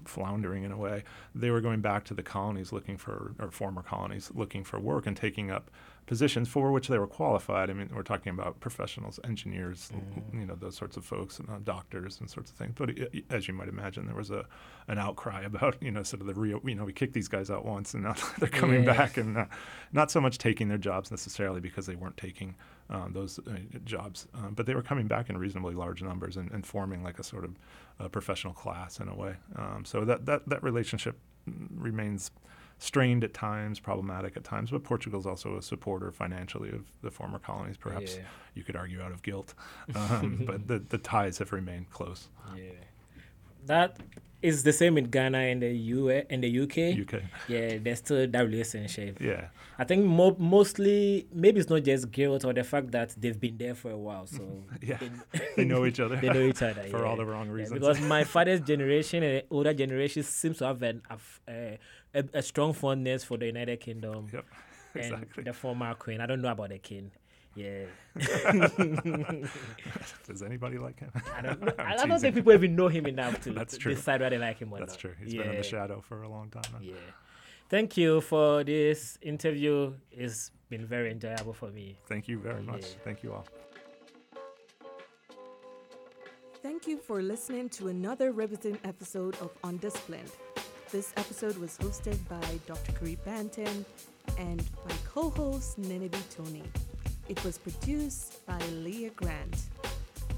floundering 0.04 0.64
in 0.64 0.72
a 0.72 0.76
way, 0.76 1.02
they 1.34 1.50
were 1.50 1.60
going 1.60 1.80
back 1.80 2.04
to 2.04 2.14
the 2.14 2.22
colonies 2.22 2.72
looking 2.72 2.96
for, 2.96 3.34
or 3.38 3.50
former 3.50 3.82
colonies 3.82 4.30
looking 4.34 4.64
for 4.64 4.78
work 4.78 5.06
and 5.06 5.16
taking 5.16 5.50
up 5.50 5.70
positions 6.06 6.48
for 6.48 6.70
which 6.70 6.88
they 6.88 6.98
were 6.98 7.06
qualified. 7.06 7.70
I 7.70 7.72
mean, 7.72 7.88
we're 7.92 8.02
talking 8.02 8.30
about 8.30 8.60
professionals, 8.60 9.18
engineers, 9.24 9.90
mm. 9.94 10.38
you 10.38 10.46
know, 10.46 10.54
those 10.54 10.76
sorts 10.76 10.96
of 10.96 11.04
folks, 11.04 11.38
and, 11.38 11.48
uh, 11.48 11.58
doctors, 11.64 12.20
and 12.20 12.28
sorts 12.28 12.50
of 12.50 12.56
things. 12.56 12.74
But 12.76 12.90
uh, 12.90 13.20
as 13.30 13.48
you 13.48 13.54
might 13.54 13.68
imagine, 13.68 14.06
there 14.06 14.14
was 14.14 14.30
a 14.30 14.46
an 14.88 14.98
outcry 14.98 15.42
about 15.44 15.63
you 15.80 15.90
know 15.90 16.02
sort 16.02 16.20
of 16.20 16.26
the 16.26 16.34
real 16.34 16.60
you 16.64 16.74
know 16.74 16.84
we 16.84 16.92
kicked 16.92 17.14
these 17.14 17.28
guys 17.28 17.50
out 17.50 17.64
once 17.64 17.94
and 17.94 18.02
now 18.04 18.14
they're 18.38 18.48
coming 18.48 18.84
yeah. 18.84 18.96
back 18.96 19.16
and 19.16 19.36
uh, 19.36 19.46
not 19.92 20.10
so 20.10 20.20
much 20.20 20.38
taking 20.38 20.68
their 20.68 20.78
jobs 20.78 21.10
necessarily 21.10 21.60
because 21.60 21.86
they 21.86 21.94
weren't 21.94 22.16
taking 22.16 22.54
uh, 22.90 23.08
those 23.08 23.38
uh, 23.38 23.56
jobs, 23.84 24.28
um, 24.34 24.52
but 24.54 24.66
they 24.66 24.74
were 24.74 24.82
coming 24.82 25.06
back 25.06 25.30
in 25.30 25.38
reasonably 25.38 25.74
large 25.74 26.02
numbers 26.02 26.36
and, 26.36 26.50
and 26.50 26.66
forming 26.66 27.02
like 27.02 27.18
a 27.18 27.22
sort 27.24 27.44
of 27.44 28.12
professional 28.12 28.52
class 28.52 29.00
in 29.00 29.08
a 29.08 29.14
way. 29.14 29.34
Um, 29.56 29.84
so 29.84 30.04
that 30.04 30.26
that 30.26 30.46
that 30.48 30.62
relationship 30.62 31.18
remains 31.46 32.30
strained 32.78 33.24
at 33.24 33.32
times, 33.32 33.80
problematic 33.80 34.36
at 34.36 34.44
times, 34.44 34.70
but 34.70 34.82
Portugal 34.82 35.20
is 35.20 35.26
also 35.26 35.56
a 35.56 35.62
supporter 35.62 36.10
financially 36.10 36.70
of 36.70 36.84
the 37.02 37.10
former 37.10 37.38
colonies. 37.38 37.76
Perhaps 37.76 38.16
yeah. 38.16 38.22
you 38.54 38.62
could 38.62 38.76
argue 38.76 39.00
out 39.00 39.12
of 39.12 39.22
guilt, 39.22 39.54
um, 39.94 40.42
but 40.46 40.66
the 40.68 40.78
the 40.78 40.98
ties 40.98 41.38
have 41.38 41.52
remained 41.52 41.90
close. 41.90 42.28
Yeah, 42.56 42.64
that 43.66 43.96
is 44.44 44.62
the 44.62 44.74
same 44.74 44.98
in 44.98 45.04
Ghana 45.04 45.38
and 45.38 45.62
the 45.62 45.72
U 45.72 46.10
and 46.10 46.44
the 46.44 46.60
UK. 46.60 47.00
UK. 47.00 47.22
Yeah, 47.48 47.78
there's 47.80 48.00
still 48.00 48.26
that 48.28 48.40
relationship. 48.40 49.18
Yeah. 49.18 49.46
I 49.78 49.84
think 49.84 50.04
mo- 50.04 50.36
mostly 50.38 51.26
maybe 51.32 51.60
it's 51.60 51.70
not 51.70 51.82
just 51.82 52.10
guilt 52.10 52.44
or 52.44 52.52
the 52.52 52.62
fact 52.62 52.90
that 52.90 53.14
they've 53.16 53.40
been 53.40 53.56
there 53.56 53.74
for 53.74 53.90
a 53.90 53.96
while, 53.96 54.26
so 54.26 54.64
yeah, 54.82 54.98
they, 54.98 55.40
they 55.56 55.64
know 55.64 55.86
each 55.86 55.98
other. 55.98 56.16
they 56.20 56.28
know 56.28 56.42
each 56.42 56.60
other 56.60 56.84
for 56.90 56.98
yeah. 56.98 57.04
all 57.08 57.16
the 57.16 57.24
wrong 57.24 57.48
reasons. 57.48 57.80
Yeah, 57.82 57.88
because 57.88 58.02
my 58.02 58.24
father's 58.24 58.60
generation 58.60 59.22
and 59.22 59.42
older 59.50 59.72
generation 59.72 60.22
seems 60.22 60.58
to 60.58 60.66
have 60.66 60.82
an, 60.82 61.00
a, 61.48 61.78
a, 62.14 62.24
a, 62.34 62.42
strong 62.42 62.74
fondness 62.74 63.24
for 63.24 63.38
the 63.38 63.46
United 63.46 63.80
Kingdom. 63.80 64.28
Yep. 64.30 64.44
Exactly. 64.94 65.28
And 65.38 65.46
the 65.46 65.52
former 65.54 65.94
queen. 65.94 66.20
I 66.20 66.26
don't 66.26 66.42
know 66.42 66.52
about 66.52 66.68
the 66.68 66.78
king. 66.78 67.10
Yeah. 67.56 67.84
Does 70.26 70.42
anybody 70.42 70.78
like 70.78 70.98
him? 70.98 71.10
I 71.36 71.42
don't, 71.42 71.62
know. 71.62 71.72
I 71.78 71.96
don't 71.96 72.20
think 72.20 72.34
people 72.34 72.52
even 72.52 72.74
know 72.74 72.88
him 72.88 73.06
enough 73.06 73.40
to 73.42 73.52
That's 73.58 73.78
true. 73.78 73.94
decide 73.94 74.20
whether 74.20 74.36
they 74.36 74.44
like 74.44 74.58
him 74.58 74.72
or 74.72 74.80
That's 74.80 74.92
not. 74.92 74.92
That's 74.92 75.00
true. 75.00 75.14
He's 75.22 75.34
yeah. 75.34 75.42
been 75.42 75.50
in 75.52 75.56
the 75.58 75.62
shadow 75.62 76.02
for 76.06 76.22
a 76.22 76.28
long 76.28 76.50
time. 76.50 76.62
Now. 76.72 76.78
Yeah. 76.80 76.94
Thank 77.68 77.96
you 77.96 78.20
for 78.20 78.64
this 78.64 79.18
interview. 79.22 79.94
It's 80.10 80.50
been 80.68 80.86
very 80.86 81.10
enjoyable 81.10 81.52
for 81.52 81.70
me. 81.70 81.96
Thank 82.06 82.28
you 82.28 82.38
very 82.38 82.62
much. 82.62 82.82
Yeah. 82.82 83.04
Thank 83.04 83.22
you 83.22 83.32
all. 83.32 83.46
Thank 86.62 86.86
you 86.86 86.96
for 86.96 87.20
listening 87.22 87.68
to 87.70 87.88
another 87.88 88.32
riveting 88.32 88.78
episode 88.84 89.36
of 89.40 89.50
Undisciplined. 89.64 90.30
This 90.90 91.12
episode 91.16 91.58
was 91.58 91.76
hosted 91.76 92.16
by 92.28 92.58
Dr. 92.66 92.92
Kari 92.92 93.18
Banton 93.26 93.84
and 94.38 94.62
my 94.88 94.94
co 95.06 95.30
host, 95.30 95.76
Nineveh 95.78 96.22
Tony. 96.30 96.62
It 97.28 97.42
was 97.42 97.56
produced 97.56 98.44
by 98.46 98.58
Leah 98.82 99.10
Grant. 99.10 99.56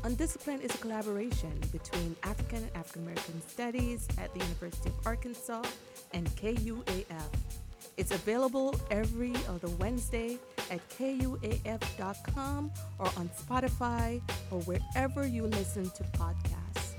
Undisciplined 0.05 0.63
is 0.63 0.73
a 0.73 0.79
collaboration 0.79 1.53
between 1.73 2.15
African 2.23 2.63
and 2.63 2.71
African 2.77 3.03
American 3.03 3.43
Studies 3.49 4.07
at 4.19 4.33
the 4.35 4.41
University 4.41 4.91
of 4.91 5.07
Arkansas 5.07 5.65
and 6.15 6.29
KUAF. 6.37 7.29
It's 7.97 8.13
available 8.13 8.75
every 8.91 9.35
other 9.49 9.69
Wednesday 9.81 10.39
at 10.71 10.87
kuaf.com 10.91 12.71
or 12.99 13.07
on 13.17 13.31
Spotify 13.31 14.21
or 14.53 14.61
wherever 14.61 15.27
you 15.27 15.45
listen 15.45 15.91
to 15.91 16.05
podcasts. 16.05 16.95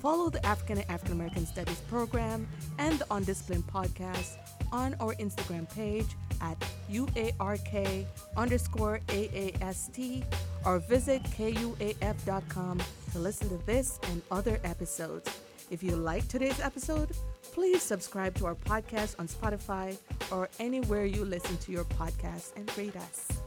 Follow 0.00 0.30
the 0.30 0.44
African 0.44 0.78
and 0.78 0.90
African 0.90 1.12
American 1.14 1.46
Studies 1.46 1.80
program 1.88 2.48
and 2.78 2.98
the 2.98 3.06
Undisciplined 3.14 3.66
podcast 3.66 4.38
on 4.72 4.94
our 4.98 5.14
Instagram 5.16 5.72
page 5.72 6.16
at 6.40 6.58
UARK 6.90 8.06
underscore 8.36 9.00
AAST 9.08 10.24
or 10.64 10.78
visit 10.78 11.22
KUAF.com 11.24 12.82
to 13.12 13.18
listen 13.18 13.48
to 13.48 13.66
this 13.66 13.98
and 14.10 14.22
other 14.30 14.60
episodes. 14.64 15.30
If 15.70 15.82
you 15.82 15.96
like 15.96 16.26
today's 16.28 16.60
episode, 16.60 17.10
please 17.52 17.82
subscribe 17.82 18.34
to 18.36 18.46
our 18.46 18.56
podcast 18.56 19.18
on 19.18 19.28
Spotify 19.28 19.96
or 20.32 20.48
anywhere 20.58 21.04
you 21.04 21.24
listen 21.24 21.56
to 21.58 21.72
your 21.72 21.84
podcast 21.84 22.56
and 22.56 22.70
rate 22.76 22.96
us. 22.96 23.39